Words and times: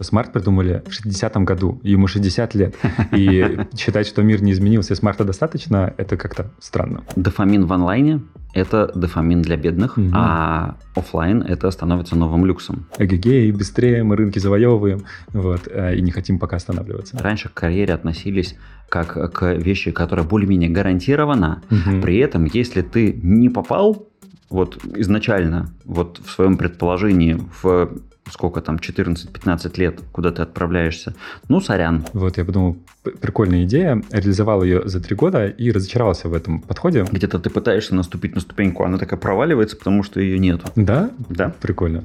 SMART 0.00 0.32
придумали 0.32 0.82
в 0.86 0.90
60-м 0.90 1.44
году, 1.44 1.80
ему 1.82 2.06
60 2.06 2.54
лет. 2.54 2.74
И 3.12 3.58
считать, 3.76 4.06
что 4.06 4.22
мир 4.22 4.42
не 4.42 4.52
изменился, 4.52 4.94
и 4.94 4.96
SMART 4.96 5.19
а 5.19 5.24
достаточно, 5.24 5.92
это 5.96 6.16
как-то 6.16 6.50
странно. 6.58 7.02
Дофамин 7.16 7.66
в 7.66 7.72
онлайне– 7.72 8.20
это 8.54 8.90
дофамин 8.94 9.42
для 9.42 9.56
бедных, 9.56 9.96
угу. 9.98 10.08
а 10.12 10.76
офлайн 10.94 11.42
это 11.42 11.70
становится 11.70 12.16
новым 12.16 12.44
люксом. 12.44 12.86
Эгегей, 12.98 13.52
быстрее, 13.52 14.02
мы 14.02 14.16
рынки 14.16 14.38
завоевываем, 14.38 15.04
вот, 15.28 15.68
э, 15.70 15.96
и 15.96 16.02
не 16.02 16.10
хотим 16.10 16.38
пока 16.38 16.56
останавливаться. 16.56 17.18
Раньше 17.18 17.48
к 17.48 17.54
карьере 17.54 17.94
относились 17.94 18.56
как 18.88 19.32
к 19.32 19.54
вещи, 19.54 19.92
которая 19.92 20.26
более-менее 20.26 20.70
гарантирована. 20.70 21.62
Угу. 21.70 22.00
При 22.02 22.18
этом, 22.18 22.44
если 22.44 22.82
ты 22.82 23.12
не 23.22 23.48
попал 23.48 24.08
вот 24.48 24.84
изначально 24.96 25.72
вот 25.84 26.20
в 26.24 26.30
своем 26.30 26.56
предположении 26.56 27.38
в 27.62 27.90
сколько 28.30 28.60
там, 28.60 28.76
14-15 28.76 29.78
лет, 29.78 30.00
куда 30.12 30.30
ты 30.30 30.42
отправляешься. 30.42 31.14
Ну, 31.48 31.60
сорян. 31.60 32.04
Вот, 32.12 32.38
я 32.38 32.44
подумал, 32.44 32.76
прикольная 33.20 33.64
идея, 33.64 34.02
реализовал 34.10 34.62
ее 34.62 34.88
за 34.88 35.00
три 35.00 35.16
года 35.16 35.46
и 35.46 35.70
разочаровался 35.70 36.28
в 36.28 36.34
этом 36.34 36.60
подходе. 36.60 37.04
Где-то 37.10 37.38
ты 37.38 37.50
пытаешься 37.50 37.94
наступить 37.94 38.34
на 38.34 38.40
ступеньку, 38.40 38.84
она 38.84 38.98
такая 38.98 39.18
проваливается, 39.18 39.76
потому 39.76 40.02
что 40.02 40.20
ее 40.20 40.38
нету. 40.38 40.66
Да? 40.76 41.10
Да. 41.28 41.54
Прикольно. 41.60 42.04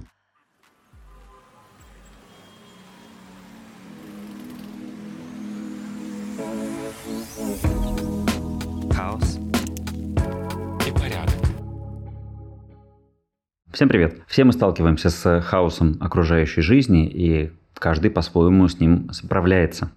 Всем 13.75 13.89
привет! 13.89 14.21
Все 14.27 14.45
мы 14.45 14.53
сталкиваемся 14.53 15.09
с 15.09 15.41
хаосом 15.41 15.97
окружающей 15.99 16.61
жизни, 16.61 17.09
и 17.09 17.51
каждый 17.73 18.09
по-своему 18.09 18.69
с 18.69 18.79
ним 18.79 19.09
справляется. 19.11 19.91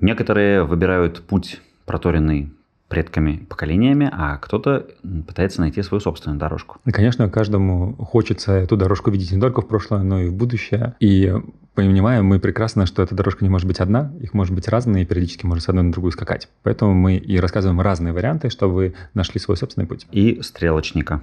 Некоторые 0.00 0.64
выбирают 0.64 1.20
путь, 1.20 1.60
проторенный 1.84 2.50
предками, 2.88 3.44
поколениями, 3.46 4.08
а 4.10 4.38
кто-то 4.38 4.86
пытается 5.26 5.60
найти 5.60 5.82
свою 5.82 6.00
собственную 6.00 6.40
дорожку. 6.40 6.78
И, 6.86 6.90
конечно, 6.90 7.28
каждому 7.28 7.96
хочется 7.96 8.52
эту 8.52 8.78
дорожку 8.78 9.10
видеть 9.10 9.30
не 9.30 9.38
только 9.38 9.60
в 9.60 9.68
прошлое, 9.68 10.02
но 10.02 10.22
и 10.22 10.28
в 10.30 10.32
будущее. 10.32 10.94
И 10.98 11.30
понимаем 11.74 12.24
мы 12.24 12.40
прекрасно, 12.40 12.86
что 12.86 13.02
эта 13.02 13.14
дорожка 13.14 13.44
не 13.44 13.50
может 13.50 13.66
быть 13.66 13.80
одна, 13.80 14.10
их 14.22 14.32
может 14.32 14.54
быть 14.54 14.68
разные, 14.68 15.02
и 15.02 15.06
периодически 15.06 15.44
можно 15.44 15.60
с 15.60 15.68
одной 15.68 15.84
на 15.84 15.92
другую 15.92 16.12
скакать. 16.12 16.48
Поэтому 16.62 16.94
мы 16.94 17.16
и 17.16 17.38
рассказываем 17.38 17.78
разные 17.82 18.14
варианты, 18.14 18.48
чтобы 18.48 18.74
вы 18.74 18.94
нашли 19.12 19.38
свой 19.38 19.58
собственный 19.58 19.86
путь. 19.86 20.06
И 20.12 20.40
стрелочника. 20.40 21.22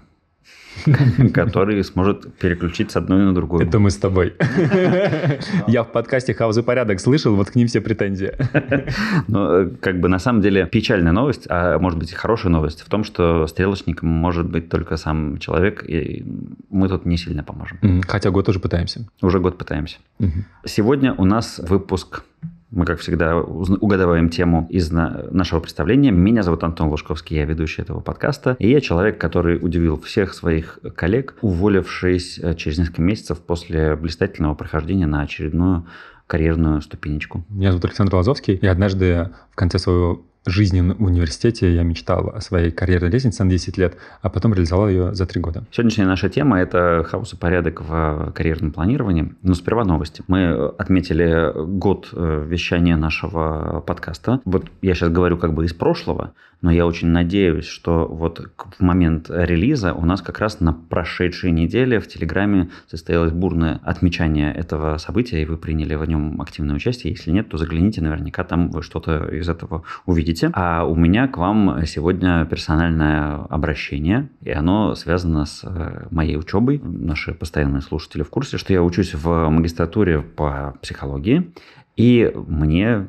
который 1.34 1.84
сможет 1.84 2.34
переключить 2.38 2.92
с 2.92 2.96
одной 2.96 3.24
на 3.24 3.34
другую. 3.34 3.66
Это 3.66 3.80
мы 3.80 3.90
с 3.90 3.98
тобой. 3.98 4.34
Я 5.68 5.84
в 5.84 5.92
подкасте 5.92 6.34
«Хаус 6.34 6.58
и 6.58 6.62
порядок» 6.62 7.00
слышал, 7.00 7.36
вот 7.36 7.50
к 7.50 7.56
ним 7.56 7.68
все 7.68 7.82
претензии. 7.82 8.34
Ну, 9.28 9.52
э, 9.52 9.70
как 9.82 10.00
бы 10.00 10.10
на 10.10 10.20
самом 10.20 10.42
деле 10.42 10.68
печальная 10.68 11.12
новость, 11.12 11.48
а 11.50 11.80
может 11.80 11.98
быть 12.00 12.12
и 12.12 12.16
хорошая 12.16 12.52
новость 12.52 12.82
в 12.82 12.90
том, 12.90 13.04
что 13.04 13.48
стрелочником 13.48 14.10
может 14.10 14.50
быть 14.50 14.70
только 14.70 14.98
сам 14.98 15.38
человек, 15.38 15.84
и 15.88 16.24
мы 16.70 16.88
тут 16.90 17.06
не 17.06 17.18
сильно 17.18 17.44
поможем. 17.44 18.02
Хотя 18.08 18.30
год 18.30 18.50
уже 18.50 18.60
пытаемся. 18.60 19.08
Уже 19.22 19.40
год 19.40 19.58
пытаемся. 19.58 19.98
Сегодня 20.66 21.14
у 21.14 21.26
нас 21.26 21.60
выпуск 21.68 22.24
мы, 22.76 22.86
как 22.86 23.00
всегда, 23.00 23.38
угадываем 23.38 24.30
тему 24.30 24.68
из 24.70 24.92
нашего 24.92 25.62
представления. 25.62 26.12
Меня 26.12 26.44
зовут 26.44 26.64
Антон 26.64 26.90
Лужковский, 26.90 27.38
я 27.38 27.46
ведущий 27.46 27.82
этого 27.82 28.02
подкаста. 28.02 28.58
И 28.60 28.70
я 28.70 28.82
человек, 28.82 29.18
который 29.18 29.58
удивил 29.58 30.00
всех 30.02 30.34
своих 30.34 30.80
коллег, 30.96 31.36
уволившись 31.42 32.38
э, 32.38 32.54
через 32.56 32.78
несколько 32.78 33.02
месяцев 33.02 33.40
после 33.40 33.96
блистательного 33.96 34.56
прохождения 34.56 35.08
на 35.08 35.22
очередную 35.22 35.88
карьерную 36.28 36.82
ступенечку. 36.82 37.46
Меня 37.50 37.72
зовут 37.72 37.86
Александр 37.86 38.16
Лазовский. 38.16 38.56
И 38.56 38.68
однажды 38.68 39.32
в 39.52 39.56
конце 39.56 39.80
своего 39.80 40.26
жизни 40.46 40.82
в 40.82 41.04
университете 41.04 41.74
я 41.74 41.84
мечтал 41.84 42.30
о 42.30 42.42
своей 42.42 42.72
карьерной 42.72 43.10
лестнице 43.10 43.44
на 43.44 43.50
10 43.50 43.78
лет, 43.78 43.98
а 44.22 44.30
потом 44.30 44.54
реализовал 44.54 44.90
ее 44.90 45.14
за 45.14 45.26
3 45.26 45.42
года. 45.42 45.64
Сегодняшняя 45.72 46.06
наша 46.06 46.30
тема– 46.30 46.60
это 46.62 47.06
хаос 47.08 47.34
и 47.34 47.38
порядок 47.38 47.82
в 47.82 48.32
карьерном 48.36 48.72
планировании. 48.72 49.34
Но 49.42 49.54
сперва 49.54 49.84
новости. 49.84 50.24
Мы 50.28 50.68
отметили 50.78 51.52
год 51.56 52.10
э, 52.14 52.46
вещания 52.48 52.98
нашего 52.98 53.84
подкаста. 53.86 54.42
Вот 54.46 54.66
я 54.82 54.94
сейчас 54.94 55.10
говорю 55.10 55.38
как 55.38 55.54
бы 55.54 55.66
из 55.66 55.74
прошлого, 55.74 56.34
но 56.62 56.72
я 56.72 56.86
очень 56.86 57.10
надеюсь, 57.10 57.66
что 57.66 58.08
вот 58.08 58.40
в 58.58 58.82
момент 58.82 59.30
релиза 59.30 59.94
у 59.94 60.06
нас 60.06 60.22
как 60.22 60.40
раз 60.40 60.60
на 60.62 60.74
прошедшей 60.74 61.52
неделе 61.52 62.00
в 62.00 62.08
Телеграме 62.08 62.70
состоялось 62.88 63.32
бурное 63.32 63.80
отмечание 63.84 64.54
этого 64.54 64.98
события, 64.98 65.42
и 65.42 65.46
вы 65.46 65.58
приняли 65.58 65.96
в 65.96 66.06
нем 66.06 66.42
активное 66.42 66.76
участие. 66.76 67.14
Если 67.14 67.32
нет, 67.32 67.50
то 67.50 67.58
загляните, 67.58 68.02
наверняка 68.02 68.44
там 68.44 68.70
вы 68.72 68.82
что-то 68.82 69.26
из 69.26 69.48
этого 69.50 69.84
увидите 70.06 70.35
увидите. 70.36 70.52
А 70.54 70.86
у 70.86 70.96
меня 70.96 71.28
к 71.28 71.38
вам 71.38 71.86
сегодня 71.86 72.46
персональное 72.46 73.46
обращение, 73.50 74.30
и 74.42 74.52
оно 74.52 74.96
связано 74.96 75.46
с 75.46 75.64
э, 75.64 76.08
моей 76.12 76.38
учебой. 76.38 76.80
Наши 76.84 77.34
постоянные 77.34 77.82
слушатели 77.82 78.24
в 78.24 78.30
курсе, 78.30 78.58
что 78.58 78.74
я 78.74 78.84
учусь 78.84 79.14
в 79.14 79.50
магистратуре 79.50 80.22
по 80.22 80.76
психологии, 80.82 81.54
и 81.96 82.32
мне 82.48 83.08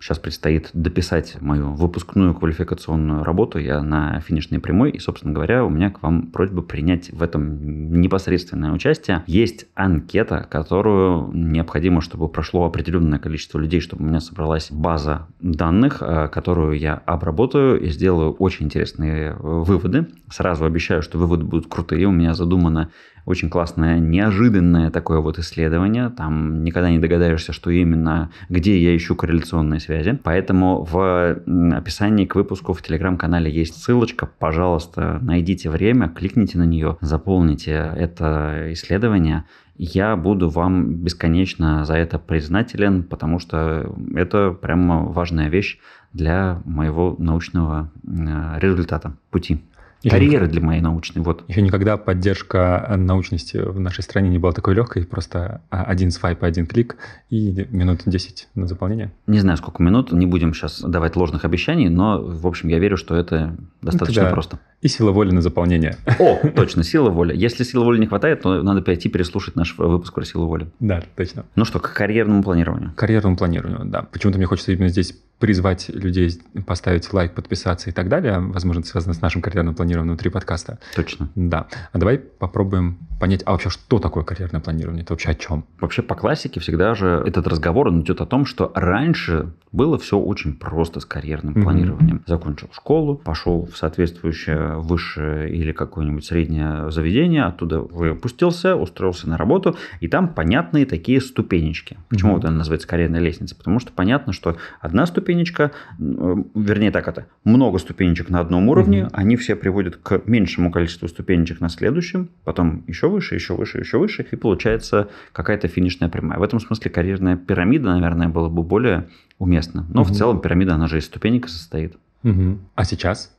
Сейчас 0.00 0.18
предстоит 0.18 0.70
дописать 0.72 1.40
мою 1.40 1.72
выпускную 1.72 2.34
квалификационную 2.34 3.24
работу. 3.24 3.58
Я 3.58 3.82
на 3.82 4.20
финишной 4.20 4.60
прямой. 4.60 4.90
И, 4.90 4.98
собственно 4.98 5.32
говоря, 5.32 5.64
у 5.64 5.70
меня 5.70 5.90
к 5.90 6.02
вам 6.02 6.28
просьба 6.28 6.62
принять 6.62 7.10
в 7.10 7.22
этом 7.22 8.00
непосредственное 8.00 8.72
участие. 8.72 9.24
Есть 9.26 9.66
анкета, 9.74 10.46
которую 10.48 11.32
необходимо, 11.32 12.00
чтобы 12.00 12.28
прошло 12.28 12.64
определенное 12.64 13.18
количество 13.18 13.58
людей, 13.58 13.80
чтобы 13.80 14.04
у 14.04 14.06
меня 14.08 14.20
собралась 14.20 14.70
база 14.70 15.26
данных, 15.40 15.98
э, 16.00 16.28
которую 16.28 16.78
я 16.78 16.94
обработаю 16.94 17.80
и 17.80 17.88
сделаю 17.88 18.32
очень 18.32 18.66
интересные 18.66 19.34
выводы. 19.34 20.06
Сразу 20.30 20.64
обещаю, 20.64 21.02
что 21.02 21.18
выводы 21.18 21.44
будут 21.44 21.66
крутые. 21.66 22.06
У 22.06 22.12
меня 22.12 22.34
задумано 22.34 22.90
очень 23.28 23.50
классное, 23.50 23.98
неожиданное 23.98 24.90
такое 24.90 25.20
вот 25.20 25.38
исследование. 25.38 26.08
Там 26.08 26.64
никогда 26.64 26.90
не 26.90 26.98
догадаешься, 26.98 27.52
что 27.52 27.70
именно, 27.70 28.30
где 28.48 28.82
я 28.82 28.96
ищу 28.96 29.14
корреляционные 29.14 29.80
связи. 29.80 30.18
Поэтому 30.22 30.82
в 30.82 31.36
описании 31.76 32.24
к 32.24 32.34
выпуску 32.34 32.72
в 32.72 32.80
телеграм-канале 32.80 33.50
есть 33.50 33.82
ссылочка. 33.82 34.26
Пожалуйста, 34.38 35.18
найдите 35.20 35.68
время, 35.68 36.08
кликните 36.08 36.56
на 36.56 36.64
нее, 36.64 36.96
заполните 37.02 37.92
это 37.96 38.68
исследование 38.72 39.44
я 39.80 40.16
буду 40.16 40.48
вам 40.48 40.92
бесконечно 40.94 41.84
за 41.84 41.94
это 41.94 42.18
признателен, 42.18 43.04
потому 43.04 43.38
что 43.38 43.94
это 44.12 44.50
прямо 44.50 45.04
важная 45.04 45.48
вещь 45.48 45.78
для 46.12 46.60
моего 46.64 47.14
научного 47.18 47.92
результата, 48.02 49.12
пути. 49.30 49.62
Еще 50.02 50.14
Карьеры 50.14 50.46
для 50.46 50.60
моей 50.60 50.80
научной, 50.80 51.22
вот. 51.22 51.44
Еще 51.48 51.60
никогда 51.60 51.96
поддержка 51.96 52.94
научности 52.96 53.56
в 53.56 53.80
нашей 53.80 54.02
стране 54.02 54.28
не 54.28 54.38
была 54.38 54.52
такой 54.52 54.74
легкой, 54.74 55.04
просто 55.04 55.60
один 55.70 56.12
свайп, 56.12 56.44
один 56.44 56.66
клик 56.66 56.96
и 57.30 57.66
минут 57.70 58.02
10 58.06 58.48
на 58.54 58.68
заполнение. 58.68 59.12
Не 59.26 59.40
знаю, 59.40 59.58
сколько 59.58 59.82
минут, 59.82 60.12
не 60.12 60.26
будем 60.26 60.54
сейчас 60.54 60.80
давать 60.80 61.16
ложных 61.16 61.44
обещаний, 61.44 61.88
но, 61.88 62.22
в 62.22 62.46
общем, 62.46 62.68
я 62.68 62.78
верю, 62.78 62.96
что 62.96 63.16
это 63.16 63.56
достаточно 63.82 64.28
ну, 64.28 64.30
просто. 64.30 64.60
И 64.82 64.88
сила 64.88 65.10
воли 65.10 65.32
на 65.32 65.42
заполнение. 65.42 65.96
О, 66.20 66.36
точно, 66.54 66.84
сила 66.84 67.10
воли. 67.10 67.36
Если 67.36 67.64
силы 67.64 67.84
воли 67.84 67.98
не 67.98 68.06
хватает, 68.06 68.42
то 68.42 68.62
надо 68.62 68.82
пойти 68.82 69.08
переслушать 69.08 69.56
наш 69.56 69.76
выпуск 69.76 70.14
про 70.14 70.24
силу 70.24 70.46
воли. 70.46 70.68
Да, 70.78 71.02
точно. 71.16 71.44
Ну 71.56 71.64
что, 71.64 71.80
к 71.80 71.92
карьерному 71.92 72.44
планированию. 72.44 72.92
К 72.92 72.98
карьерному 72.98 73.36
планированию, 73.36 73.84
да. 73.84 74.02
Почему-то 74.02 74.38
мне 74.38 74.46
хочется 74.46 74.72
именно 74.72 74.88
здесь 74.88 75.14
призвать 75.38 75.88
людей 75.88 76.40
поставить 76.66 77.12
лайк, 77.12 77.34
подписаться 77.34 77.90
и 77.90 77.92
так 77.92 78.08
далее. 78.08 78.38
Возможно, 78.40 78.80
это 78.80 78.88
связано 78.88 79.14
с 79.14 79.20
нашим 79.20 79.40
карьерным 79.40 79.74
планированием 79.74 80.12
внутри 80.12 80.30
подкаста. 80.30 80.78
Точно. 80.96 81.28
Да. 81.34 81.68
А 81.92 81.98
давай 81.98 82.18
попробуем 82.18 82.98
понять, 83.20 83.42
а 83.46 83.52
вообще 83.52 83.70
что 83.70 83.98
такое 83.98 84.24
карьерное 84.24 84.60
планирование? 84.60 85.02
Это 85.02 85.12
вообще 85.12 85.30
о 85.30 85.34
чем? 85.34 85.64
Вообще 85.80 86.02
по 86.02 86.14
классике 86.14 86.60
всегда 86.60 86.94
же 86.94 87.22
этот 87.26 87.46
разговор 87.46 87.88
он 87.88 88.02
идет 88.02 88.20
о 88.20 88.26
том, 88.26 88.46
что 88.46 88.72
раньше 88.74 89.52
было 89.70 89.98
все 89.98 90.18
очень 90.18 90.54
просто 90.54 91.00
с 91.00 91.04
карьерным 91.04 91.54
mm-hmm. 91.54 91.62
планированием. 91.62 92.22
Закончил 92.26 92.68
школу, 92.72 93.16
пошел 93.16 93.66
в 93.66 93.76
соответствующее 93.76 94.78
высшее 94.78 95.54
или 95.54 95.72
какое-нибудь 95.72 96.24
среднее 96.24 96.90
заведение, 96.90 97.44
оттуда 97.44 97.80
выпустился, 97.80 98.76
устроился 98.76 99.28
на 99.28 99.36
работу, 99.36 99.76
и 100.00 100.08
там 100.08 100.28
понятные 100.32 100.86
такие 100.86 101.20
ступенечки. 101.20 101.98
Почему 102.08 102.32
mm-hmm. 102.32 102.36
вот 102.36 102.44
она 102.44 102.58
называется 102.58 102.88
карьерная 102.88 103.20
лестница? 103.20 103.54
Потому 103.56 103.78
что 103.78 103.92
понятно, 103.92 104.32
что 104.32 104.56
одна 104.80 105.06
ступенечка, 105.28 105.72
вернее 105.98 106.90
так 106.90 107.06
это, 107.06 107.26
много 107.44 107.78
ступенечек 107.78 108.30
на 108.30 108.40
одном 108.40 108.68
уровне, 108.70 109.00
mm-hmm. 109.00 109.10
они 109.12 109.36
все 109.36 109.56
приводят 109.56 109.96
к 109.96 110.22
меньшему 110.24 110.72
количеству 110.72 111.06
ступенечек 111.06 111.60
на 111.60 111.68
следующем, 111.68 112.30
потом 112.44 112.82
еще 112.86 113.08
выше, 113.10 113.34
еще 113.34 113.54
выше, 113.54 113.78
еще 113.80 113.98
выше, 113.98 114.26
и 114.30 114.36
получается 114.36 115.08
какая-то 115.32 115.68
финишная 115.68 116.08
прямая. 116.08 116.38
В 116.38 116.42
этом 116.42 116.60
смысле 116.60 116.90
карьерная 116.90 117.36
пирамида, 117.36 117.90
наверное, 117.90 118.28
была 118.28 118.48
бы 118.48 118.62
более 118.62 119.08
уместно. 119.38 119.84
Но 119.92 120.00
угу. 120.00 120.12
в 120.12 120.16
целом 120.16 120.40
пирамида, 120.40 120.76
она 120.76 120.86
же 120.86 120.96
из 120.96 121.04
ступенек 121.04 121.46
состоит. 121.48 121.96
Угу. 122.24 122.58
А 122.74 122.84
сейчас? 122.84 123.37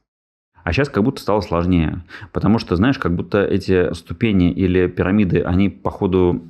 А 0.70 0.72
сейчас 0.72 0.88
как 0.88 1.04
будто 1.04 1.20
стало 1.20 1.42
сложнее. 1.42 2.04
Потому 2.32 2.60
что, 2.60 2.76
знаешь, 2.76 3.00
как 3.00 3.16
будто 3.16 3.44
эти 3.44 3.92
ступени 3.96 4.52
или 4.52 4.86
пирамиды, 4.86 5.42
они 5.42 5.68
по 5.68 5.90
ходу 5.90 6.44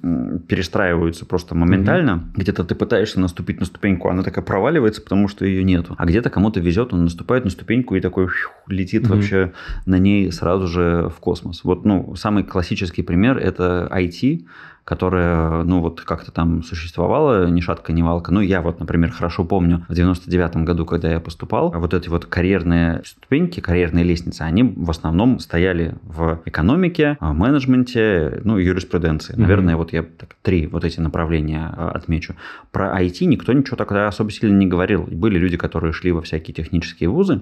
перестраиваются 0.50 1.26
просто 1.26 1.56
моментально. 1.56 2.12
Mm-hmm. 2.12 2.42
Где-то 2.42 2.66
ты 2.66 2.76
пытаешься 2.76 3.22
наступить 3.22 3.62
на 3.62 3.66
ступеньку, 3.66 4.10
она 4.10 4.24
такая 4.24 4.44
проваливается, 4.44 5.02
потому 5.02 5.30
что 5.30 5.46
ее 5.46 5.64
нету. 5.64 5.96
А 5.98 6.06
где-то 6.06 6.30
кому-то 6.30 6.60
везет, 6.60 6.94
он 6.94 7.06
наступает 7.06 7.46
на 7.46 7.50
ступеньку 7.50 7.96
и 7.96 8.02
такой 8.02 8.28
летит 8.68 9.04
mm-hmm. 9.04 9.08
вообще 9.08 9.54
на 9.86 9.98
ней 9.98 10.30
сразу 10.34 10.68
же 10.68 11.10
в 11.16 11.22
космос. 11.22 11.64
Вот, 11.64 11.86
ну, 11.86 12.14
самый 12.16 12.44
классический 12.44 13.04
пример– 13.04 13.38
это 13.40 13.90
IT, 13.90 14.46
которая, 14.90 15.64
ну, 15.66 15.82
вот 15.82 16.02
как-то 16.02 16.32
там 16.32 16.64
существовала, 16.64 17.48
ни 17.48 17.62
шатка, 17.62 17.94
ни 17.94 18.02
валка. 18.02 18.34
Ну, 18.34 18.42
я 18.42 18.62
вот, 18.62 18.80
например, 18.80 19.12
хорошо 19.12 19.46
помню, 19.46 19.86
в 19.88 19.92
99-м 19.92 20.66
году, 20.66 20.84
когда 20.88 21.12
я 21.12 21.20
поступал, 21.20 21.72
вот 21.72 21.94
эти 21.94 22.10
вот 22.10 22.26
карьерные 22.26 23.04
ступеньки, 23.06 23.60
карьерные 23.60 24.04
лестницы, 24.04 24.42
они 24.42 24.64
в 24.64 24.90
основном 24.90 25.38
стояли 25.38 25.94
в 26.02 26.42
экономике, 26.46 27.18
в 27.20 27.34
менеджменте, 27.34 28.42
ну, 28.44 28.58
юриспруденции. 28.58 29.36
Mm-hmm. 29.36 29.42
Наверное, 29.42 29.76
вот 29.76 29.94
я 29.94 30.02
так, 30.02 30.36
три 30.42 30.66
вот 30.66 30.84
эти 30.84 31.00
направления 31.00 31.72
а, 31.78 31.92
отмечу. 31.92 32.34
Про 32.72 33.00
IT 33.00 33.26
никто 33.26 33.54
ничего 33.54 33.78
тогда 33.78 34.08
особо 34.08 34.32
сильно 34.32 34.58
не 34.58 34.66
говорил. 34.66 35.04
Были 35.04 35.38
люди, 35.38 35.56
которые 35.56 35.94
шли 35.94 36.12
во 36.12 36.24
всякие 36.24 36.56
технические 36.56 37.10
вузы, 37.10 37.42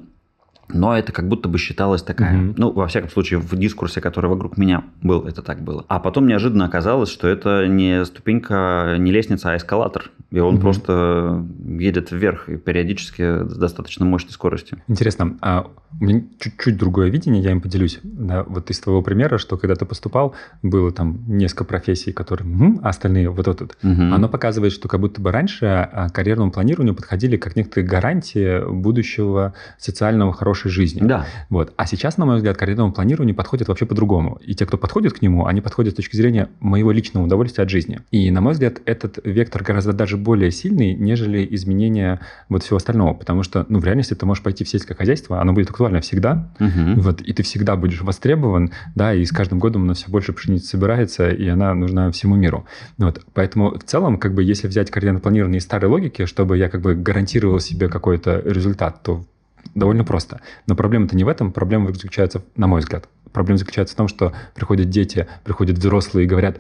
но 0.70 0.98
это 0.98 1.12
как 1.12 1.28
будто 1.28 1.48
бы 1.50 1.58
считалось 1.58 2.04
такая, 2.04 2.38
угу. 2.38 2.54
ну, 2.58 2.72
во 2.72 2.88
всяком 2.88 3.10
случае, 3.10 3.40
в 3.40 3.56
дискурсе, 3.56 4.02
который 4.02 4.30
вокруг 4.30 4.58
меня 4.58 4.84
был, 5.02 5.26
это 5.26 5.42
так 5.42 5.62
было. 5.62 5.86
А 5.88 6.00
потом 6.00 6.28
неожиданно 6.28 6.66
оказалось, 6.66 7.10
что 7.10 7.28
это 7.28 7.68
не 7.68 8.04
ступенька, 8.06 8.96
не 9.00 9.12
лестница, 9.12 9.52
а 9.52 9.58
эскалатор. 9.58 10.12
И 10.30 10.40
он 10.40 10.56
угу. 10.56 10.62
просто 10.62 11.46
едет 11.80 12.12
вверх 12.12 12.50
и 12.50 12.58
периодически 12.58 13.48
с 13.48 13.58
достаточно 13.58 14.06
мощной 14.06 14.34
скоростью. 14.34 14.80
Интересно, 14.88 15.38
а 15.42 15.68
у 16.00 16.04
меня 16.04 16.24
чуть-чуть 16.40 16.78
другое 16.78 17.10
видение, 17.10 17.42
я 17.42 17.52
им 17.52 17.62
поделюсь. 17.62 18.00
Да, 18.04 18.44
вот 18.44 18.70
из 18.70 18.80
твоего 18.80 19.02
примера, 19.02 19.38
что 19.38 19.58
когда 19.58 19.76
ты 19.76 19.86
поступал, 19.86 20.36
было 20.62 20.92
там 20.92 21.24
несколько 21.28 21.64
профессий, 21.64 22.12
которые, 22.12 22.50
угу, 22.54 22.82
а 22.84 22.90
остальные 22.90 23.30
вот 23.30 23.48
этот. 23.48 23.78
Угу. 23.84 24.02
Оно 24.14 24.28
показывает, 24.28 24.74
что 24.74 24.90
как 24.90 25.00
будто 25.00 25.22
бы 25.22 25.32
раньше 25.32 25.66
а, 25.66 26.10
карьерному 26.10 26.52
планированию 26.52 26.94
подходили 26.94 27.38
как 27.38 27.56
некоторые 27.56 27.88
гарантии 27.88 28.70
будущего 28.70 29.54
социального 29.78 30.34
хорошего 30.34 30.57
хорошей 30.58 30.70
жизни. 30.70 31.02
Да. 31.02 31.26
Вот. 31.50 31.74
А 31.78 31.86
сейчас, 31.86 32.18
на 32.18 32.26
мой 32.26 32.38
взгляд, 32.38 32.58
карьерному 32.58 32.92
планированию 32.92 33.36
подходит 33.36 33.68
вообще 33.68 33.86
по-другому. 33.86 34.40
И 34.46 34.54
те, 34.54 34.66
кто 34.66 34.78
подходит 34.78 35.14
к 35.14 35.22
нему, 35.22 35.46
они 35.46 35.62
подходят 35.62 35.94
с 35.94 35.96
точки 35.96 36.16
зрения 36.16 36.50
моего 36.60 36.92
личного 36.92 37.26
удовольствия 37.26 37.64
от 37.64 37.70
жизни. 37.70 38.00
И, 38.12 38.32
на 38.32 38.42
мой 38.42 38.54
взгляд, 38.54 38.82
этот 38.86 39.20
вектор 39.24 39.64
гораздо 39.64 39.94
даже 39.94 40.18
более 40.18 40.52
сильный, 40.52 40.96
нежели 40.96 41.48
изменение 41.52 42.20
вот 42.50 42.64
всего 42.64 42.78
остального. 42.78 43.14
Потому 43.14 43.44
что, 43.44 43.66
ну, 43.70 43.80
в 43.80 43.86
реальности 43.86 44.14
ты 44.14 44.26
можешь 44.26 44.44
пойти 44.44 44.64
в 44.64 44.70
сельское 44.70 44.96
хозяйство, 44.96 45.42
оно 45.42 45.54
будет 45.54 45.70
актуально 45.70 46.02
всегда, 46.02 46.52
угу. 46.60 47.02
вот, 47.02 47.22
и 47.22 47.34
ты 47.34 47.44
всегда 47.44 47.76
будешь 47.76 48.02
востребован, 48.02 48.72
да, 48.96 49.14
и 49.14 49.26
с 49.26 49.32
каждым 49.32 49.60
годом 49.60 49.84
у 49.84 49.86
нас 49.86 49.98
все 49.98 50.12
больше 50.12 50.34
пшеницы 50.34 50.68
собирается, 50.68 51.30
и 51.30 51.48
она 51.48 51.74
нужна 51.74 52.12
всему 52.12 52.36
миру. 52.36 52.66
Вот. 52.98 53.22
Поэтому 53.34 53.78
в 53.78 53.84
целом, 53.84 54.18
как 54.18 54.34
бы, 54.34 54.44
если 54.44 54.68
взять 54.68 54.92
карьерное 54.92 55.22
планирование 55.22 55.60
из 55.60 55.64
старой 55.64 55.90
логики, 55.90 56.26
чтобы 56.26 56.58
я 56.58 56.70
как 56.70 56.82
бы 56.82 56.96
гарантировал 56.96 57.60
себе 57.60 57.90
какой-то 57.90 58.42
результат, 58.46 59.04
то 59.04 59.26
довольно 59.76 60.04
просто. 60.04 60.42
Но 60.68 60.76
проблема-то 60.76 61.16
не 61.16 61.24
в 61.24 61.28
этом, 61.28 61.52
проблема 61.52 61.94
заключается, 61.94 62.44
на 62.56 62.68
мой 62.68 62.82
взгляд, 62.82 63.08
проблема 63.32 63.58
заключается 63.58 63.96
в 63.96 63.98
том, 63.98 64.08
что 64.08 64.34
приходят 64.56 64.90
дети, 64.90 65.28
приходят 65.44 65.78
взрослые 65.78 66.26
и 66.26 66.28
говорят, 66.28 66.60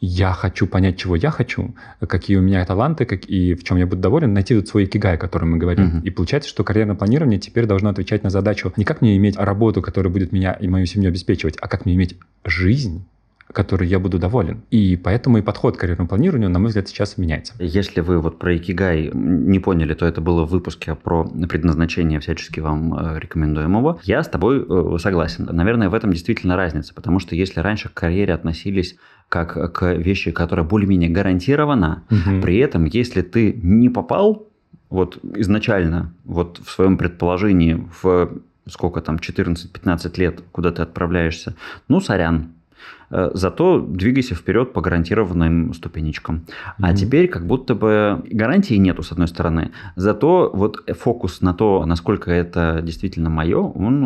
я 0.00 0.32
хочу 0.32 0.66
понять, 0.66 0.96
чего 0.96 1.16
я 1.16 1.30
хочу, 1.30 1.74
какие 2.06 2.36
у 2.36 2.40
меня 2.40 2.64
таланты, 2.64 3.04
как, 3.04 3.24
и 3.24 3.54
в 3.54 3.64
чем 3.64 3.78
я 3.78 3.86
буду 3.86 4.00
доволен, 4.00 4.32
найти 4.32 4.54
вот 4.54 4.68
свой 4.68 4.84
икигай, 4.84 5.14
о 5.14 5.18
котором 5.18 5.52
мы 5.52 5.58
говорим. 5.58 5.86
Uh-huh. 5.86 6.02
И 6.04 6.10
получается, 6.10 6.48
что 6.48 6.62
карьерное 6.62 6.94
планирование 6.94 7.40
теперь 7.40 7.66
должно 7.66 7.90
отвечать 7.90 8.22
на 8.22 8.30
задачу 8.30 8.72
не 8.76 8.84
как 8.84 9.00
мне 9.00 9.16
иметь 9.16 9.36
работу, 9.36 9.82
которая 9.82 10.12
будет 10.12 10.30
меня 10.30 10.52
и 10.52 10.68
мою 10.68 10.86
семью 10.86 11.08
обеспечивать, 11.08 11.56
а 11.60 11.66
как 11.66 11.84
мне 11.84 11.96
иметь 11.96 12.16
жизнь, 12.44 13.04
которой 13.52 13.88
я 13.88 13.98
буду 13.98 14.18
доволен. 14.18 14.62
И 14.70 14.96
поэтому 14.96 15.38
и 15.38 15.42
подход 15.42 15.76
к 15.76 15.80
карьерному 15.80 16.08
планированию, 16.08 16.50
на 16.50 16.58
мой 16.58 16.68
взгляд, 16.68 16.88
сейчас 16.88 17.16
меняется. 17.16 17.54
Если 17.58 18.00
вы 18.00 18.18
вот 18.20 18.38
про 18.38 18.56
Икигай 18.56 19.10
не 19.12 19.58
поняли, 19.58 19.94
то 19.94 20.06
это 20.06 20.20
было 20.20 20.44
в 20.44 20.50
выпуске 20.50 20.94
про 20.94 21.24
предназначение, 21.24 22.20
всячески 22.20 22.60
вам 22.60 22.94
э, 22.94 23.18
рекомендуем 23.18 23.76
его. 23.76 23.98
Я 24.02 24.22
с 24.22 24.28
тобой 24.28 24.64
э, 24.68 24.98
согласен. 24.98 25.48
Наверное, 25.50 25.88
в 25.88 25.94
этом 25.94 26.12
действительно 26.12 26.56
разница, 26.56 26.94
потому 26.94 27.20
что 27.20 27.34
если 27.34 27.60
раньше 27.60 27.88
к 27.88 27.94
карьере 27.94 28.34
относились 28.34 28.96
как 29.28 29.72
к 29.72 29.94
вещи, 29.94 30.30
которая 30.30 30.64
более-менее 30.66 31.10
гарантирована, 31.10 32.04
угу. 32.10 32.40
при 32.42 32.58
этом, 32.58 32.84
если 32.84 33.22
ты 33.22 33.52
не 33.62 33.88
попал 33.88 34.46
вот 34.90 35.18
изначально 35.36 36.14
вот 36.24 36.60
в 36.64 36.70
своем 36.70 36.96
предположении 36.96 37.86
в 38.02 38.40
сколько 38.70 39.00
там, 39.00 39.16
14-15 39.16 40.20
лет, 40.20 40.42
куда 40.52 40.70
ты 40.70 40.82
отправляешься, 40.82 41.54
ну, 41.88 42.00
сорян, 42.00 42.52
зато 43.10 43.80
двигайся 43.80 44.34
вперед 44.34 44.72
по 44.72 44.80
гарантированным 44.80 45.72
ступенечкам. 45.74 46.46
Mm-hmm. 46.46 46.72
А 46.82 46.94
теперь 46.94 47.28
как 47.28 47.46
будто 47.46 47.74
бы 47.74 48.22
гарантии 48.30 48.74
нету, 48.74 49.02
с 49.02 49.12
одной 49.12 49.28
стороны. 49.28 49.70
Зато 49.96 50.50
вот 50.52 50.84
фокус 50.98 51.40
на 51.40 51.54
то, 51.54 51.84
насколько 51.86 52.30
это 52.30 52.80
действительно 52.82 53.30
мое, 53.30 53.58
он, 53.58 54.04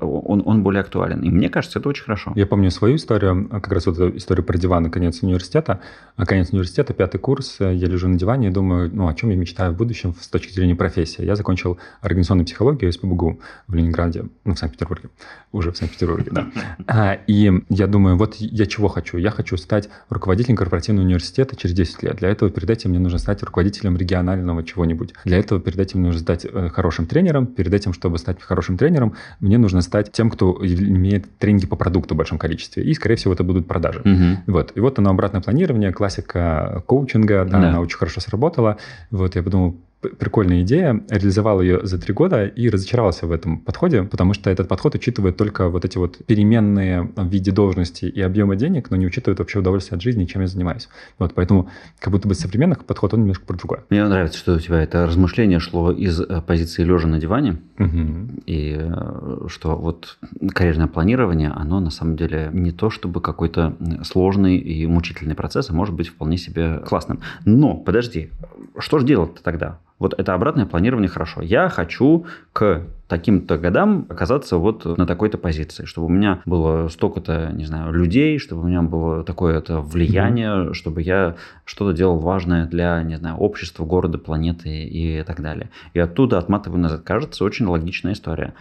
он, 0.00 0.42
он 0.44 0.62
более 0.62 0.80
актуален. 0.80 1.20
И 1.22 1.30
мне 1.30 1.48
кажется, 1.48 1.78
это 1.78 1.88
очень 1.88 2.04
хорошо. 2.04 2.32
Я 2.34 2.46
помню 2.46 2.70
свою 2.70 2.96
историю, 2.96 3.48
как 3.48 3.72
раз 3.72 3.86
вот 3.86 3.98
эту 3.98 4.16
историю 4.16 4.44
про 4.44 4.58
диван 4.58 4.90
конец 4.90 5.22
университета. 5.22 5.80
А 6.16 6.26
конец 6.26 6.50
университета, 6.50 6.94
пятый 6.94 7.18
курс, 7.18 7.56
я 7.60 7.72
лежу 7.72 8.08
на 8.08 8.18
диване 8.18 8.48
и 8.48 8.50
думаю, 8.50 8.90
ну, 8.92 9.08
о 9.08 9.14
чем 9.14 9.30
я 9.30 9.36
мечтаю 9.36 9.72
в 9.72 9.76
будущем 9.76 10.14
с 10.20 10.28
точки 10.28 10.52
зрения 10.52 10.74
профессии. 10.74 11.24
Я 11.24 11.36
закончил 11.36 11.78
организационную 12.00 12.46
психологию 12.46 12.90
из 12.90 12.96
ПБГУ 12.96 13.40
в 13.66 13.74
Ленинграде, 13.74 14.24
ну, 14.44 14.54
в 14.54 14.58
Санкт-Петербурге. 14.58 15.10
Уже 15.52 15.72
в 15.72 15.76
Санкт-Петербурге, 15.76 16.30
да. 16.32 16.46
А, 16.86 17.18
и 17.26 17.52
я 17.68 17.86
думаю, 17.86 18.07
думаю, 18.08 18.18
вот 18.18 18.36
я 18.36 18.66
чего 18.66 18.88
хочу? 18.88 19.18
Я 19.18 19.30
хочу 19.30 19.56
стать 19.56 19.88
руководителем 20.08 20.56
корпоративного 20.56 21.04
университета 21.04 21.56
через 21.56 21.74
10 21.74 22.02
лет. 22.02 22.16
Для 22.16 22.28
этого 22.30 22.50
перед 22.50 22.70
этим 22.70 22.90
мне 22.90 22.98
нужно 22.98 23.18
стать 23.18 23.42
руководителем 23.42 23.96
регионального 23.96 24.64
чего-нибудь. 24.64 25.14
Для 25.24 25.38
этого 25.38 25.60
перед 25.60 25.78
этим 25.78 26.00
мне 26.00 26.08
нужно 26.08 26.22
стать 26.22 26.46
э, 26.50 26.68
хорошим 26.68 27.06
тренером. 27.06 27.46
Перед 27.46 27.72
этим, 27.74 27.92
чтобы 27.92 28.18
стать 28.18 28.40
хорошим 28.40 28.76
тренером, 28.76 29.14
мне 29.40 29.58
нужно 29.58 29.82
стать 29.82 30.12
тем, 30.12 30.30
кто 30.30 30.58
имеет 30.62 31.38
тренинги 31.38 31.66
по 31.66 31.76
продукту 31.76 32.14
в 32.14 32.18
большом 32.18 32.38
количестве. 32.38 32.84
И, 32.84 32.94
скорее 32.94 33.16
всего, 33.16 33.34
это 33.34 33.44
будут 33.44 33.66
продажи. 33.66 34.00
Угу. 34.00 34.52
Вот. 34.52 34.72
И 34.74 34.80
вот 34.80 34.98
оно 34.98 35.10
обратное 35.10 35.40
планирование, 35.40 35.92
классика 35.92 36.82
коучинга, 36.86 37.44
да, 37.44 37.60
да. 37.60 37.68
она 37.68 37.80
очень 37.80 37.98
хорошо 37.98 38.20
сработала. 38.20 38.78
Вот 39.10 39.36
я 39.36 39.42
подумал, 39.42 39.76
прикольная 40.00 40.62
идея, 40.62 41.02
реализовал 41.08 41.60
ее 41.60 41.84
за 41.84 41.98
три 41.98 42.14
года 42.14 42.46
и 42.46 42.68
разочаровался 42.70 43.26
в 43.26 43.32
этом 43.32 43.58
подходе, 43.58 44.04
потому 44.04 44.32
что 44.32 44.48
этот 44.48 44.68
подход 44.68 44.94
учитывает 44.94 45.36
только 45.36 45.68
вот 45.68 45.84
эти 45.84 45.98
вот 45.98 46.18
переменные 46.24 47.10
в 47.16 47.26
виде 47.26 47.50
должности 47.50 48.04
и 48.04 48.20
объема 48.20 48.54
денег, 48.54 48.90
но 48.90 48.96
не 48.96 49.06
учитывает 49.06 49.40
вообще 49.40 49.58
удовольствие 49.58 49.96
от 49.96 50.02
жизни, 50.02 50.24
чем 50.26 50.42
я 50.42 50.46
занимаюсь. 50.46 50.88
Вот, 51.18 51.34
поэтому 51.34 51.68
как 51.98 52.12
будто 52.12 52.28
бы 52.28 52.34
современных 52.34 52.84
подход, 52.84 53.14
он 53.14 53.20
немножко 53.20 53.44
про 53.44 53.56
другое. 53.56 53.84
Мне 53.90 54.04
нравится, 54.04 54.38
что 54.38 54.54
у 54.54 54.60
тебя 54.60 54.80
это 54.82 55.04
размышление 55.04 55.58
шло 55.58 55.90
из 55.90 56.20
э, 56.20 56.42
позиции 56.46 56.84
лежа 56.84 57.08
на 57.08 57.18
диване, 57.18 57.58
угу. 57.78 58.40
и 58.46 58.76
э, 58.78 59.46
что 59.48 59.76
вот 59.76 60.18
карьерное 60.54 60.86
планирование, 60.86 61.50
оно 61.50 61.80
на 61.80 61.90
самом 61.90 62.16
деле 62.16 62.50
не 62.52 62.70
то, 62.70 62.90
чтобы 62.90 63.20
какой-то 63.20 63.76
сложный 64.04 64.58
и 64.58 64.86
мучительный 64.86 65.34
процесс, 65.34 65.70
а 65.70 65.72
может 65.72 65.94
быть 65.94 66.08
вполне 66.08 66.38
себе 66.38 66.78
классным. 66.86 67.20
Но, 67.44 67.74
подожди, 67.74 68.30
что 68.78 68.98
же 69.00 69.06
делать-то 69.06 69.42
тогда? 69.42 69.78
Вот 69.98 70.14
это 70.18 70.34
обратное 70.34 70.66
планирование 70.66 71.08
хорошо. 71.08 71.42
Я 71.42 71.68
хочу 71.68 72.26
к 72.52 72.86
таким-то 73.08 73.58
годам 73.58 74.06
оказаться 74.08 74.58
вот 74.58 74.84
на 74.84 75.06
такой-то 75.06 75.38
позиции, 75.38 75.86
чтобы 75.86 76.06
у 76.06 76.10
меня 76.10 76.40
было 76.44 76.88
столько-то, 76.88 77.50
не 77.52 77.64
знаю, 77.64 77.92
людей, 77.92 78.38
чтобы 78.38 78.62
у 78.62 78.66
меня 78.66 78.82
было 78.82 79.24
такое-то 79.24 79.80
влияние, 79.80 80.48
mm-hmm. 80.48 80.74
чтобы 80.74 81.02
я 81.02 81.36
что-то 81.64 81.96
делал 81.96 82.18
важное 82.18 82.66
для, 82.66 83.02
не 83.02 83.16
знаю, 83.16 83.36
общества, 83.36 83.84
города, 83.84 84.18
планеты 84.18 84.68
и 84.68 85.22
так 85.24 85.40
далее. 85.40 85.70
И 85.94 85.98
оттуда 85.98 86.38
отматываю 86.38 86.80
назад. 86.80 87.02
Кажется, 87.02 87.44
очень 87.44 87.66
логичная 87.66 88.12
история. 88.12 88.54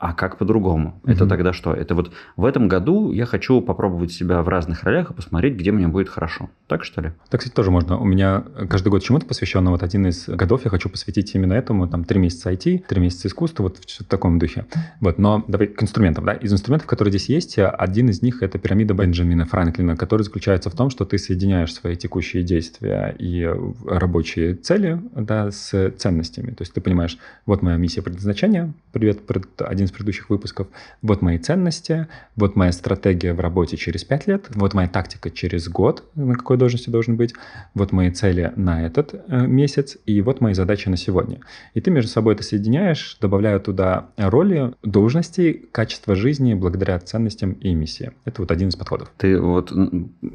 А 0.00 0.14
как 0.14 0.38
по-другому? 0.38 0.98
Mm-hmm. 1.04 1.12
Это 1.12 1.26
тогда 1.26 1.52
что? 1.52 1.74
Это 1.74 1.94
вот 1.94 2.10
в 2.36 2.46
этом 2.46 2.68
году 2.68 3.12
я 3.12 3.26
хочу 3.26 3.60
попробовать 3.60 4.10
себя 4.10 4.40
в 4.40 4.48
разных 4.48 4.82
ролях 4.84 5.10
и 5.10 5.12
посмотреть, 5.14 5.56
где 5.56 5.72
мне 5.72 5.88
будет 5.88 6.08
хорошо. 6.08 6.48
Так 6.68 6.84
что 6.84 7.02
ли? 7.02 7.12
Так, 7.28 7.40
кстати, 7.40 7.54
тоже 7.54 7.70
можно. 7.70 7.98
У 7.98 8.06
меня 8.06 8.42
каждый 8.70 8.88
год 8.88 9.02
чему-то 9.02 9.26
посвящено. 9.26 9.70
Вот 9.70 9.82
один 9.82 10.06
из 10.06 10.26
годов 10.26 10.64
я 10.64 10.70
хочу 10.70 10.88
посвятить 10.88 11.34
именно 11.34 11.52
этому. 11.52 11.86
Там 11.86 12.04
три 12.04 12.18
месяца 12.18 12.50
IT, 12.50 12.84
три 12.88 12.98
месяца 12.98 13.28
искусства, 13.28 13.64
вот 13.64 13.76
в 13.76 14.04
таком 14.04 14.38
духе. 14.38 14.64
Вот, 15.02 15.18
но 15.18 15.44
давай 15.46 15.66
к 15.66 15.82
инструментам. 15.82 16.24
Да? 16.24 16.32
Из 16.32 16.50
инструментов, 16.50 16.88
которые 16.88 17.12
здесь 17.12 17.28
есть, 17.28 17.58
один 17.58 18.08
из 18.08 18.22
них 18.22 18.42
это 18.42 18.58
пирамида 18.58 18.94
Бенджамина 18.94 19.44
Франклина, 19.44 19.96
который 19.96 20.22
заключается 20.22 20.70
в 20.70 20.74
том, 20.74 20.88
что 20.88 21.04
ты 21.04 21.18
соединяешь 21.18 21.74
свои 21.74 21.94
текущие 21.94 22.42
действия 22.42 23.14
и 23.18 23.46
рабочие 23.86 24.54
цели 24.54 24.98
да, 25.14 25.50
с 25.50 25.90
ценностями. 25.98 26.52
То 26.52 26.62
есть 26.62 26.72
ты 26.72 26.80
понимаешь, 26.80 27.18
вот 27.44 27.60
моя 27.60 27.76
миссия 27.76 28.00
предназначения, 28.00 28.72
привет, 28.92 29.18
один 29.58 29.89
из 29.90 29.92
предыдущих 29.92 30.30
выпусков. 30.30 30.68
Вот 31.02 31.22
мои 31.22 31.38
ценности, 31.38 32.06
вот 32.36 32.56
моя 32.56 32.72
стратегия 32.72 33.34
в 33.34 33.40
работе 33.40 33.76
через 33.76 34.04
5 34.04 34.26
лет, 34.26 34.46
вот 34.54 34.74
моя 34.74 34.88
тактика 34.88 35.30
через 35.30 35.68
год, 35.68 36.04
на 36.14 36.34
какой 36.34 36.56
должности 36.56 36.90
должен 36.90 37.16
быть, 37.16 37.34
вот 37.74 37.92
мои 37.92 38.10
цели 38.10 38.52
на 38.56 38.86
этот 38.86 39.14
э, 39.14 39.46
месяц, 39.46 39.98
и 40.06 40.20
вот 40.22 40.40
мои 40.40 40.54
задачи 40.54 40.88
на 40.88 40.96
сегодня. 40.96 41.40
И 41.74 41.80
ты 41.80 41.90
между 41.90 42.10
собой 42.10 42.34
это 42.34 42.42
соединяешь, 42.42 43.18
добавляя 43.20 43.58
туда 43.58 44.08
роли, 44.16 44.72
должности, 44.82 45.68
качество 45.72 46.14
жизни 46.14 46.54
благодаря 46.54 46.98
ценностям 46.98 47.52
и 47.52 47.74
миссии. 47.74 48.12
Это 48.24 48.42
вот 48.42 48.50
один 48.50 48.68
из 48.68 48.76
подходов. 48.76 49.10
Ты 49.16 49.40
вот 49.40 49.72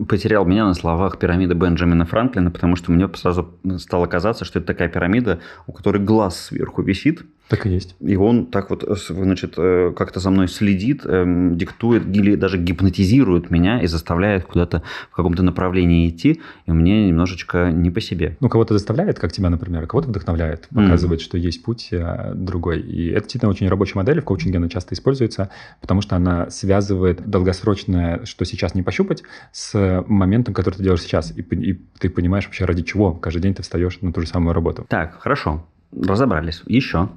потерял 0.08 0.46
меня 0.46 0.66
на 0.66 0.74
словах 0.74 1.18
пирамиды 1.18 1.54
Бенджамина 1.54 2.06
Франклина, 2.06 2.52
потому 2.52 2.76
что 2.76 2.92
мне 2.92 3.10
сразу 3.16 3.56
стало 3.78 4.08
казаться, 4.08 4.46
что 4.46 4.60
это 4.60 4.68
такая 4.68 4.90
пирамида, 4.90 5.40
у 5.68 5.72
которой 5.72 6.04
глаз 6.04 6.46
сверху 6.46 6.82
висит, 6.82 7.24
так 7.48 7.68
и 7.68 7.70
есть. 7.70 7.96
И 8.00 8.16
он 8.16 8.48
так 8.48 8.70
вот, 8.72 8.84
значит, 9.10 9.54
э, 9.58 9.94
как-то 9.96 10.20
за 10.20 10.32
мной 10.32 10.48
следит, 10.48 11.06
эм, 11.06 11.58
диктует 11.58 12.06
или 12.08 12.36
даже 12.36 12.58
гипнотизирует 12.58 13.52
меня 13.52 13.82
и 13.82 13.88
заставляет 13.88 14.46
куда-то 14.46 14.82
в 15.12 15.16
каком-то 15.16 15.44
направлении 15.44 16.10
идти, 16.10 16.42
и 16.66 16.72
мне 16.72 17.08
немножечко 17.08 17.72
не 17.72 17.92
по 17.92 18.02
себе. 18.02 18.36
Ну, 18.40 18.50
кого-то 18.50 18.74
заставляет, 18.74 19.20
как 19.20 19.32
тебя, 19.32 19.50
например, 19.50 19.86
кого-то 19.86 20.10
вдохновляет, 20.10 20.68
показывает, 20.70 21.22
mm-hmm. 21.22 21.24
что 21.24 21.38
есть 21.38 21.64
путь 21.64 21.90
э, 21.92 22.34
другой. 22.34 22.82
И 22.82 23.10
это 23.10 23.22
действительно 23.22 23.52
очень 23.52 23.68
рабочая 23.68 24.00
модель, 24.00 24.22
в 24.22 24.24
коучинге 24.24 24.58
она 24.58 24.70
часто 24.70 24.96
используется, 24.96 25.50
потому 25.82 26.02
что 26.02 26.16
она 26.16 26.50
связывает 26.50 27.30
долгосрочное, 27.30 28.26
что 28.26 28.46
сейчас 28.46 28.74
не 28.74 28.82
пощупать, 28.82 29.24
с 29.52 30.04
моментом, 30.08 30.54
который 30.54 30.76
ты 30.76 30.84
делаешь 30.84 31.02
сейчас. 31.02 31.32
И, 31.36 31.42
и 31.42 31.74
ты 32.00 32.10
понимаешь 32.10 32.46
вообще, 32.46 32.66
ради 32.66 32.82
чего 32.82 33.14
каждый 33.14 33.42
день 33.42 33.54
ты 33.54 33.62
встаешь 33.62 34.00
на 34.02 34.12
ту 34.12 34.22
же 34.22 34.28
самую 34.28 34.54
работу. 34.54 34.86
Так, 34.90 35.22
хорошо. 35.22 35.64
Разобрались. 35.92 36.62
Еще. 36.66 37.10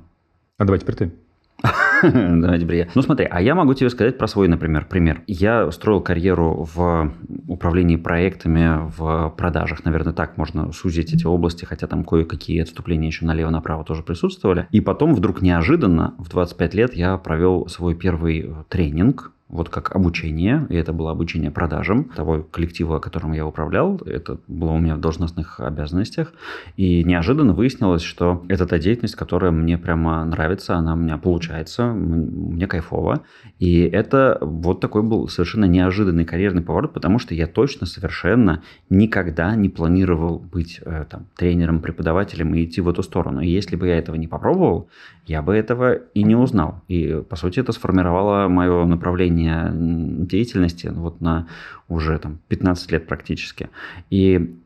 А 0.58 0.64
давай 0.64 0.80
теперь 0.80 0.96
ты. 0.96 1.12
Давайте 2.02 2.66
брея. 2.66 2.88
Ну 2.94 3.02
смотри, 3.02 3.26
а 3.28 3.40
я 3.40 3.54
могу 3.54 3.74
тебе 3.74 3.90
сказать 3.90 4.18
про 4.18 4.28
свой, 4.28 4.48
например, 4.48 4.86
пример. 4.86 5.22
Я 5.26 5.70
строил 5.72 6.00
карьеру 6.00 6.68
в 6.72 7.12
управлении 7.48 7.96
проектами, 7.96 8.88
в 8.96 9.34
продажах. 9.36 9.84
Наверное, 9.84 10.12
так 10.12 10.36
можно 10.36 10.72
сузить 10.72 11.12
эти 11.12 11.26
области, 11.26 11.64
хотя 11.64 11.86
там 11.86 12.04
кое-какие 12.04 12.62
отступления 12.62 13.08
еще 13.08 13.24
налево-направо 13.24 13.84
тоже 13.84 14.02
присутствовали. 14.02 14.68
И 14.70 14.80
потом 14.80 15.14
вдруг 15.14 15.42
неожиданно 15.42 16.14
в 16.18 16.28
25 16.28 16.74
лет 16.74 16.94
я 16.94 17.16
провел 17.18 17.66
свой 17.68 17.94
первый 17.94 18.54
тренинг 18.68 19.32
вот 19.48 19.70
как 19.70 19.96
обучение, 19.96 20.66
и 20.68 20.76
это 20.76 20.92
было 20.92 21.10
обучение 21.10 21.50
продажам 21.50 22.04
того 22.04 22.42
коллектива, 22.42 22.98
которым 22.98 23.32
я 23.32 23.46
управлял, 23.46 23.96
это 24.04 24.38
было 24.46 24.72
у 24.72 24.78
меня 24.78 24.94
в 24.94 25.00
должностных 25.00 25.58
обязанностях, 25.60 26.32
и 26.76 27.02
неожиданно 27.02 27.54
выяснилось, 27.54 28.02
что 28.02 28.44
это 28.48 28.66
та 28.66 28.78
деятельность, 28.78 29.16
которая 29.16 29.50
мне 29.50 29.78
прямо 29.78 30.22
нравится, 30.24 30.76
она 30.76 30.92
у 30.92 30.96
меня 30.96 31.16
получается, 31.16 31.86
мне 31.86 32.66
кайфово, 32.66 33.22
и 33.58 33.80
это 33.80 34.36
вот 34.42 34.80
такой 34.80 35.02
был 35.02 35.28
совершенно 35.28 35.64
неожиданный 35.64 36.26
карьерный 36.26 36.62
поворот, 36.62 36.92
потому 36.92 37.18
что 37.18 37.34
я 37.34 37.46
точно 37.46 37.86
совершенно 37.86 38.62
никогда 38.90 39.56
не 39.56 39.70
планировал 39.70 40.38
быть 40.38 40.80
э, 40.84 41.06
там, 41.08 41.26
тренером, 41.36 41.80
преподавателем 41.80 42.54
и 42.54 42.64
идти 42.64 42.82
в 42.82 42.88
эту 42.88 43.02
сторону, 43.02 43.40
и 43.40 43.48
если 43.48 43.76
бы 43.76 43.88
я 43.88 43.96
этого 43.96 44.16
не 44.16 44.28
попробовал, 44.28 44.90
я 45.24 45.40
бы 45.40 45.54
этого 45.54 45.94
и 45.94 46.22
не 46.22 46.36
узнал, 46.36 46.82
и 46.88 47.22
по 47.28 47.36
сути 47.36 47.60
это 47.60 47.72
сформировало 47.72 48.48
мое 48.48 48.84
направление 48.84 49.37
направления 49.38 50.26
деятельности 50.26 50.88
вот 50.88 51.20
на 51.20 51.46
уже 51.88 52.18
там 52.18 52.38
15 52.48 52.92
лет 52.92 53.06
практически. 53.06 53.68
И 54.10 54.56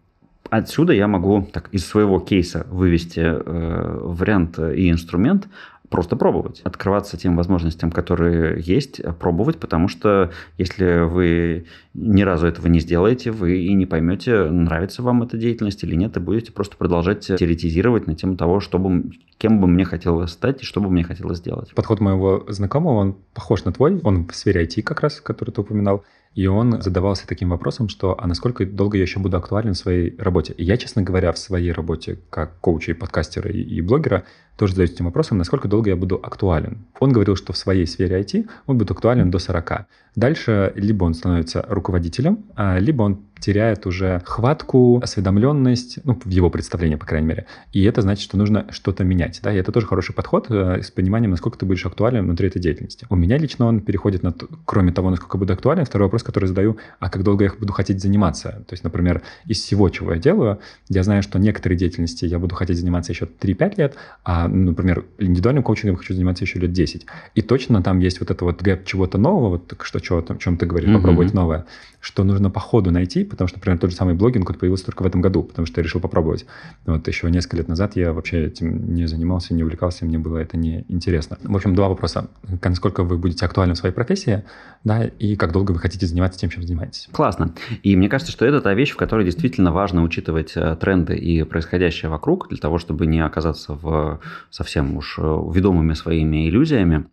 отсюда 0.50 0.92
я 0.92 1.08
могу 1.08 1.48
так 1.52 1.68
из 1.72 1.86
своего 1.86 2.20
кейса 2.20 2.66
вывести 2.70 3.20
э, 3.20 3.98
вариант 4.02 4.58
и 4.58 4.90
инструмент, 4.90 5.48
просто 5.92 6.16
пробовать, 6.16 6.62
открываться 6.64 7.16
тем 7.16 7.36
возможностям, 7.36 7.92
которые 7.92 8.60
есть, 8.60 9.00
пробовать, 9.20 9.58
потому 9.58 9.86
что 9.86 10.30
если 10.58 11.06
вы 11.06 11.66
ни 11.94 12.22
разу 12.22 12.46
этого 12.46 12.66
не 12.66 12.80
сделаете, 12.80 13.30
вы 13.30 13.58
и 13.58 13.74
не 13.74 13.84
поймете, 13.86 14.44
нравится 14.44 15.02
вам 15.02 15.22
эта 15.22 15.36
деятельность 15.36 15.84
или 15.84 15.94
нет, 15.94 16.16
и 16.16 16.20
будете 16.20 16.50
просто 16.50 16.76
продолжать 16.76 17.26
теоретизировать 17.26 18.06
на 18.06 18.14
тему 18.14 18.36
того, 18.36 18.60
что 18.60 18.78
бы, 18.78 19.12
кем 19.36 19.60
бы 19.60 19.66
мне 19.66 19.84
хотелось 19.84 20.30
стать 20.30 20.62
и 20.62 20.64
что 20.64 20.80
бы 20.80 20.90
мне 20.90 21.04
хотелось 21.04 21.38
сделать. 21.38 21.72
Подход 21.74 22.00
моего 22.00 22.44
знакомого, 22.48 22.94
он 22.94 23.16
похож 23.34 23.64
на 23.64 23.72
твой, 23.72 24.00
он 24.02 24.26
в 24.26 24.34
сфере 24.34 24.64
IT 24.64 24.82
как 24.82 25.02
раз, 25.02 25.20
который 25.20 25.50
ты 25.50 25.60
упоминал. 25.60 26.04
И 26.34 26.46
он 26.46 26.80
задавался 26.80 27.26
таким 27.26 27.50
вопросом, 27.50 27.88
что 27.88 28.18
а 28.18 28.26
насколько 28.26 28.64
долго 28.64 28.96
я 28.96 29.02
еще 29.02 29.20
буду 29.20 29.36
актуален 29.36 29.74
в 29.74 29.78
своей 29.78 30.16
работе? 30.18 30.54
И 30.56 30.64
я, 30.64 30.76
честно 30.78 31.02
говоря, 31.02 31.32
в 31.32 31.38
своей 31.38 31.72
работе 31.72 32.18
как 32.30 32.58
коуча 32.60 32.92
и 32.92 32.94
подкастера 32.94 33.50
и, 33.50 33.60
и 33.60 33.80
блогера 33.82 34.24
тоже 34.56 34.72
задаюсь 34.72 34.92
этим 34.92 35.06
вопросом, 35.06 35.38
насколько 35.38 35.68
долго 35.68 35.90
я 35.90 35.96
буду 35.96 36.16
актуален. 36.22 36.86
Он 37.00 37.12
говорил, 37.12 37.36
что 37.36 37.52
в 37.52 37.58
своей 37.58 37.86
сфере 37.86 38.20
IT 38.20 38.48
он 38.66 38.78
будет 38.78 38.90
актуален 38.90 39.30
до 39.30 39.38
40. 39.38 39.86
Дальше 40.14 40.72
либо 40.76 41.04
он 41.04 41.14
становится 41.14 41.64
руководителем, 41.68 42.44
а, 42.54 42.78
либо 42.78 43.02
он 43.02 43.22
теряет 43.42 43.86
уже 43.86 44.22
хватку, 44.24 45.00
осведомленность, 45.02 45.98
ну, 46.04 46.18
в 46.24 46.30
его 46.30 46.48
представлении, 46.48 46.94
по 46.94 47.04
крайней 47.04 47.26
мере. 47.26 47.46
И 47.72 47.82
это 47.82 48.00
значит, 48.00 48.22
что 48.22 48.36
нужно 48.36 48.66
что-то 48.70 49.04
менять. 49.04 49.40
Да? 49.42 49.52
И 49.52 49.56
это 49.56 49.72
тоже 49.72 49.86
хороший 49.86 50.14
подход 50.14 50.46
э, 50.48 50.80
с 50.80 50.90
пониманием, 50.92 51.32
насколько 51.32 51.58
ты 51.58 51.66
будешь 51.66 51.84
актуален 51.84 52.24
внутри 52.24 52.48
этой 52.48 52.62
деятельности. 52.62 53.04
У 53.10 53.16
меня 53.16 53.36
лично 53.38 53.66
он 53.66 53.80
переходит 53.80 54.22
на, 54.22 54.32
кроме 54.64 54.92
того, 54.92 55.10
насколько 55.10 55.38
буду 55.38 55.52
актуален, 55.52 55.84
второй 55.84 56.06
вопрос, 56.06 56.22
который 56.22 56.46
задаю, 56.46 56.78
а 57.00 57.10
как 57.10 57.24
долго 57.24 57.44
я 57.44 57.52
буду 57.58 57.72
хотеть 57.72 58.00
заниматься? 58.00 58.64
То 58.68 58.74
есть, 58.74 58.84
например, 58.84 59.22
из 59.46 59.60
всего, 59.60 59.88
чего 59.88 60.12
я 60.12 60.20
делаю, 60.20 60.60
я 60.88 61.02
знаю, 61.02 61.24
что 61.24 61.40
некоторые 61.40 61.76
деятельности 61.76 62.24
я 62.24 62.38
буду 62.38 62.54
хотеть 62.54 62.78
заниматься 62.78 63.10
еще 63.10 63.26
3-5 63.26 63.74
лет, 63.76 63.96
а, 64.22 64.46
например, 64.46 65.04
индивидуальным 65.18 65.64
коучингом 65.64 65.96
хочу 65.96 66.14
заниматься 66.14 66.44
еще 66.44 66.60
лет 66.60 66.72
10. 66.72 67.06
И 67.34 67.42
точно 67.42 67.82
там 67.82 67.98
есть 67.98 68.20
вот 68.20 68.30
это 68.30 68.44
вот 68.44 68.62
гэп 68.62 68.84
чего-то 68.84 69.18
нового, 69.18 69.48
вот 69.48 69.74
что, 69.82 69.98
чего, 70.02 70.18
о 70.18 70.36
чем 70.36 70.56
ты 70.56 70.66
говоришь, 70.66 70.90
mm-hmm. 70.90 70.96
попробовать 70.96 71.34
новое, 71.34 71.66
что 72.00 72.24
нужно 72.24 72.50
по 72.50 72.60
ходу 72.60 72.90
найти, 72.90 73.24
потому 73.24 73.48
что, 73.48 73.58
например, 73.58 73.78
тот 73.78 73.90
же 73.90 73.96
самый 73.96 74.14
блогинг 74.14 74.48
вот 74.48 74.58
появился 74.58 74.86
только 74.86 75.04
в 75.04 75.06
этом 75.06 75.20
году, 75.20 75.44
потому 75.44 75.66
что 75.66 75.80
я 75.80 75.84
решил 75.84 76.00
попробовать. 76.00 76.46
Вот 76.84 77.06
еще 77.06 77.30
несколько 77.30 77.58
лет 77.58 77.68
назад 77.68 77.96
я 77.96 78.12
вообще 78.12 78.46
этим 78.46 78.94
не 78.94 79.06
занимался, 79.06 79.54
не 79.54 79.62
увлекался, 79.62 80.04
мне 80.04 80.18
было 80.18 80.38
это 80.38 80.56
не 80.56 80.84
интересно. 80.88 81.38
В 81.42 81.54
общем, 81.54 81.74
два 81.74 81.88
вопроса. 81.88 82.28
Насколько 82.62 83.04
вы 83.04 83.18
будете 83.18 83.46
актуальны 83.46 83.74
в 83.74 83.78
своей 83.78 83.94
профессии, 83.94 84.44
да, 84.84 85.04
и 85.04 85.36
как 85.36 85.52
долго 85.52 85.72
вы 85.72 85.78
хотите 85.78 86.06
заниматься 86.06 86.40
тем, 86.40 86.50
чем 86.50 86.64
занимаетесь. 86.64 87.08
Классно. 87.12 87.54
И 87.84 87.94
мне 87.94 88.08
кажется, 88.08 88.32
что 88.32 88.44
это 88.44 88.60
та 88.60 88.74
вещь, 88.74 88.90
в 88.90 88.96
которой 88.96 89.24
действительно 89.24 89.72
важно 89.72 90.02
учитывать 90.02 90.52
э, 90.56 90.76
тренды 90.80 91.14
и 91.14 91.44
происходящее 91.44 92.10
вокруг, 92.10 92.48
для 92.48 92.58
того, 92.58 92.78
чтобы 92.78 93.06
не 93.06 93.24
оказаться 93.24 93.74
в 93.74 94.20
совсем 94.50 94.96
уж 94.96 95.18
э, 95.18 95.22
ведомыми 95.22 95.94
своими 95.94 96.48
иллюзиями. 96.48 97.06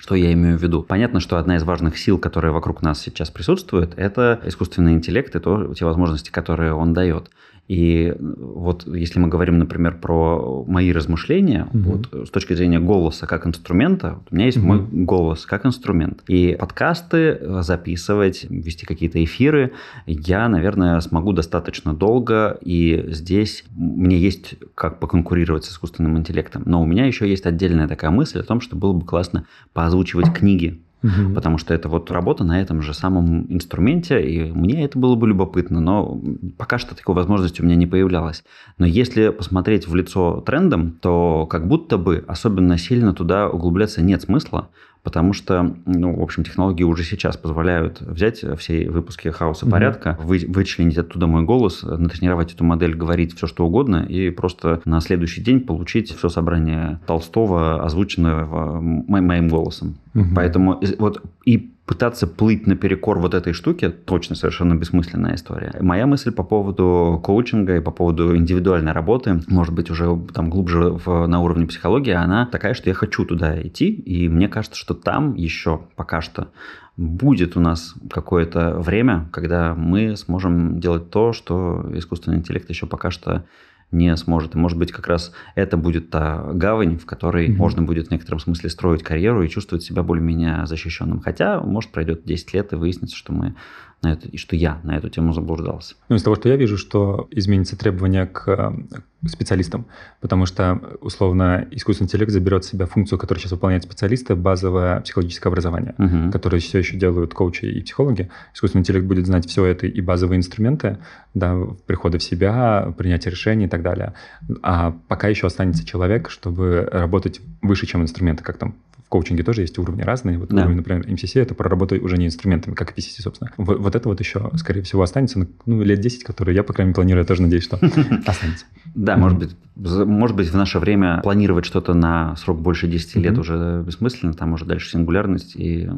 Что 0.00 0.14
я 0.14 0.32
имею 0.32 0.58
в 0.58 0.62
виду? 0.62 0.82
Понятно, 0.82 1.20
что 1.20 1.36
одна 1.36 1.56
из 1.56 1.62
важных 1.62 1.98
сил, 1.98 2.18
которые 2.18 2.52
вокруг 2.52 2.80
нас 2.80 3.02
сейчас 3.02 3.30
присутствует, 3.30 3.92
это 3.98 4.40
искусственный 4.44 4.94
интеллект 4.94 5.36
и 5.36 5.40
то, 5.40 5.74
те 5.74 5.84
возможности, 5.84 6.30
которые 6.30 6.72
он 6.72 6.94
дает. 6.94 7.30
И 7.70 8.12
вот 8.18 8.84
если 8.88 9.20
мы 9.20 9.28
говорим, 9.28 9.60
например, 9.60 10.00
про 10.00 10.64
мои 10.66 10.90
размышления, 10.90 11.68
угу. 11.72 12.00
вот 12.12 12.26
с 12.26 12.30
точки 12.30 12.54
зрения 12.54 12.80
голоса 12.80 13.28
как 13.28 13.46
инструмента, 13.46 14.18
у 14.28 14.34
меня 14.34 14.46
есть 14.46 14.58
угу. 14.58 14.66
мой 14.66 14.80
голос 14.90 15.46
как 15.46 15.64
инструмент. 15.64 16.24
И 16.26 16.56
подкасты 16.58 17.38
записывать, 17.62 18.44
вести 18.50 18.86
какие-то 18.86 19.22
эфиры, 19.22 19.70
я, 20.06 20.48
наверное, 20.48 20.98
смогу 20.98 21.32
достаточно 21.32 21.94
долго, 21.94 22.58
и 22.60 23.04
здесь 23.10 23.62
мне 23.76 24.18
есть 24.18 24.56
как 24.74 24.98
поконкурировать 24.98 25.64
с 25.64 25.70
искусственным 25.70 26.18
интеллектом. 26.18 26.64
Но 26.66 26.82
у 26.82 26.86
меня 26.86 27.06
еще 27.06 27.30
есть 27.30 27.46
отдельная 27.46 27.86
такая 27.86 28.10
мысль 28.10 28.40
о 28.40 28.42
том, 28.42 28.60
что 28.60 28.74
было 28.74 28.94
бы 28.94 29.06
классно 29.06 29.46
поозвучивать 29.74 30.32
книги 30.32 30.80
Угу. 31.02 31.34
Потому 31.34 31.58
что 31.58 31.72
это 31.72 31.88
вот 31.88 32.10
работа 32.10 32.44
на 32.44 32.60
этом 32.60 32.82
же 32.82 32.92
самом 32.92 33.46
инструменте, 33.52 34.22
и 34.22 34.52
мне 34.52 34.84
это 34.84 34.98
было 34.98 35.14
бы 35.14 35.28
любопытно, 35.28 35.80
но 35.80 36.20
пока 36.58 36.78
что 36.78 36.94
такой 36.94 37.14
возможности 37.14 37.62
у 37.62 37.64
меня 37.64 37.76
не 37.76 37.86
появлялось. 37.86 38.44
Но 38.78 38.86
если 38.86 39.30
посмотреть 39.30 39.88
в 39.88 39.94
лицо 39.94 40.42
трендам, 40.44 40.92
то 41.00 41.46
как 41.48 41.66
будто 41.66 41.96
бы 41.96 42.24
особенно 42.26 42.76
сильно 42.76 43.14
туда 43.14 43.48
углубляться 43.48 44.02
нет 44.02 44.22
смысла, 44.22 44.68
потому 45.02 45.32
что, 45.32 45.74
ну, 45.86 46.14
в 46.14 46.22
общем, 46.22 46.44
технологии 46.44 46.84
уже 46.84 47.04
сейчас 47.04 47.36
позволяют 47.36 48.00
взять 48.00 48.44
все 48.58 48.88
выпуски 48.88 49.28
хаоса 49.28 49.66
mm-hmm. 49.66 49.70
порядка, 49.70 50.18
вы, 50.22 50.44
вычленить 50.48 50.98
оттуда 50.98 51.26
мой 51.26 51.42
голос, 51.42 51.82
натренировать 51.82 52.52
эту 52.52 52.64
модель, 52.64 52.94
говорить 52.94 53.34
все, 53.36 53.46
что 53.46 53.66
угодно, 53.66 54.06
и 54.08 54.30
просто 54.30 54.80
на 54.84 55.00
следующий 55.00 55.42
день 55.42 55.60
получить 55.60 56.14
все 56.14 56.28
собрание 56.28 57.00
Толстого, 57.06 57.84
озвученного 57.84 58.80
моим 58.80 59.48
голосом. 59.48 59.96
Mm-hmm. 60.14 60.32
Поэтому 60.34 60.82
вот 60.98 61.22
и 61.44 61.70
пытаться 61.90 62.28
плыть 62.28 62.68
наперекор 62.68 63.18
вот 63.18 63.34
этой 63.34 63.52
штуке 63.52 63.90
точно 63.90 64.36
совершенно 64.36 64.76
бессмысленная 64.76 65.34
история. 65.34 65.74
Моя 65.80 66.06
мысль 66.06 66.30
по 66.30 66.44
поводу 66.44 67.20
коучинга 67.24 67.78
и 67.78 67.80
по 67.80 67.90
поводу 67.90 68.36
индивидуальной 68.36 68.92
работы, 68.92 69.40
может 69.48 69.74
быть, 69.74 69.90
уже 69.90 70.16
там 70.32 70.50
глубже 70.50 70.90
в, 70.90 71.26
на 71.26 71.40
уровне 71.40 71.66
психологии, 71.66 72.12
она 72.12 72.46
такая, 72.46 72.74
что 72.74 72.88
я 72.90 72.94
хочу 72.94 73.24
туда 73.24 73.60
идти, 73.60 73.90
и 73.90 74.28
мне 74.28 74.46
кажется, 74.46 74.78
что 74.78 74.94
там 74.94 75.34
еще 75.34 75.80
пока 75.96 76.20
что 76.20 76.52
будет 76.96 77.56
у 77.56 77.60
нас 77.60 77.94
какое-то 78.08 78.78
время, 78.78 79.28
когда 79.32 79.74
мы 79.74 80.16
сможем 80.16 80.78
делать 80.78 81.10
то, 81.10 81.32
что 81.32 81.90
искусственный 81.92 82.36
интеллект 82.36 82.70
еще 82.70 82.86
пока 82.86 83.10
что 83.10 83.44
не 83.90 84.16
сможет. 84.16 84.54
И, 84.54 84.58
может 84.58 84.78
быть, 84.78 84.92
как 84.92 85.06
раз 85.06 85.32
это 85.54 85.76
будет 85.76 86.10
та 86.10 86.52
гавань, 86.52 86.96
в 86.96 87.06
которой 87.06 87.48
mm-hmm. 87.48 87.56
можно 87.56 87.82
будет 87.82 88.08
в 88.08 88.10
некотором 88.10 88.38
смысле 88.38 88.70
строить 88.70 89.02
карьеру 89.02 89.42
и 89.42 89.48
чувствовать 89.48 89.82
себя 89.82 90.02
более-менее 90.02 90.66
защищенным. 90.66 91.20
Хотя, 91.20 91.60
может, 91.60 91.90
пройдет 91.90 92.24
10 92.24 92.54
лет 92.54 92.72
и 92.72 92.76
выяснится, 92.76 93.16
что 93.16 93.32
мы 93.32 93.56
на 94.02 94.12
это, 94.12 94.28
и 94.28 94.36
что 94.38 94.56
я 94.56 94.80
на 94.82 94.96
эту 94.96 95.10
тему 95.10 95.32
заблуждался. 95.32 95.94
Ну, 96.08 96.16
из 96.16 96.22
того, 96.22 96.36
что 96.36 96.48
я 96.48 96.56
вижу, 96.56 96.78
что 96.78 97.28
изменится 97.30 97.76
требование 97.76 98.26
к 98.26 98.48
э, 98.48 99.28
специалистам, 99.28 99.86
потому 100.20 100.46
что, 100.46 100.80
условно, 101.00 101.66
искусственный 101.70 102.06
интеллект 102.06 102.32
заберет 102.32 102.64
в 102.64 102.68
себя 102.68 102.86
функцию, 102.86 103.18
которую 103.18 103.40
сейчас 103.40 103.52
выполняют 103.52 103.84
специалисты, 103.84 104.34
базовое 104.34 105.00
психологическое 105.00 105.50
образование, 105.50 105.94
угу. 105.98 106.32
которое 106.32 106.60
все 106.60 106.78
еще 106.78 106.96
делают 106.96 107.34
коучи 107.34 107.66
и 107.66 107.82
психологи. 107.82 108.30
Искусственный 108.54 108.80
интеллект 108.80 109.06
будет 109.06 109.26
знать 109.26 109.46
все 109.46 109.66
это 109.66 109.86
и 109.86 110.00
базовые 110.00 110.38
инструменты, 110.38 110.98
да, 111.34 111.58
прихода 111.86 112.18
в 112.18 112.22
себя, 112.22 112.94
принятия 112.96 113.30
решений 113.30 113.66
и 113.66 113.68
так 113.68 113.82
далее. 113.82 114.14
А 114.62 114.96
пока 115.08 115.28
еще 115.28 115.46
останется 115.46 115.84
человек, 115.84 116.30
чтобы 116.30 116.88
работать 116.90 117.40
выше, 117.60 117.86
чем 117.86 118.02
инструменты, 118.02 118.42
как 118.42 118.56
там 118.56 118.76
коучинге 119.10 119.42
тоже 119.42 119.62
есть 119.62 119.76
уровни 119.78 120.02
разные. 120.02 120.38
Вот 120.38 120.48
да. 120.48 120.62
уровень, 120.62 120.76
например, 120.76 121.02
MCC– 121.02 121.42
это 121.42 121.54
про 121.54 121.68
работу 121.68 122.02
уже 122.02 122.16
не 122.16 122.26
инструментами, 122.26 122.74
как 122.74 122.92
и 122.92 123.00
PCC, 123.00 123.20
собственно. 123.20 123.50
Вот, 123.58 123.89
вот 123.90 123.96
это 123.96 124.08
вот 124.08 124.20
еще, 124.20 124.50
скорее 124.56 124.82
всего, 124.82 125.02
останется, 125.02 125.46
ну, 125.66 125.82
лет 125.82 126.00
10, 126.00 126.24
которые 126.24 126.54
я, 126.54 126.62
по 126.62 126.72
крайней 126.72 126.88
мере, 126.88 126.94
планирую, 126.94 127.22
я 127.22 127.26
тоже 127.26 127.42
надеюсь, 127.42 127.64
что 127.64 127.76
останется. 128.26 128.64
Да, 128.94 129.16
может 129.16 129.38
быть, 129.38 129.56
может 129.76 130.36
быть, 130.36 130.48
в 130.48 130.56
наше 130.56 130.78
время 130.78 131.20
планировать 131.22 131.64
что-то 131.64 131.94
на 131.94 132.36
срок 132.36 132.60
больше 132.60 132.86
10 132.86 133.16
лет 133.16 133.36
уже 133.38 133.82
бессмысленно, 133.86 134.32
там 134.32 134.52
уже 134.52 134.64
дальше 134.64 134.90
сингулярность, 134.90 135.56
и 135.56 135.90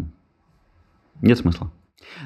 нет 1.20 1.38
смысла. 1.38 1.70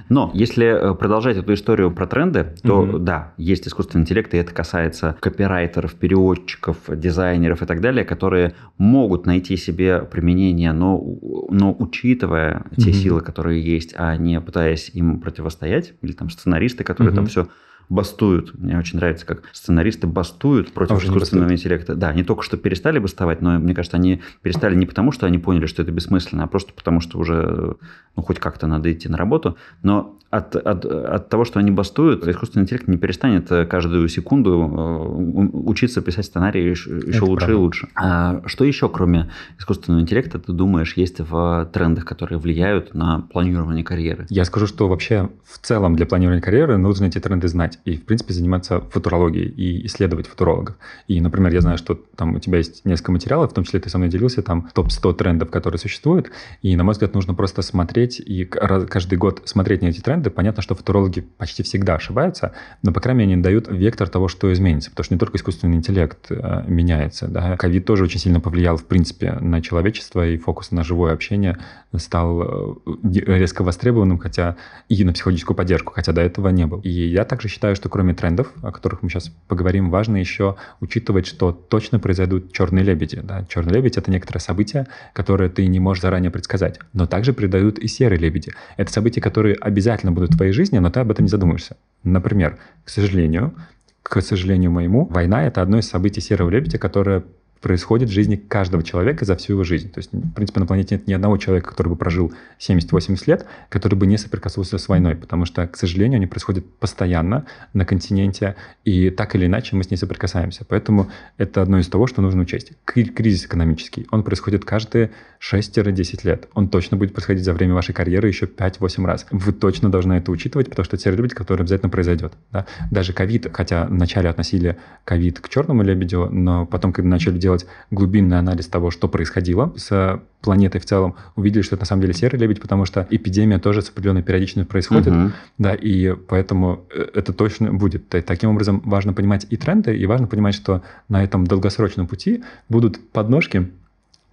Но 0.09 0.31
если 0.35 0.67
э, 0.67 0.95
продолжать 0.95 1.37
эту 1.37 1.55
историю 1.55 1.91
про 1.91 2.07
тренды, 2.07 2.55
то 2.63 2.83
угу. 2.83 2.99
да, 2.99 3.35
есть 3.37 3.67
искусственный 3.67 4.03
интеллект, 4.03 4.33
и 4.35 4.37
это 4.37 4.53
касается 4.53 5.17
копирайтеров, 5.21 5.95
переводчиков, 5.95 6.77
дизайнеров 6.89 7.63
и 7.63 7.67
так 7.67 7.81
далее, 7.81 8.05
которые 8.05 8.55
могут 8.79 9.27
найти 9.27 9.57
себе 9.57 10.01
применение, 10.01 10.73
но, 10.73 11.03
но 11.51 11.75
учитывая 11.79 12.65
угу. 12.71 12.81
те 12.81 12.93
силы, 12.93 13.21
которые 13.21 13.63
есть, 13.63 13.95
а 13.97 14.17
не 14.17 14.41
пытаясь 14.41 14.91
им 14.95 15.21
противостоять, 15.21 15.95
или 16.03 16.13
там 16.13 16.31
сценаристы, 16.31 16.85
которые 16.85 17.13
угу. 17.13 17.17
там 17.17 17.27
все 17.27 17.49
бастуют. 17.89 18.59
Мне 18.59 18.79
очень 18.79 18.99
нравится, 18.99 19.27
как 19.27 19.43
сценаристы 19.53 20.07
бастуют 20.07 20.73
против 20.73 20.97
а 20.97 20.99
искусственного 20.99 21.53
интеллекта. 21.53 21.95
Да, 21.95 22.09
они 22.09 22.25
только 22.25 22.43
что 22.43 22.57
перестали 22.57 22.99
бастовать, 22.99 23.43
но 23.43 23.59
мне 23.59 23.75
кажется, 23.75 23.97
они 23.97 24.23
перестали 24.43 24.75
не 24.75 24.87
потому, 24.87 25.13
что 25.13 25.27
они 25.27 25.39
поняли, 25.39 25.67
что 25.67 25.83
это 25.83 25.93
бессмысленно, 25.93 26.45
а 26.45 26.47
просто 26.47 26.73
потому, 26.73 27.01
что 27.01 27.19
уже 27.19 27.77
ну, 28.17 28.23
хоть 28.23 28.39
как-то 28.39 28.67
надо 28.67 28.93
идти 28.93 29.09
на 29.09 29.17
работу. 29.17 29.57
Но 29.83 30.17
от, 30.31 30.57
от, 30.57 30.85
от 30.85 31.29
того, 31.29 31.45
что 31.45 31.61
они 31.61 31.71
бастуют, 31.71 32.27
искусственный 32.27 32.65
интеллект 32.65 32.89
не 32.89 32.97
перестанет 32.97 33.51
э, 33.53 33.65
каждую 33.65 34.09
секунду 34.09 34.51
э, 34.51 35.59
учиться 35.69 36.01
писать 36.01 36.27
сценарии 36.27 36.63
еще, 36.63 36.91
еще 36.99 37.25
лучше 37.25 37.47
правда. 37.47 37.53
и 37.53 37.55
лучше. 37.55 37.89
А 37.95 38.43
что 38.47 38.65
еще, 38.65 38.89
кроме 38.89 39.31
искусственного 39.59 40.03
интеллекта, 40.03 40.39
ты 40.39 40.53
думаешь, 40.53 40.95
есть 40.97 41.21
в 41.21 41.71
трендах, 41.73 42.05
которые 42.05 42.39
влияют 42.39 42.95
на 42.95 43.21
планирование 43.21 43.85
карьеры? 43.85 44.27
Я 44.29 44.45
скажу, 44.45 44.67
что 44.67 44.89
вообще 44.89 45.31
в 45.45 45.59
целом 45.59 45.95
для 45.95 46.07
планирования 46.07 46.43
карьеры 46.43 46.77
нужно 46.77 47.05
эти 47.05 47.19
тренды 47.19 47.49
знать 47.49 47.76
и, 47.85 47.97
в 47.97 48.05
принципе, 48.05 48.35
заниматься 48.35 48.81
футурологией 48.81 49.49
и 49.49 49.87
исследовать 49.87 50.27
футурологов. 50.27 50.77
И, 51.07 51.21
например, 51.21 51.53
я 51.53 51.61
знаю, 51.61 51.79
что 51.79 51.95
там 51.95 52.35
у 52.35 52.41
тебя 52.41 52.59
есть 52.59 52.85
несколько 52.85 53.13
материалов, 53.13 53.53
в 53.53 53.55
том 53.55 53.65
числе 53.65 53.81
ты 53.81 53.91
со 53.91 53.99
мной 53.99 54.11
делился, 54.11 54.43
там 54.43 54.69
топ-100 54.75 55.15
трендов, 55.15 55.51
которые 55.51 55.79
существуют, 55.79 56.31
и, 56.63 56.75
на 56.77 56.85
мой 56.85 56.93
взгляд, 56.93 57.15
нужно 57.15 57.35
просто 57.35 57.63
смотреть 57.63 58.21
и 58.21 58.45
каждый 58.45 59.19
год 59.19 59.43
смотреть 59.45 59.83
на 59.83 59.87
эти 59.87 60.01
тренды, 60.01 60.17
тренды. 60.17 60.31
Понятно, 60.31 60.63
что 60.63 60.75
футурологи 60.75 61.21
почти 61.21 61.63
всегда 61.63 61.97
ошибаются, 61.97 62.53
но, 62.83 62.93
по 62.93 63.01
крайней 63.01 63.21
мере, 63.21 63.33
они 63.35 63.43
дают 63.43 63.69
вектор 63.69 64.09
того, 64.09 64.29
что 64.29 64.53
изменится. 64.53 64.91
Потому 64.91 65.05
что 65.05 65.15
не 65.15 65.19
только 65.19 65.37
искусственный 65.37 65.77
интеллект 65.77 66.27
э, 66.31 66.65
меняется. 66.67 67.29
Да? 67.29 67.57
Ковид 67.57 67.85
тоже 67.85 68.05
очень 68.05 68.21
сильно 68.21 68.41
повлиял, 68.41 68.77
в 68.77 68.85
принципе, 68.85 69.33
на 69.33 69.61
человечество, 69.61 70.27
и 70.27 70.37
фокус 70.37 70.71
на 70.71 70.83
живое 70.85 71.13
общение 71.13 71.59
стал 71.97 72.43
э, 72.43 72.75
резко 73.05 73.63
востребованным, 73.63 74.19
хотя 74.19 74.57
и 74.89 75.05
на 75.05 75.13
психологическую 75.13 75.57
поддержку, 75.57 75.93
хотя 75.93 76.13
до 76.13 76.21
этого 76.21 76.49
не 76.49 76.67
был. 76.67 76.81
И 76.81 76.91
я 76.91 77.25
также 77.25 77.49
считаю, 77.49 77.66
что 77.75 77.89
кроме 77.89 78.15
трендов, 78.15 78.53
о 78.63 78.71
которых 78.71 79.03
мы 79.03 79.11
сейчас 79.11 79.33
поговорим, 79.49 79.91
важно 79.91 80.17
еще 80.17 80.57
учитывать, 80.81 81.27
что 81.27 81.53
точно 81.53 81.99
произойдут 81.99 82.53
черные 82.53 82.85
лебеди. 82.85 83.21
Да? 83.23 83.45
Черный 83.49 83.75
лебедь— 83.75 83.97
это 83.99 84.11
некоторое 84.11 84.41
событие, 84.41 84.87
которое 85.13 85.49
ты 85.49 85.67
не 85.67 85.81
можешь 85.81 86.03
заранее 86.03 86.31
предсказать, 86.31 86.79
но 86.93 87.07
также 87.07 87.33
придают 87.33 87.79
и 87.79 87.89
серые 87.89 88.19
лебеди. 88.19 88.53
Это 88.77 88.93
события, 88.93 89.21
которые 89.21 89.57
обязательно 89.57 90.13
будут 90.13 90.35
в 90.35 90.37
твоей 90.37 90.53
жизни, 90.53 90.79
но 90.79 90.91
ты 90.91 91.01
об 91.01 91.11
этом 91.11 91.25
не 91.25 91.31
задумаешься. 91.31 91.77
Например, 92.05 92.59
к 92.85 92.91
сожалению, 92.91 93.55
к 94.03 94.21
сожалению 94.21 94.71
моему, 94.71 95.07
война— 95.07 95.47
это 95.47 95.63
одно 95.63 95.79
из 95.79 95.89
событий 95.89 96.21
серого 96.21 96.51
лебедя, 96.51 96.79
которое 96.79 97.25
происходит 97.61 98.09
в 98.09 98.13
жизни 98.13 98.37
каждого 98.37 98.83
человека 98.83 99.25
за 99.25 99.37
всю 99.37 99.55
его 99.55 99.65
жизнь. 99.65 99.91
То 99.91 99.99
есть, 99.99 100.13
в 100.13 100.33
принципе, 100.33 100.61
на 100.61 100.67
планете 100.67 100.97
нет 100.97 101.07
ни 101.07 101.13
одного 101.13 101.37
человека, 101.37 101.71
который 101.71 101.89
бы 101.89 101.97
прожил 101.97 102.33
70-80 102.59 103.23
лет, 103.27 103.47
который 103.69 103.95
бы 103.95 104.07
не 104.07 104.19
соприкоснулся 104.19 104.79
с 104.79 104.89
войной, 104.89 105.17
потому 105.17 105.45
что, 105.45 105.67
к 105.67 105.77
сожалению, 105.77 106.17
они 106.17 106.27
происходят 106.27 106.65
постоянно 106.79 107.47
на 107.73 107.85
континенте, 107.85 108.57
и 108.85 109.11
так 109.11 109.35
или 109.35 109.47
иначе 109.47 109.77
мы 109.77 109.85
с 109.85 109.91
ней 109.91 109.97
соприкасаемся. 109.97 110.65
Поэтому 110.69 111.11
это 111.39 111.63
одно 111.63 111.79
из 111.79 111.89
того, 111.89 112.07
что 112.07 112.23
нужно 112.23 112.43
учесть. 112.43 112.73
Кризис 112.85 113.47
экономический, 113.47 114.07
он 114.11 114.23
происходит 114.23 114.65
каждые 114.65 115.11
6-10 115.41 116.21
лет. 116.25 116.49
Он 116.55 116.69
точно 116.69 116.97
будет 116.97 117.13
происходить 117.13 117.45
за 117.45 117.53
время 117.53 117.75
вашей 117.75 117.93
карьеры 117.93 118.29
еще 118.29 118.47
5-8 118.47 119.05
раз. 119.05 119.27
Вы 119.31 119.53
точно 119.53 119.91
должны 119.91 120.15
это 120.15 120.31
учитывать, 120.31 120.69
потому 120.69 120.85
что 120.85 120.97
это 120.97 121.05
те 121.05 121.11
люди, 121.11 121.35
которые 121.35 121.65
обязательно 121.65 121.91
произойдет. 121.91 122.33
Да? 122.53 122.67
Даже 122.91 123.13
ковид, 123.13 123.49
хотя 123.53 123.87
вначале 123.87 124.29
относили 124.29 124.77
ковид 125.05 125.41
к 125.41 125.49
черному 125.49 125.83
лебедю, 125.83 126.29
но 126.31 126.67
потом, 126.67 126.93
когда 126.93 127.09
начали 127.11 127.39
сделать 127.47 127.67
глубинный 127.93 128.39
анализ 128.39 128.67
того, 128.67 128.91
что 128.91 129.09
происходило 129.09 129.73
с 129.77 130.21
планетой 130.41 130.81
в 130.81 130.85
целом, 130.85 131.15
увидели, 131.37 131.63
что 131.63 131.77
это 131.77 131.83
на 131.83 131.87
самом 131.87 132.03
деле 132.03 132.13
серый 132.13 132.41
лебедь, 132.41 132.61
потому 132.61 132.85
что 132.87 133.07
эпидемия 133.09 133.61
тоже 133.61 133.83
с 133.83 133.89
определенной 133.89 134.23
периодичностью 134.25 134.69
происходит, 134.69 135.13
угу. 135.13 135.31
да, 135.59 135.75
и 135.75 136.13
поэтому 136.13 136.85
э, 136.93 137.07
это 137.15 137.33
точно 137.33 137.73
будет. 137.73 138.09
Таким 138.09 138.51
образом, 138.51 138.83
важно 138.85 139.13
понимать 139.13 139.47
и 139.49 139.57
тренды, 139.57 139.97
и 139.97 140.07
важно 140.07 140.27
понимать, 140.27 140.55
что 140.57 140.83
на 141.09 141.23
этом 141.23 141.47
долгосрочном 141.47 142.09
пути 142.09 142.43
будут 142.69 142.99
подножки, 143.11 143.71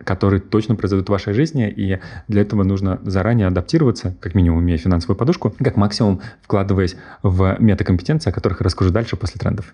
которые 0.03 0.41
точно 0.41 0.75
произойдут 0.75 1.07
в 1.07 1.11
вашей 1.11 1.33
жизни, 1.33 1.69
и 1.69 1.99
для 2.27 2.41
этого 2.41 2.63
нужно 2.63 2.99
заранее 3.03 3.47
адаптироваться, 3.47 4.15
как 4.19 4.33
минимум 4.33 4.61
имея 4.61 4.77
финансовую 4.77 5.17
подушку, 5.17 5.53
как 5.59 5.77
максимум 5.77 6.19
вкладываясь 6.41 6.95
в 7.21 7.57
метакомпетенции, 7.59 8.31
о 8.31 8.33
которых 8.33 8.61
я 8.61 8.65
расскажу 8.65 8.91
дальше 8.91 9.17
после 9.17 9.39
трендов. 9.39 9.71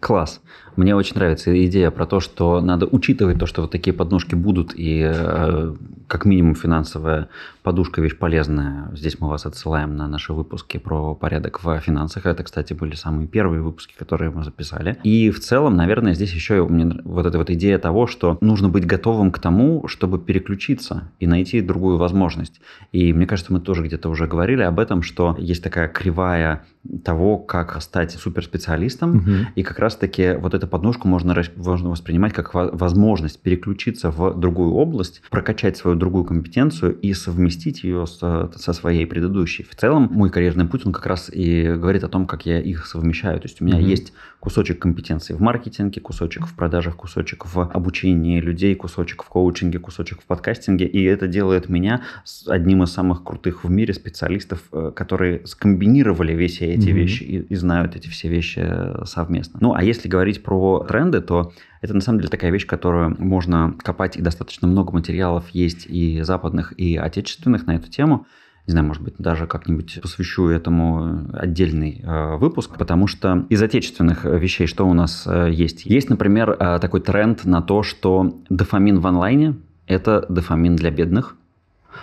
Класс. 0.00 0.40
Мне 0.76 0.96
очень 0.96 1.16
нравится 1.16 1.52
идея 1.66 1.90
про 1.90 2.06
то, 2.06 2.20
что 2.20 2.62
надо 2.62 2.86
учитывать 2.86 3.38
то, 3.38 3.44
что 3.44 3.62
вот 3.62 3.70
такие 3.70 3.92
подножки 3.92 4.34
будут, 4.34 4.72
и 4.74 5.02
э, 5.04 5.74
как 6.06 6.24
минимум 6.24 6.54
финансовая 6.54 7.28
подушка 7.62 8.00
вещь 8.00 8.16
полезная. 8.16 8.90
Здесь 8.94 9.20
мы 9.20 9.28
вас 9.28 9.44
отсылаем 9.44 9.96
на 9.96 10.08
наши 10.08 10.32
выпуски 10.32 10.78
про 10.78 11.14
порядок 11.14 11.62
в 11.62 11.78
финансах. 11.80 12.24
Это, 12.24 12.44
кстати, 12.44 12.72
были 12.72 12.94
самые 12.94 13.28
первые 13.28 13.60
выпуски, 13.60 13.94
которые 13.94 14.30
мы 14.30 14.42
записали. 14.42 14.96
И 15.04 15.30
в 15.30 15.40
целом, 15.40 15.76
наверное, 15.76 16.14
здесь 16.14 16.32
еще 16.32 16.66
меня 16.68 16.96
вот 17.04 17.26
эта 17.26 17.36
вот 17.36 17.50
идея 17.50 17.78
того, 17.78 18.06
что 18.06 18.38
нужно 18.40 18.70
быть 18.70 18.86
готовым 18.86 19.30
к 19.30 19.38
тому, 19.38 19.86
чтобы 19.86 20.18
переключиться 20.18 21.10
и 21.18 21.26
найти 21.26 21.60
другую 21.60 21.98
возможность. 21.98 22.60
И 22.92 23.12
мне 23.12 23.26
кажется, 23.26 23.52
мы 23.52 23.60
тоже 23.60 23.82
где-то 23.82 24.08
уже 24.08 24.26
говорили 24.26 24.62
об 24.62 24.80
этом, 24.80 25.02
что 25.02 25.36
есть 25.38 25.62
такая 25.62 25.88
кривая 25.88 26.64
того, 27.04 27.36
как 27.36 27.80
стать 27.82 28.12
суперспециалистом, 28.12 29.18
угу. 29.18 29.30
и 29.54 29.62
как 29.62 29.78
раз-таки 29.78 30.32
вот 30.40 30.54
эту 30.54 30.66
подножку 30.66 31.08
можно, 31.08 31.40
можно 31.56 31.90
воспринимать 31.90 32.32
как 32.32 32.54
возможность 32.54 33.40
переключиться 33.40 34.10
в 34.10 34.38
другую 34.38 34.72
область, 34.72 35.22
прокачать 35.30 35.76
свою 35.76 35.96
другую 35.96 36.24
компетенцию 36.24 36.98
и 36.98 37.12
совместить 37.12 37.84
ее 37.84 38.06
с, 38.06 38.18
со 38.56 38.72
своей 38.72 39.06
предыдущей. 39.06 39.62
В 39.62 39.74
целом, 39.74 40.08
мой 40.10 40.30
карьерный 40.30 40.64
путь, 40.64 40.86
он 40.86 40.92
как 40.92 41.06
раз 41.06 41.30
и 41.30 41.64
говорит 41.74 42.02
о 42.02 42.08
том, 42.08 42.26
как 42.26 42.46
я 42.46 42.60
их 42.60 42.86
совмещаю. 42.86 43.40
То 43.40 43.48
есть 43.48 43.60
у 43.60 43.64
меня 43.64 43.76
угу. 43.76 43.86
есть 43.86 44.12
кусочек 44.40 44.80
компетенции 44.80 45.34
в 45.34 45.40
маркетинге, 45.40 46.00
кусочек 46.00 46.46
в 46.46 46.54
продажах, 46.54 46.96
кусочек 46.96 47.44
в 47.46 47.60
обучении 47.60 48.40
людей, 48.40 48.74
кусочек 48.74 49.22
в 49.22 49.28
коучинге, 49.28 49.78
кусочек 49.78 50.22
в 50.22 50.24
подкастинге, 50.24 50.86
и 50.86 51.04
это 51.04 51.28
делает 51.28 51.68
меня 51.68 52.02
одним 52.46 52.82
из 52.82 52.90
самых 52.90 53.22
крутых 53.22 53.64
в 53.64 53.70
мире 53.70 53.92
специалистов, 53.92 54.62
э, 54.72 54.92
которые 54.96 55.46
скомбинировали 55.46 56.32
весь 56.32 56.62
эти 56.74 56.88
mm-hmm. 56.88 56.92
вещи 56.92 57.22
и, 57.22 57.38
и 57.38 57.54
знают 57.54 57.96
эти 57.96 58.08
все 58.08 58.28
вещи 58.28 58.60
э, 58.62 59.04
совместно. 59.04 59.58
Ну, 59.60 59.74
а 59.74 59.82
если 59.82 60.08
говорить 60.08 60.42
про 60.42 60.84
тренды, 60.88 61.20
то 61.20 61.52
это 61.80 61.94
на 61.94 62.00
самом 62.00 62.18
деле 62.18 62.30
такая 62.30 62.50
вещь, 62.50 62.66
которую 62.66 63.16
можно 63.18 63.74
копать, 63.78 64.16
и 64.16 64.22
достаточно 64.22 64.68
много 64.68 64.92
материалов 64.92 65.48
есть 65.50 65.86
и 65.86 66.22
западных, 66.22 66.72
и 66.78 66.96
отечественных 66.96 67.66
на 67.66 67.76
эту 67.76 67.90
тему. 67.90 68.26
Не 68.66 68.72
знаю, 68.72 68.86
может 68.86 69.02
быть, 69.02 69.14
даже 69.18 69.46
как-нибудь 69.46 70.00
посвящу 70.02 70.48
этому 70.48 71.28
отдельный 71.32 72.02
э, 72.04 72.36
выпуск, 72.36 72.76
потому 72.78 73.06
что 73.06 73.46
из 73.48 73.62
отечественных 73.62 74.24
вещей 74.24 74.66
что 74.66 74.86
у 74.86 74.92
нас 74.94 75.24
э, 75.26 75.50
есть? 75.50 75.86
Есть, 75.86 76.10
например, 76.10 76.50
э, 76.50 76.78
такой 76.80 77.00
тренд 77.00 77.44
на 77.44 77.62
то, 77.62 77.82
что 77.82 78.38
дофамин 78.48 79.00
в 79.00 79.06
онлайне– 79.06 79.56
это 79.86 80.24
дофамин 80.28 80.76
для 80.76 80.90
бедных, 80.90 81.36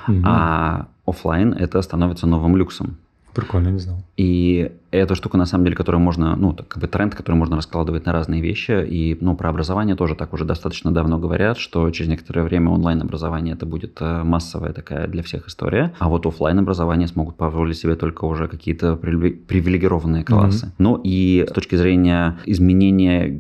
угу. 0.08 0.22
а 0.26 0.88
офлайн 1.06 1.54
это 1.54 1.82
становится 1.82 2.28
новым 2.28 2.58
люксом. 2.58 2.98
Прикольно, 3.38 3.70
не 3.70 3.78
знал. 3.78 3.98
И 4.18 4.72
это 4.92 5.16
штука, 5.16 5.38
на 5.38 5.46
самом 5.46 5.66
деле, 5.66 5.76
которую 5.76 6.02
можно, 6.02 6.36
ну, 6.36 6.54
как 6.54 6.82
бы 6.82 6.88
тренд, 6.88 7.14
который 7.16 7.36
можно 7.36 7.56
раскладывать 7.56 8.06
на 8.06 8.14
разные 8.14 8.42
вещи. 8.42 8.86
И, 8.86 9.18
ну, 9.20 9.36
про 9.36 9.50
образование 9.50 9.96
тоже 9.96 10.16
так 10.16 10.34
уже 10.34 10.46
достаточно 10.46 10.92
давно 10.92 11.20
говорят, 11.20 11.58
что 11.58 11.90
через 11.92 12.10
некоторое 12.10 12.44
время 12.44 12.72
онлайн-образование 12.72 13.56
это 13.56 13.66
будет 13.66 13.98
э, 14.02 14.24
массовая 14.24 14.74
такая 14.74 15.08
для 15.08 15.24
всех 15.24 15.48
история. 15.48 15.94
А 16.00 16.10
вот 16.10 16.26
офлайн 16.26 16.60
образование 16.60 17.08
смогут 17.08 17.36
позволить 17.36 17.78
себе 17.78 17.96
только 17.96 18.26
уже 18.26 18.48
какие-то 18.48 18.96
привилегированные 18.96 20.24
классы. 20.24 20.68
Mm-hmm. 20.68 20.76
Ну 20.80 21.02
и 21.04 21.46
с 21.48 21.52
точки 21.52 21.76
зрения 21.76 22.38
изменения 22.46 23.40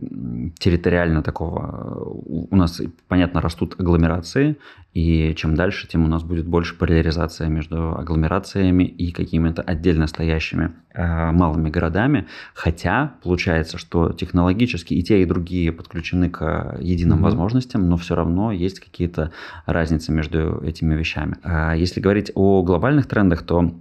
территориально 0.59 1.23
такого, 1.23 2.01
у 2.25 2.55
нас, 2.55 2.81
понятно, 3.07 3.41
растут 3.41 3.75
агломерации, 3.79 4.57
и 4.97 5.35
чем 5.35 5.53
дальше, 5.53 5.87
тем 5.87 6.05
у 6.05 6.07
нас 6.07 6.23
будет 6.23 6.47
больше 6.47 6.75
поляризация 6.75 7.49
между 7.49 7.95
агломерациями 7.95 8.83
и 8.83 9.11
какими-то 9.11 9.61
отдельно 9.61 10.07
стоящими 10.07 10.71
э, 10.86 10.86
малыми 10.97 11.69
городами. 11.69 12.27
Хотя 12.53 13.13
получается, 13.23 13.77
что 13.77 14.11
технологически 14.11 14.93
и 14.93 15.03
те, 15.03 15.21
и 15.21 15.25
другие 15.25 15.71
подключены 15.71 16.29
к 16.29 16.77
единым 16.79 17.19
mm-hmm. 17.19 17.23
возможностям, 17.23 17.87
но 17.87 17.97
все 17.97 18.15
равно 18.15 18.51
есть 18.51 18.79
какие-то 18.79 19.31
разницы 19.65 20.11
между 20.11 20.61
этими 20.63 20.95
вещами. 20.95 21.35
А 21.43 21.75
если 21.75 22.01
говорить 22.01 22.31
о 22.35 22.63
глобальных 22.63 23.07
трендах, 23.07 23.43
то 23.43 23.71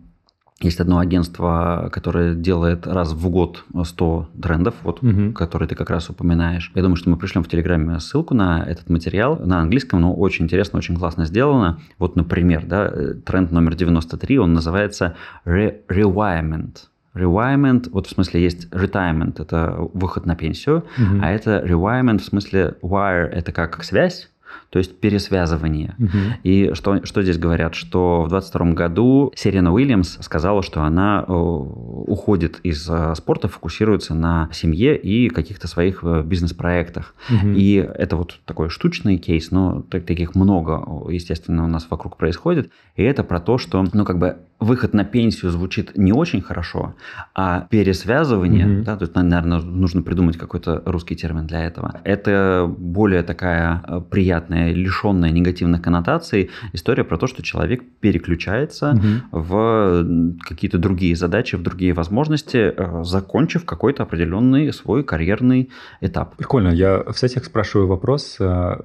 есть 0.61 0.81
одно 0.81 0.99
агентство, 0.99 1.91
которое 1.93 2.35
делает 2.35 2.87
раз 2.87 3.13
в 3.13 3.29
год 3.29 3.65
100 3.83 4.31
трендов, 4.41 4.75
вот, 4.85 5.03
угу. 5.03 5.33
которые 5.33 5.69
ты 5.69 5.75
как 5.75 5.91
раз 5.91 6.09
упоминаешь. 6.09 6.73
Я 6.75 6.81
думаю, 6.81 6.97
что 6.97 7.11
мы 7.11 7.19
пришлем 7.19 7.45
в 7.45 7.49
Телеграме 7.49 8.01
ссылку 8.01 8.35
на 8.35 8.65
этот 8.65 8.89
материал 8.89 9.39
на 9.39 9.61
английском, 9.61 10.01
но 10.01 10.15
очень 10.15 10.47
интересно, 10.47 10.79
очень 10.79 10.97
классно 10.97 11.27
сделано. 11.27 11.81
Вот, 11.99 12.17
например, 12.17 12.65
да, 12.67 12.91
тренд 13.27 13.53
номер 13.53 13.75
93, 13.75 14.39
он 14.39 14.55
называется 14.55 15.15
Rewirement. 15.45 16.77
Rewirement, 17.17 17.89
вот 17.91 18.07
в 18.07 18.11
смысле 18.11 18.43
есть 18.43 18.69
retirement, 18.73 19.41
это 19.41 19.77
выход 19.95 20.27
на 20.27 20.37
пенсию, 20.37 20.85
угу. 20.99 21.21
а 21.23 21.31
это 21.31 21.65
rewirement 21.67 22.19
в 22.19 22.25
смысле 22.25 22.75
wire, 22.83 23.27
это 23.27 23.53
как 23.53 23.83
связь, 23.83 24.29
то 24.71 24.79
есть 24.79 25.01
пересвязывание. 25.01 25.95
Угу. 25.99 26.19
И 26.43 26.71
что, 26.75 27.05
что 27.05 27.23
здесь 27.23 27.39
говорят? 27.39 27.75
Что 27.75 28.23
в 28.23 28.29
2022 28.29 28.73
году 28.73 29.33
Серена 29.35 29.73
Уильямс 29.73 30.19
сказала, 30.21 30.63
что 30.63 30.83
она 30.83 31.25
э, 31.27 31.33
уходит 31.33 32.61
из 32.63 32.89
э, 32.89 33.15
спорта, 33.15 33.49
фокусируется 33.49 34.15
на 34.15 34.49
семье 34.53 34.97
и 34.97 35.29
каких-то 35.29 35.69
своих 35.69 36.01
э, 36.03 36.23
бизнес-проектах. 36.23 37.15
Угу. 37.31 37.51
И 37.57 37.75
это 37.75 38.17
вот 38.17 38.41
такой 38.45 38.69
штучный 38.69 39.19
кейс, 39.19 39.51
но 39.51 39.83
таких 39.83 40.35
много, 40.35 40.83
естественно, 41.11 41.65
у 41.65 41.69
нас 41.69 41.87
вокруг 41.91 42.17
происходит. 42.17 42.71
И 42.97 43.03
это 43.03 43.25
про 43.25 43.41
то, 43.41 43.59
что, 43.59 43.85
ну, 43.93 44.05
как 44.05 44.19
бы 44.19 44.39
выход 44.59 44.95
на 44.95 45.05
пенсию 45.05 45.51
звучит 45.51 45.97
не 45.97 46.13
очень 46.13 46.41
хорошо, 46.41 46.95
а 47.35 47.67
пересвязывание, 47.71 48.67
mm-hmm. 48.67 48.83
да, 48.85 48.97
то 48.97 49.03
есть, 49.03 49.15
наверное, 49.15 49.61
нужно 49.61 50.03
придумать 50.03 50.39
какой-то 50.39 50.83
русский 50.87 51.15
термин 51.15 51.47
для 51.47 51.65
этого. 51.65 52.01
Это 52.05 52.73
более 52.79 53.23
такая 53.23 53.83
э, 53.87 54.01
приятная, 54.47 54.73
лишенная 54.73 55.31
негативных 55.31 55.83
коннотаций 55.83 56.51
история 56.73 57.05
про 57.05 57.19
то, 57.19 57.27
что 57.27 57.43
человек 57.43 57.83
переключается 58.01 58.93
mm-hmm. 58.93 59.21
в 59.33 60.39
какие-то 60.41 60.79
другие 60.79 61.17
задачи, 61.17 61.57
в 61.57 61.63
другие 61.63 61.93
возможности, 61.93 62.73
э, 62.77 63.05
закончив 63.05 63.65
какой-то 63.65 64.03
определенный 64.03 64.73
свой 64.73 65.03
карьерный 65.03 65.69
этап. 66.01 66.37
Прикольно. 66.37 66.69
Я 66.69 67.03
в 67.03 67.19
сетях 67.19 67.45
спрашиваю 67.45 67.89
вопрос, 67.89 68.37
э, 68.41 68.81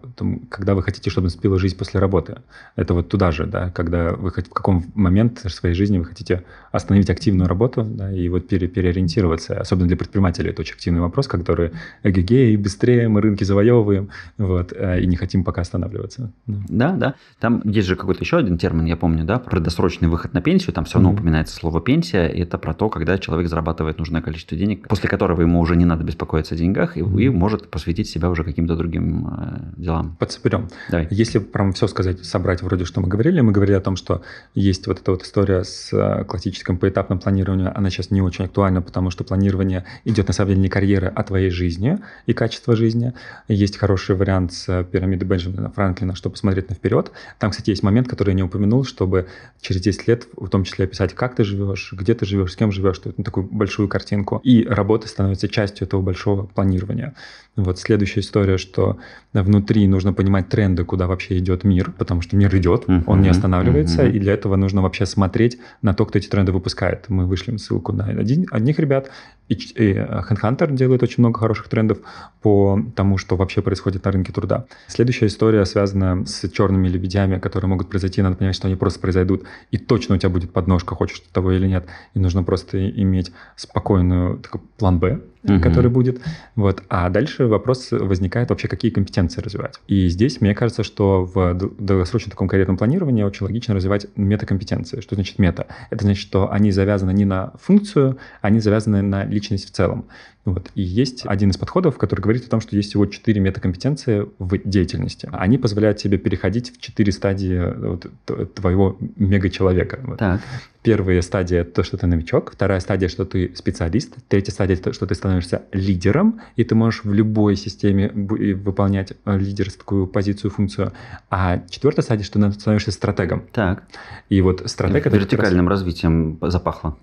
когда 0.49 0.73
вы 0.73 0.83
хотите, 0.83 1.09
чтобы 1.09 1.25
наступила 1.25 1.59
жизнь 1.59 1.77
после 1.77 1.99
работы. 1.99 2.41
Это 2.75 2.93
вот 2.93 3.09
туда 3.09 3.31
же, 3.31 3.45
да, 3.45 3.69
когда 3.69 4.11
вы 4.13 4.29
в 4.31 4.53
каком 4.53 4.83
момент 4.95 5.39
своей 5.39 5.75
жизни 5.75 5.99
вы 5.99 6.05
хотите 6.05 6.43
остановить 6.71 7.09
активную 7.09 7.47
работу 7.47 7.83
да, 7.83 8.11
и 8.11 8.29
вот 8.29 8.47
пере, 8.47 8.67
переориентироваться. 8.67 9.59
Особенно 9.59 9.87
для 9.87 9.97
предпринимателей 9.97 10.49
это 10.49 10.61
очень 10.61 10.75
активный 10.75 11.01
вопрос, 11.01 11.27
который 11.27 11.71
эгегей, 12.03 12.57
быстрее 12.57 13.07
мы 13.09 13.21
рынки 13.21 13.43
завоевываем 13.43 14.09
вот, 14.37 14.73
э, 14.73 15.01
и 15.01 15.07
не 15.07 15.15
хотим 15.15 15.40
пока 15.43 15.61
останавливаться. 15.61 16.31
Да. 16.47 16.57
да, 16.69 16.91
да. 16.91 17.15
Там 17.39 17.61
есть 17.65 17.87
же 17.87 17.95
какой-то 17.95 18.21
еще 18.23 18.37
один 18.37 18.57
термин, 18.57 18.85
я 18.85 18.97
помню, 18.97 19.23
да, 19.23 19.39
про 19.39 19.59
досрочный 19.59 20.07
выход 20.07 20.33
на 20.33 20.41
пенсию. 20.41 20.73
Там 20.73 20.85
все 20.85 20.95
равно 20.95 21.11
mm-hmm. 21.11 21.13
упоминается 21.13 21.55
слово 21.55 21.81
пенсия. 21.81 22.27
И 22.27 22.41
это 22.41 22.57
про 22.57 22.73
то, 22.73 22.89
когда 22.89 23.17
человек 23.17 23.49
зарабатывает 23.49 23.97
нужное 23.99 24.21
количество 24.21 24.57
денег, 24.57 24.87
после 24.87 25.09
которого 25.09 25.41
ему 25.41 25.59
уже 25.59 25.75
не 25.75 25.85
надо 25.85 26.03
беспокоиться 26.03 26.55
о 26.55 26.57
деньгах 26.57 26.97
и, 26.97 27.01
mm-hmm. 27.01 27.21
и 27.21 27.29
может 27.29 27.69
посвятить 27.69 28.09
себя 28.09 28.29
уже 28.29 28.43
каким-то 28.43 28.75
другим 28.75 29.27
э, 29.27 29.59
делам. 29.77 30.15
Подсоберем. 30.19 30.69
Давай. 30.89 31.07
Если 31.09 31.39
прям 31.39 31.73
все 31.73 31.87
сказать, 31.87 32.23
собрать 32.23 32.61
вроде, 32.61 32.85
что 32.85 33.01
мы 33.01 33.07
говорили, 33.07 33.41
мы 33.41 33.51
говорили 33.51 33.75
о 33.75 33.81
том, 33.81 33.95
что 33.95 34.21
есть 34.53 34.87
вот 34.87 34.99
эта 34.99 35.11
вот 35.11 35.23
история 35.23 35.63
с 35.63 35.91
э, 35.93 36.23
классическим 36.25 36.77
поэтапным 36.77 37.19
планированием, 37.19 37.71
она 37.73 37.89
сейчас 37.89 38.11
не 38.11 38.21
очень 38.21 38.45
актуальна, 38.45 38.81
потому 38.81 39.09
что 39.09 39.23
планирование 39.23 39.85
идет 40.05 40.27
на 40.27 40.33
самом 40.33 40.49
деле 40.49 40.61
не 40.61 40.69
карьеры, 40.69 41.11
а 41.13 41.23
твоей 41.23 41.49
жизни 41.49 41.99
и 42.25 42.33
качества 42.33 42.75
жизни. 42.75 43.13
Есть 43.47 43.77
хороший 43.77 44.15
вариант 44.15 44.53
с 44.53 44.83
пирамиды 44.83 45.25
Бенджамина 45.31 45.71
Франклина, 45.71 46.15
чтобы 46.15 46.33
посмотреть 46.33 46.69
на 46.69 46.75
вперед. 46.75 47.11
Там, 47.39 47.51
кстати, 47.51 47.69
есть 47.69 47.83
момент, 47.83 48.07
который 48.07 48.31
я 48.31 48.35
не 48.35 48.43
упомянул, 48.43 48.83
чтобы 48.83 49.27
через 49.61 49.81
10 49.81 50.07
лет 50.07 50.27
в 50.35 50.49
том 50.49 50.63
числе 50.65 50.85
описать, 50.85 51.13
как 51.13 51.35
ты 51.35 51.43
живешь, 51.43 51.93
где 51.93 52.13
ты 52.13 52.25
живешь, 52.25 52.51
с 52.51 52.55
кем 52.55 52.71
живешь, 52.71 52.99
такую 52.99 53.47
большую 53.47 53.87
картинку. 53.87 54.41
И 54.43 54.65
работа 54.65 55.07
становится 55.07 55.47
частью 55.47 55.87
этого 55.87 56.01
большого 56.01 56.45
планирования. 56.45 57.15
Вот 57.55 57.79
следующая 57.79 58.21
история, 58.21 58.57
что 58.57 58.97
внутри 59.33 59.85
нужно 59.87 60.13
понимать 60.13 60.47
тренды, 60.47 60.85
куда 60.85 61.07
вообще 61.07 61.37
идет 61.37 61.63
мир, 61.63 61.91
потому 61.97 62.21
что 62.21 62.35
мир 62.37 62.55
идет, 62.55 62.85
uh-huh, 62.85 63.03
он 63.07 63.21
не 63.21 63.29
останавливается, 63.29 64.03
uh-huh. 64.03 64.11
и 64.11 64.19
для 64.19 64.33
этого 64.33 64.55
нужно 64.55 64.81
вообще 64.81 65.05
смотреть 65.05 65.59
на 65.81 65.93
то, 65.93 66.05
кто 66.05 66.17
эти 66.17 66.27
тренды 66.27 66.53
выпускает. 66.53 67.09
Мы 67.09 67.25
вышлем 67.25 67.57
ссылку 67.57 67.91
на 67.91 68.05
один, 68.05 68.47
одних 68.51 68.79
ребят, 68.79 69.11
и, 69.49 69.53
и 69.53 69.93
HandHunter 69.95 70.73
делает 70.73 71.03
очень 71.03 71.15
много 71.19 71.39
хороших 71.39 71.67
трендов 71.67 71.97
по 72.41 72.79
тому, 72.95 73.17
что 73.17 73.35
вообще 73.35 73.61
происходит 73.61 74.05
на 74.05 74.11
рынке 74.11 74.31
труда. 74.31 74.65
Следующая 74.87 75.20
история 75.27 75.65
связана 75.65 76.25
с 76.25 76.47
черными 76.49 76.87
лебедями, 76.87 77.39
которые 77.39 77.69
могут 77.69 77.89
произойти, 77.89 78.21
надо 78.21 78.37
понимать, 78.37 78.55
что 78.55 78.67
они 78.67 78.75
просто 78.75 78.99
произойдут, 78.99 79.43
и 79.71 79.77
точно 79.77 80.15
у 80.15 80.17
тебя 80.17 80.29
будет 80.29 80.51
подножка, 80.51 80.95
хочешь 80.95 81.19
ты 81.19 81.29
того 81.31 81.51
или 81.51 81.67
нет, 81.67 81.85
и 82.13 82.19
нужно 82.19 82.43
просто 82.43 82.89
иметь 82.89 83.31
спокойную 83.55 84.39
такой 84.39 84.61
план 84.77 84.99
Б, 84.99 85.21
угу. 85.43 85.59
который 85.61 85.89
будет. 85.89 86.21
Вот. 86.55 86.83
А 86.89 87.09
дальше 87.09 87.47
вопрос 87.47 87.89
возникает 87.91 88.49
вообще, 88.49 88.67
какие 88.67 88.91
компетенции 88.91 89.41
развивать. 89.41 89.79
И 89.87 90.07
здесь 90.09 90.41
мне 90.41 90.53
кажется, 90.55 90.83
что 90.83 91.23
в 91.23 91.53
долгосрочном 91.53 92.31
таком 92.31 92.47
карьерном 92.47 92.77
планировании 92.77 93.23
очень 93.23 93.45
логично 93.45 93.73
развивать 93.73 94.07
метакомпетенции. 94.15 95.01
Что 95.01 95.15
значит 95.15 95.39
мета? 95.39 95.67
Это 95.89 96.03
значит, 96.03 96.21
что 96.21 96.51
они 96.51 96.71
завязаны 96.71 97.11
не 97.13 97.25
на 97.25 97.53
функцию, 97.61 98.17
они 98.41 98.59
завязаны 98.59 99.01
на 99.01 99.25
личность 99.25 99.67
в 99.67 99.71
целом. 99.71 100.05
Вот. 100.43 100.71
И 100.73 100.81
есть 100.81 101.23
один 101.25 101.51
из 101.51 101.57
подходов, 101.57 101.97
который 101.97 102.21
говорит 102.21 102.45
о 102.45 102.49
том, 102.49 102.61
что 102.61 102.75
есть 102.75 102.89
всего 102.89 103.05
четыре 103.05 103.41
метакомпетенции 103.41 104.27
в 104.39 104.57
деятельности. 104.63 105.29
Они 105.31 105.57
позволяют 105.59 105.99
тебе 105.99 106.17
переходить 106.17 106.75
в 106.75 106.81
четыре 106.81 107.11
стадии 107.11 107.61
вот, 107.77 108.07
твоего 108.55 108.97
мега-человека. 109.17 109.99
Вот. 110.03 110.17
Так. 110.17 110.41
Первая 110.83 111.21
стадия– 111.21 111.63
то, 111.65 111.83
что 111.83 111.97
ты 111.97 112.07
новичок. 112.07 112.53
Вторая 112.53 112.79
стадия– 112.79 113.07
что 113.09 113.23
ты 113.23 113.53
специалист. 113.55 114.15
Третья 114.27 114.51
стадия– 114.51 114.75
это 114.77 114.93
что 114.93 115.05
ты 115.05 115.13
становишься 115.13 115.63
лидером, 115.71 116.41
и 116.55 116.63
ты 116.63 116.73
можешь 116.73 117.03
в 117.03 117.13
любой 117.13 117.55
системе 117.55 118.09
выполнять 118.09 119.13
э, 119.25 119.37
лидерскую 119.37 120.07
позицию, 120.07 120.49
функцию. 120.49 120.93
А 121.29 121.61
четвертая 121.69 122.03
стадия– 122.03 122.23
что 122.25 122.39
ты 122.39 122.51
становишься 122.53 122.91
стратегом. 122.91 123.43
Так. 123.51 123.83
И 124.29 124.41
вот 124.41 124.63
стратег– 124.65 125.05
это 125.05 125.15
Вертикальным 125.17 125.67
раз... 125.67 125.79
развитием 125.81 126.39
запахло. 126.41 126.97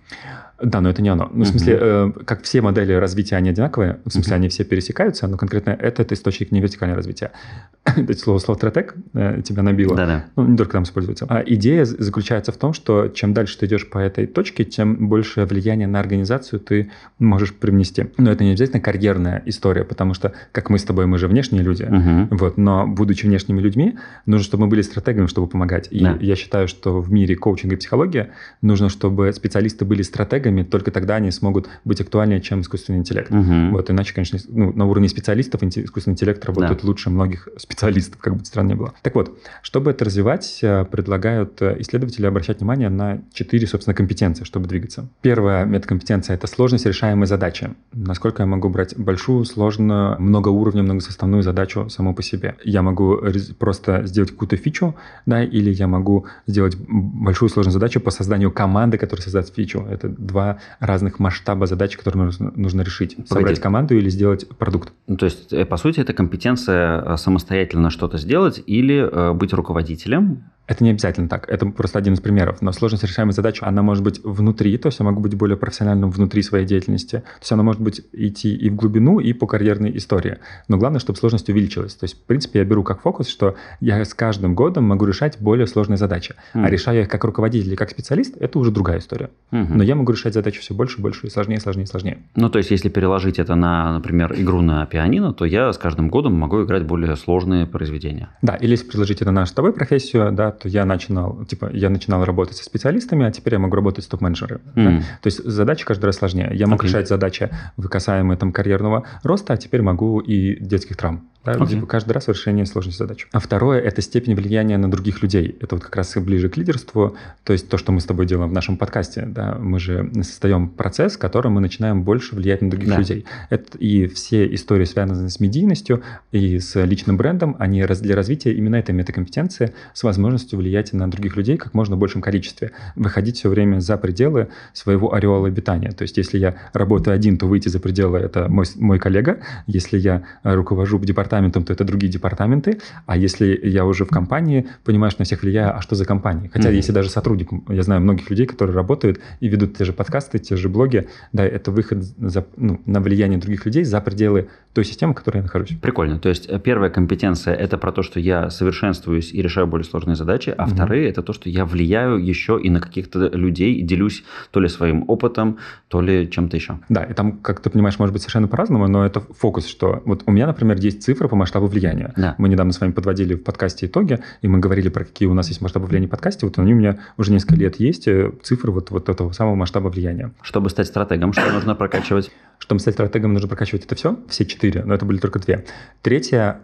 Да, 0.61 0.81
но 0.81 0.91
это 0.91 1.03
не 1.03 1.09
оно. 1.09 1.31
Ну, 1.33 1.45
в 1.45 1.47
смысле, 1.47 1.79
э, 1.81 2.13
как 2.25 2.43
все 2.43 2.61
модели 2.61 2.93
развития, 2.93 3.37
они 3.37 3.51
одинаковые, 3.51 4.01
в 4.05 4.11
смысле, 4.11 4.37
они 4.37 4.49
все 4.49 4.65
пересекаются, 4.65 5.29
но 5.29 5.37
конкретно 5.37 5.71
это, 5.71 6.03
это 6.03 6.15
источник 6.15 6.51
не 6.51 6.61
вертикального 6.61 6.97
развития. 6.97 7.31
это 7.85 8.19
слово, 8.19 8.39
слово 8.39 8.59
«стратег» 8.59 8.95
э, 9.15 9.43
тебя 9.43 9.63
набило. 9.63 9.97
Да-да. 9.97 10.27
Ну, 10.37 10.47
не 10.47 10.57
только 10.57 10.73
там 10.73 10.83
используется. 10.83 11.27
А 11.29 11.43
идея 11.47 11.85
заключается 11.85 12.53
в 12.53 12.57
том, 12.57 12.73
что 12.73 13.09
чем 13.09 13.35
дальше 13.35 13.59
ты 13.59 13.67
идешь 13.67 13.89
по 13.89 13.99
этой 13.99 14.27
точке, 14.27 14.65
тем 14.65 15.09
больше 15.09 15.45
влияния 15.45 15.87
на 15.87 16.01
организацию 16.01 16.61
ты 16.61 16.91
можешь 17.19 17.55
привнести. 17.55 18.07
Но 18.17 18.31
это 18.31 18.45
не 18.45 18.51
обязательно 18.51 18.81
карьерная 18.81 19.43
история, 19.47 19.85
потому 19.85 20.15
что, 20.15 20.33
как 20.53 20.71
мы 20.71 20.79
с 20.79 20.85
тобой, 20.85 21.07
мы 21.07 21.19
же 21.19 21.29
внешние 21.29 21.63
люди, 21.63 21.85
угу. 21.85 22.37
вот, 22.37 22.59
но 22.59 22.87
будучи 22.87 23.27
внешними 23.27 23.61
людьми, 23.61 23.97
нужно, 24.27 24.45
чтобы 24.45 24.65
мы 24.65 24.71
были 24.71 24.83
стратегами, 24.83 25.27
чтобы 25.27 25.47
помогать. 25.47 25.89
И 25.91 26.01
да. 26.01 26.17
я 26.21 26.37
считаю, 26.37 26.69
что 26.69 27.01
в 27.01 27.13
мире 27.13 27.37
коучинга 27.37 27.77
и 27.77 27.79
психологии 27.79 28.29
нужно, 28.63 28.89
чтобы 28.89 29.33
специалисты 29.33 29.85
были 29.85 30.03
стратегами, 30.03 30.48
коллегами, 30.49 30.63
только 30.63 30.91
тогда 30.91 31.17
они 31.17 31.31
смогут 31.31 31.69
быть 31.85 32.01
актуальнее, 32.01 32.41
чем 32.41 32.61
искусственный 32.61 32.99
интеллект. 32.99 33.31
Угу. 33.31 33.71
Вот, 33.73 33.91
иначе, 33.91 34.15
конечно, 34.15 34.39
ну, 34.49 34.73
на 34.73 34.87
уровне 34.87 35.09
специалистов 35.09 35.63
искусственный 35.63 36.15
интеллект 36.15 36.45
работает 36.45 36.81
да. 36.83 36.89
лучше 36.89 37.11
многих 37.11 37.49
специалистов, 37.57 38.21
как 38.21 38.37
бы 38.37 38.45
странно 38.45 38.71
ни 38.71 38.75
было. 38.75 38.93
Так 39.03 39.15
вот, 39.15 39.39
чтобы 39.63 39.91
это 39.91 40.05
развивать, 40.05 40.61
э, 40.63 40.85
предлагают 40.85 41.61
э, 41.63 41.77
исследователи 41.81 42.27
обращать 42.27 42.61
внимание 42.61 42.89
на 42.89 43.23
четыре, 43.33 43.67
собственно, 43.67 43.95
компетенции, 43.95 44.45
чтобы 44.45 44.69
двигаться. 44.69 45.09
Первая 45.23 45.65
метакомпетенция– 45.65 46.35
это 46.37 46.47
сложность 46.47 46.87
решаемой 46.87 47.27
задачи. 47.27 47.71
Насколько 47.93 48.43
я 48.43 48.47
могу 48.47 48.69
брать 48.69 48.97
большую, 48.97 49.45
сложную, 49.45 50.21
многоуровневую, 50.21 50.85
многосоставную 50.85 51.43
задачу 51.43 51.89
саму 51.89 52.15
по 52.15 52.23
себе. 52.23 52.55
Я 52.65 52.83
могу 52.83 53.21
просто 53.59 54.07
сделать 54.07 54.31
какую-то 54.31 54.57
фичу, 54.57 54.95
да, 55.27 55.43
или 55.43 55.71
я 55.71 55.87
могу 55.87 56.27
сделать 56.47 56.77
большую 56.89 57.49
сложную 57.49 57.73
задачу 57.73 58.01
по 58.01 58.11
созданию 58.11 58.51
команды, 58.51 58.99
которая 58.99 59.23
создаст 59.23 59.55
фичу. 59.55 59.87
Это 59.91 60.09
два 60.09 60.38
два 60.39 60.59
разных 60.81 61.19
масштаба 61.19 61.67
задач, 61.67 61.97
которые 61.97 62.25
нужно, 62.25 62.53
нужно 62.55 62.83
решить. 62.83 63.17
Погоди. 63.17 63.29
Собрать 63.29 63.61
команду 63.61 63.97
или 63.97 64.09
сделать 64.09 64.49
продукт. 64.49 64.93
Ну, 65.09 65.17
то 65.17 65.27
есть, 65.27 65.53
э, 65.53 65.65
по 65.65 65.77
сути, 65.77 66.01
это 66.01 66.13
компетенция 66.13 67.03
э, 67.03 67.17
самостоятельно 67.17 67.91
что-то 67.91 68.19
сделать 68.19 68.63
или 68.67 68.97
э, 68.97 69.33
быть 69.33 69.53
руководителем, 69.53 70.45
это 70.69 70.85
не 70.85 70.91
обязательно 70.91 71.29
так, 71.29 71.49
это 71.49 71.67
просто 71.67 71.99
один 71.99 72.13
из 72.13 72.21
примеров. 72.21 72.61
Но 72.61 72.73
сложность 72.73 73.03
решаемой 73.03 73.33
задачи, 73.33 73.65
она 73.65 73.83
может 73.83 74.05
быть 74.05 74.21
внутри, 74.23 74.77
то 74.77 74.89
есть 74.89 74.99
я 75.01 75.05
могу 75.05 75.21
быть 75.21 75.35
более 75.35 75.57
профессиональным 75.57 76.11
внутри 76.11 76.43
своей 76.43 76.67
деятельности. 76.67 77.17
То 77.17 77.41
есть 77.41 77.53
она 77.53 77.63
может 77.63 77.81
быть 77.81 78.03
идти 78.13 78.55
и 78.55 78.69
в 78.69 78.77
глубину, 78.77 79.19
и 79.19 79.33
по 79.33 79.47
карьерной 79.47 79.97
истории. 79.97 80.37
Но 80.69 80.77
главное, 80.77 81.01
чтобы 81.01 81.19
сложность 81.19 81.49
увеличилась. 81.49 81.95
То 81.95 82.05
есть, 82.05 82.17
в 82.17 82.21
принципе, 82.21 82.59
я 82.59 82.65
беру 82.67 82.83
как 82.83 83.01
фокус, 83.01 83.29
что 83.29 83.57
я 83.81 84.05
с 84.05 84.13
каждым 84.13 84.55
годом 84.55 84.85
могу 84.85 85.07
решать 85.07 85.39
более 85.41 85.67
сложные 85.67 85.97
задачи. 85.97 86.35
Mm. 86.53 86.67
А 86.67 86.71
решая 86.71 87.03
их 87.03 87.09
как 87.09 87.25
руководитель 87.25 87.69
или 87.69 87.77
как 87.77 87.91
специалист, 87.91 88.37
это 88.39 88.59
уже 88.59 88.71
другая 88.71 88.99
история. 88.99 89.31
Mm-hmm. 89.53 89.73
Но 89.75 89.83
я 89.83 89.95
могу 89.95 90.13
решать 90.13 90.35
задачи 90.35 90.61
все 90.61 90.75
больше, 90.75 91.01
больше, 91.01 91.27
и 91.27 91.31
сложнее, 91.31 91.61
сложнее, 91.61 91.87
сложнее. 91.87 92.19
Ну, 92.37 92.51
то 92.51 92.59
есть, 92.59 92.71
если 92.71 92.91
переложить 92.91 93.39
это 93.39 93.55
на, 93.55 93.95
например, 93.95 94.35
игру 94.37 94.61
на 94.61 94.85
пианино, 94.85 95.33
то 95.33 95.47
я 95.47 95.73
с 95.73 95.79
каждым 95.79 96.11
годом 96.11 96.35
могу 96.35 96.63
играть 96.63 96.85
более 96.85 97.17
сложные 97.17 97.67
произведения. 97.67 98.29
Да, 98.43 98.55
или 98.57 98.73
если 98.73 98.87
переложить 98.87 99.23
это 99.23 99.33
на 99.33 99.41
нашу 99.41 99.53
с 99.53 99.55
тобой 99.55 99.73
профессию, 99.73 100.31
да, 100.33 100.58
то 100.59 100.69
я 100.69 100.85
начинал 100.85 101.45
типа, 101.45 101.71
я 101.73 101.91
начинал 101.91 102.25
работать 102.25 102.57
со 102.57 102.65
специалистами, 102.65 103.27
а 103.27 103.31
теперь 103.31 103.55
я 103.55 103.59
могу 103.59 103.77
работать 103.77 104.05
с 104.05 104.09
топ-менеджерами. 104.09 104.61
Mm. 104.75 104.99
Да? 104.99 105.05
То 105.23 105.27
есть 105.27 105.45
задачи 105.45 105.85
каждый 105.85 106.07
раз 106.07 106.17
сложнее. 106.17 106.51
Я 106.53 106.67
мог 106.67 106.83
okay. 106.83 106.87
решать 106.87 107.09
задачи, 107.09 107.51
касаемые 107.81 108.37
там 108.37 108.53
карьерного 108.53 109.05
роста, 109.23 109.55
а 109.55 109.57
теперь 109.57 109.83
могу 109.83 110.21
и 110.21 110.59
детских 110.61 110.97
травм. 110.97 111.29
Да, 111.45 111.55
okay. 111.55 111.69
типа 111.69 111.87
каждый 111.87 112.13
раз 112.13 112.27
в 112.27 112.31
решении 112.31 112.65
сложных 112.65 112.95
задач. 112.95 113.27
А 113.33 113.39
второе– 113.39 113.81
это 113.81 114.03
степень 114.03 114.35
влияния 114.35 114.77
на 114.77 114.91
других 114.91 115.23
людей. 115.23 115.57
Это 115.61 115.77
вот 115.77 115.85
как 115.85 115.95
раз 115.97 116.15
ближе 116.17 116.49
к 116.49 116.57
лидерству, 116.57 117.17
то 117.45 117.53
есть 117.53 117.69
то, 117.69 117.79
что 117.79 117.93
мы 117.93 118.01
с 118.01 118.05
тобой 118.05 118.27
делаем 118.27 118.51
в 118.51 118.53
нашем 118.53 118.77
подкасте. 118.77 119.23
Да? 119.27 119.57
Мы 119.59 119.79
же 119.79 120.11
создаем 120.23 120.69
процесс, 120.69 121.17
которым 121.17 121.55
мы 121.55 121.61
начинаем 121.61 122.03
больше 122.03 122.35
влиять 122.35 122.61
на 122.61 122.71
других 122.71 122.89
да. 122.89 122.99
людей. 122.99 123.25
Это, 123.51 123.79
и 123.79 124.07
все 124.09 124.53
истории, 124.53 124.85
связанные 124.85 125.31
с 125.31 125.41
медийностью 125.41 126.03
и 126.33 126.59
с 126.59 126.83
личным 126.85 127.17
брендом, 127.17 127.57
они 127.59 127.85
для 127.85 128.17
развития 128.17 128.53
именно 128.53 128.77
этой 128.77 128.95
метакомпетенции 128.95 129.73
с 129.95 130.03
возможностью 130.03 130.48
влиять 130.57 130.93
на 130.93 131.11
других 131.11 131.37
людей 131.37 131.57
как 131.57 131.75
можно 131.75 131.97
большем 131.97 132.21
количестве. 132.21 132.73
Выходить 132.97 133.37
все 133.37 133.49
время 133.49 133.81
за 133.81 133.97
пределы 133.97 134.49
своего 134.73 135.15
ореола 135.15 135.49
обитания. 135.49 135.91
То 135.93 136.03
есть 136.03 136.17
если 136.17 136.39
я 136.39 136.57
работаю 136.73 137.15
один, 137.15 137.39
то 137.39 137.47
выйти 137.47 137.69
за 137.69 137.81
пределы– 137.81 138.19
это 138.21 138.49
мой, 138.49 138.65
мой 138.77 138.99
коллега. 138.99 139.39
Если 139.67 139.99
я 139.99 140.25
руковожу 140.43 140.99
департаментом, 140.99 141.19
департаментом, 141.29 141.65
то 141.65 141.73
это 141.73 141.85
другие 141.85 142.13
департаменты. 142.13 142.79
А 143.07 143.17
если 143.17 143.59
я 143.63 143.85
уже 143.85 144.05
в 144.05 144.09
компании, 144.09 144.67
понимаю, 144.85 145.11
что 145.11 145.21
на 145.21 145.25
всех 145.25 145.43
влияю, 145.43 145.77
а 145.77 145.81
что 145.81 145.95
за 145.95 146.05
компания? 146.05 146.51
Хотя 146.53 146.71
mm-hmm. 146.71 146.77
если 146.77 146.93
даже 146.93 147.11
сотрудник, 147.11 147.49
я 147.69 147.83
знаю 147.83 148.01
многих 148.01 148.31
людей, 148.31 148.47
которые 148.47 148.75
работают 148.75 149.21
и 149.41 149.49
ведут 149.49 149.77
те 149.77 149.85
же 149.85 149.93
подкасты, 149.93 150.39
те 150.39 150.57
же 150.57 150.69
блоги, 150.69 151.09
да, 151.33 151.45
это 151.45 151.71
выход 151.71 152.03
за, 152.03 152.45
ну, 152.57 152.81
на 152.87 153.01
влияние 153.01 153.39
других 153.39 153.67
людей 153.67 153.85
за 153.85 154.01
пределы 154.01 154.49
той 154.73 154.85
системы, 154.85 155.13
в 155.13 155.17
которой 155.17 155.39
я 155.39 155.43
нахожусь. 155.43 155.77
Прикольно. 155.81 156.19
То 156.19 156.29
есть 156.29 156.47
э, 156.49 156.61
первая 156.61 156.91
компетенция– 156.91 157.55
это 157.65 157.79
про 157.79 157.91
то, 157.91 158.03
что 158.03 158.21
я 158.21 158.51
совершенствуюсь 158.51 159.33
и 159.35 159.43
решаю 159.43 159.67
более 159.67 159.85
сложные 159.85 160.15
задачи, 160.15 160.38
а 160.47 160.53
mm-hmm. 160.53 160.75
вторые– 160.75 161.09
это 161.11 161.23
то, 161.23 161.33
что 161.33 161.51
я 161.51 161.65
влияю 161.65 162.25
еще 162.25 162.61
и 162.63 162.71
на 162.71 162.81
каких-то 162.81 163.29
людей 163.29 163.75
и 163.75 163.83
делюсь 163.83 164.23
то 164.53 164.61
ли 164.61 164.69
своим 164.69 165.05
опытом, 165.09 165.59
то 165.89 166.01
ли 166.01 166.31
чем-то 166.31 166.57
еще. 166.57 166.79
Да, 166.89 167.03
и 167.03 167.15
там, 167.15 167.39
как 167.39 167.61
ты 167.61 167.71
понимаешь, 167.71 167.99
может 167.99 168.13
быть 168.13 168.23
совершенно 168.23 168.49
по-разному, 168.49 168.87
но 168.87 169.05
это 169.05 169.21
фокус, 169.21 169.67
что 169.67 170.03
вот 170.05 170.23
у 170.27 170.31
меня, 170.31 170.47
например, 170.47 170.79
есть 170.79 171.03
цифры 171.03 171.29
по 171.29 171.37
масштабу 171.37 171.67
влияния. 171.67 172.13
Да. 172.17 172.35
Мы 172.39 172.49
недавно 172.49 172.73
с 172.73 172.81
вами 172.81 172.93
подводили 172.93 173.35
в 173.35 173.43
подкасте 173.43 173.87
итоги, 173.87 174.21
и 174.43 174.49
мы 174.49 174.59
говорили 174.59 174.89
про 174.89 175.05
какие 175.05 175.29
у 175.29 175.35
нас 175.35 175.49
есть 175.49 175.61
масштабы 175.61 175.87
влияния 175.87 176.07
в 176.07 176.11
подкасте. 176.11 176.47
Вот 176.47 176.59
они 176.59 176.75
у 176.75 176.77
меня 176.77 176.99
уже 177.17 177.33
несколько 177.33 177.57
лет 177.57 177.81
есть, 177.81 178.07
э, 178.07 178.33
цифры 178.43 178.71
вот, 178.71 178.91
вот 178.91 179.09
этого 179.09 179.33
самого 179.33 179.55
масштаба 179.55 179.89
влияния. 179.89 180.33
Чтобы 180.43 180.71
стать 180.71 180.87
стратегом, 180.87 181.33
что 181.33 181.51
нужно 181.53 181.75
прокачивать? 181.75 182.31
Чтобы 182.59 182.81
стать 182.81 182.95
стратегом, 182.95 183.33
нужно 183.33 183.49
прокачивать 183.49 183.85
это 183.85 183.95
все, 183.95 184.19
все 184.29 184.45
четыре, 184.45 184.83
но 184.85 184.93
это 184.93 185.05
были 185.05 185.19
только 185.19 185.39
две. 185.39 185.65
Третье, 186.03 186.61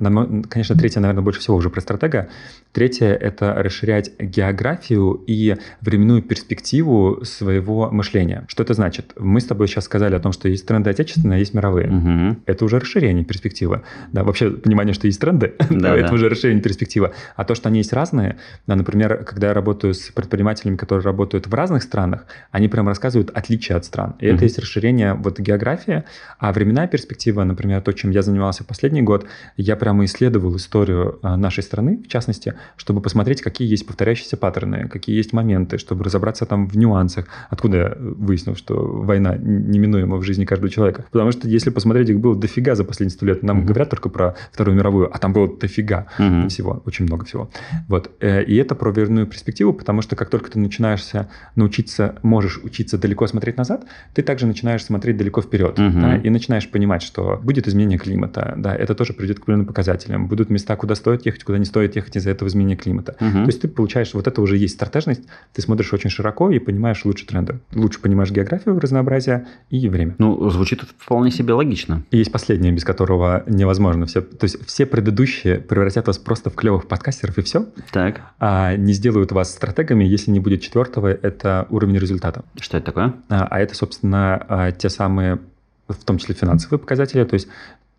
конечно, 0.48 0.76
третье, 0.76 1.00
наверное, 1.00 1.22
больше 1.22 1.40
всего 1.40 1.56
уже 1.56 1.70
про 1.70 1.80
стратега. 1.80 2.28
Третье– 2.72 3.06
это 3.20 3.62
расширять 3.64 4.12
географию 4.18 5.22
и 5.26 5.56
временную 5.80 6.22
перспективу 6.22 7.24
своего 7.24 7.90
мышления. 7.90 8.44
Что 8.48 8.62
это 8.62 8.74
значит? 8.74 9.12
Мы 9.18 9.40
с 9.40 9.44
тобой 9.44 9.68
сейчас 9.68 9.84
сказали 9.84 10.14
о 10.14 10.20
том, 10.20 10.32
что 10.32 10.48
есть 10.48 10.66
тренды 10.66 10.90
отечественные, 10.90 11.36
а 11.36 11.38
есть 11.40 11.54
мировые. 11.54 11.88
Угу. 11.88 12.36
Это 12.46 12.64
уже 12.64 12.78
расширение 12.78 13.24
перспективы. 13.24 13.82
Да, 14.12 14.24
вообще 14.24 14.50
понимание, 14.50 14.94
что 14.94 15.06
есть 15.06 15.20
тренды, 15.20 15.54
да, 15.70 15.96
это 15.96 16.08
да. 16.08 16.14
уже 16.14 16.28
расширение 16.28 16.62
перспективы. 16.62 17.12
А 17.36 17.44
то, 17.44 17.54
что 17.54 17.68
они 17.68 17.78
есть 17.78 17.92
разные, 17.92 18.36
да, 18.66 18.76
например, 18.76 19.24
когда 19.24 19.48
я 19.48 19.54
работаю 19.54 19.94
с 19.94 20.10
предпринимателями, 20.10 20.76
которые 20.76 21.04
работают 21.04 21.46
в 21.46 21.54
разных 21.54 21.82
странах, 21.82 22.26
они 22.50 22.68
прям 22.68 22.88
рассказывают 22.88 23.30
отличия 23.30 23.76
от 23.76 23.84
стран. 23.84 24.14
И 24.20 24.28
угу. 24.28 24.36
это 24.36 24.44
есть 24.44 24.58
расширение 24.58 25.14
вот 25.14 25.38
географии 25.40 26.04
а 26.38 26.52
временная 26.52 26.86
перспектива, 26.86 27.44
например, 27.44 27.80
то, 27.80 27.92
чем 27.92 28.10
я 28.10 28.22
занимался 28.22 28.64
последний 28.64 29.02
год, 29.02 29.26
я 29.56 29.76
прямо 29.76 30.04
исследовал 30.04 30.56
историю 30.56 31.18
а, 31.22 31.36
нашей 31.36 31.62
страны, 31.62 32.02
в 32.04 32.08
частности, 32.08 32.54
чтобы 32.76 33.00
посмотреть, 33.00 33.42
какие 33.54 33.70
есть 33.70 33.86
повторяющиеся 33.86 34.36
паттерны, 34.36 34.88
какие 34.88 35.16
есть 35.16 35.32
моменты, 35.32 35.78
чтобы 35.78 36.02
разобраться 36.02 36.44
там 36.44 36.66
в 36.66 36.76
нюансах, 36.76 37.26
откуда 37.50 37.76
я 37.76 37.96
выяснил, 37.96 38.56
что 38.56 38.74
война 38.74 39.36
неминуема 39.36 40.16
в 40.16 40.24
жизни 40.24 40.44
каждого 40.44 40.68
человека. 40.70 41.04
Потому 41.12 41.30
что 41.30 41.46
если 41.46 41.70
посмотреть, 41.70 42.08
их 42.08 42.18
было 42.18 42.34
дофига 42.34 42.74
за 42.74 42.82
последние 42.82 43.14
сто 43.14 43.26
лет. 43.26 43.44
Нам 43.44 43.60
mm-hmm. 43.60 43.64
говорят 43.64 43.90
только 43.90 44.08
про 44.08 44.34
Вторую 44.50 44.76
мировую, 44.76 45.14
а 45.14 45.18
там 45.18 45.32
было 45.32 45.48
дофига 45.56 46.08
mm-hmm. 46.18 46.48
всего, 46.48 46.82
очень 46.84 47.04
много 47.04 47.24
всего. 47.24 47.48
Вот. 47.86 48.10
Э, 48.20 48.42
и 48.42 48.56
это 48.56 48.74
про 48.74 48.90
временную 48.90 49.28
перспективу, 49.28 49.72
потому 49.72 50.02
что 50.02 50.16
как 50.16 50.30
только 50.30 50.50
ты 50.50 50.58
начинаешься 50.58 51.28
научиться, 51.54 52.16
можешь 52.22 52.58
учиться 52.58 52.98
далеко 52.98 53.28
смотреть 53.28 53.56
назад, 53.56 53.84
ты 54.14 54.22
также 54.22 54.46
начинаешь 54.46 54.84
смотреть 54.84 55.16
далеко 55.16 55.42
вперед 55.42 55.78
угу. 55.78 56.00
да, 56.00 56.16
и 56.16 56.28
начинаешь 56.28 56.68
понимать, 56.68 57.02
что 57.02 57.38
будет 57.40 57.68
изменение 57.68 57.98
климата, 57.98 58.54
да, 58.56 58.74
это 58.74 58.96
тоже 58.96 59.12
придет 59.12 59.38
к 59.38 59.42
определенным 59.42 59.66
показателям, 59.66 60.26
будут 60.26 60.50
места, 60.50 60.74
куда 60.74 60.96
стоит 60.96 61.24
ехать, 61.24 61.44
куда 61.44 61.58
не 61.58 61.66
стоит 61.66 61.94
ехать 61.94 62.16
из-за 62.16 62.30
этого 62.30 62.48
изменения 62.48 62.76
климата. 62.76 63.16
Угу. 63.20 63.33
То 63.42 63.46
есть 63.46 63.60
ты 63.60 63.68
получаешь, 63.68 64.14
вот 64.14 64.26
это 64.26 64.40
уже 64.40 64.56
есть 64.56 64.74
стратежность, 64.74 65.22
ты 65.52 65.62
смотришь 65.62 65.92
очень 65.92 66.10
широко 66.10 66.50
и 66.50 66.58
понимаешь 66.58 67.04
лучше 67.04 67.26
тренды, 67.26 67.60
лучше 67.74 68.00
понимаешь 68.00 68.30
географию, 68.30 68.78
разнообразие 68.78 69.46
и 69.70 69.88
время. 69.88 70.14
Ну, 70.18 70.50
звучит 70.50 70.82
это 70.82 70.92
вполне 70.96 71.30
себе 71.30 71.54
логично. 71.54 72.04
И 72.10 72.18
есть 72.18 72.32
последнее, 72.32 72.72
без 72.72 72.84
которого 72.84 73.44
невозможно 73.46 74.06
все, 74.06 74.20
то 74.20 74.44
есть 74.44 74.64
все 74.66 74.86
предыдущие 74.86 75.58
превратят 75.58 76.06
вас 76.06 76.18
просто 76.18 76.50
в 76.50 76.54
клевых 76.54 76.86
подкастеров 76.86 77.38
и 77.38 77.42
все, 77.42 77.66
так. 77.90 78.20
а 78.38 78.76
не 78.76 78.92
сделают 78.92 79.32
вас 79.32 79.52
стратегами, 79.52 80.04
если 80.04 80.30
не 80.30 80.40
будет 80.40 80.62
четвертого, 80.62 81.08
это 81.08 81.66
уровень 81.70 81.98
результата. 81.98 82.44
Что 82.60 82.78
это 82.78 82.86
такое? 82.86 83.14
А, 83.28 83.46
а 83.50 83.60
это, 83.60 83.74
собственно, 83.74 84.44
а, 84.48 84.72
те 84.72 84.88
самые 84.88 85.40
в 85.88 86.04
том 86.04 86.18
числе 86.18 86.34
финансовые 86.34 86.78
показатели, 86.78 87.24
то 87.24 87.34
есть 87.34 87.48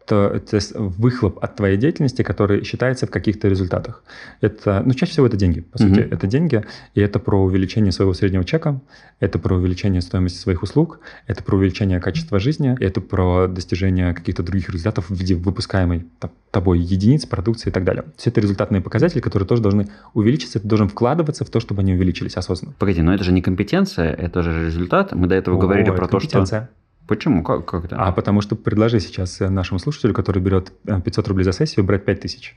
то 0.06 0.28
это 0.28 0.60
выхлоп 0.76 1.44
от 1.44 1.56
твоей 1.56 1.78
деятельности, 1.78 2.22
который 2.22 2.63
считается 2.63 3.08
в 3.08 3.10
каких-то 3.10 3.48
результатах. 3.48 4.04
Это, 4.41 4.84
ну, 4.86 4.94
чаще 4.94 5.13
всего 5.13 5.26
это 5.26 5.38
деньги, 5.38 5.62
по 5.62 5.78
сути. 5.78 6.00
Mm-hmm. 6.00 6.13
Это 6.13 6.28
деньги, 6.28 6.63
и 6.94 7.02
это 7.02 7.20
про 7.20 7.44
увеличение 7.44 7.91
своего 7.91 8.13
среднего 8.13 8.44
чека, 8.44 8.80
это 9.20 9.39
про 9.39 9.56
увеличение 9.56 10.02
стоимости 10.02 10.38
своих 10.38 10.63
услуг, 10.63 11.00
это 11.26 11.44
про 11.44 11.58
увеличение 11.58 12.00
качества 12.00 12.39
жизни, 12.39 12.76
это 12.80 13.02
про 13.02 13.48
достижение 13.48 14.13
каких-то 14.13 14.44
других 14.44 14.70
результатов 14.70 15.10
в 15.10 15.15
виде 15.15 15.36
выпускаемой 15.36 16.06
тобой 16.52 16.80
единиц, 16.80 17.26
продукции 17.26 17.70
и 17.70 17.74
так 17.74 17.84
далее. 17.84 18.06
Все 18.15 18.30
это 18.30 18.41
результатные 18.41 18.82
показатели, 18.82 19.20
которые 19.20 19.48
тоже 19.48 19.62
должны 19.62 19.89
увеличиться, 20.13 20.60
ты 20.60 20.68
должен 20.68 20.88
вкладываться 20.88 21.44
в 21.44 21.50
то, 21.50 21.60
чтобы 21.60 21.82
они 21.82 21.94
увеличились 21.94 22.38
осознанно. 22.38 22.76
Погоди, 22.78 23.02
но 23.02 23.13
это 23.13 23.24
же 23.24 23.32
не 23.32 23.41
компетенция, 23.41 24.12
это 24.12 24.44
же 24.44 24.68
результат. 24.68 25.13
Мы 25.13 25.28
до 25.28 25.36
этого 25.36 25.58
О, 25.58 25.60
говорили 25.60 25.89
про 25.89 26.08
то, 26.08 26.20
что... 26.20 26.70
Почему? 27.08 27.44
Как, 27.44 27.65
как 27.65 27.86
это? 27.86 27.98
А 27.98 28.12
потому 28.12 28.41
что 28.41 28.56
предложи 28.56 29.00
сейчас 29.00 29.39
нашему 29.39 29.80
слушателю, 29.80 30.13
который 30.13 30.41
берет 30.41 30.72
500 30.86 31.26
э, 31.26 31.30
рублей 31.30 31.44
за 31.44 31.52
сессию, 31.52 31.86
брать 31.86 32.06
5000. 32.06 32.56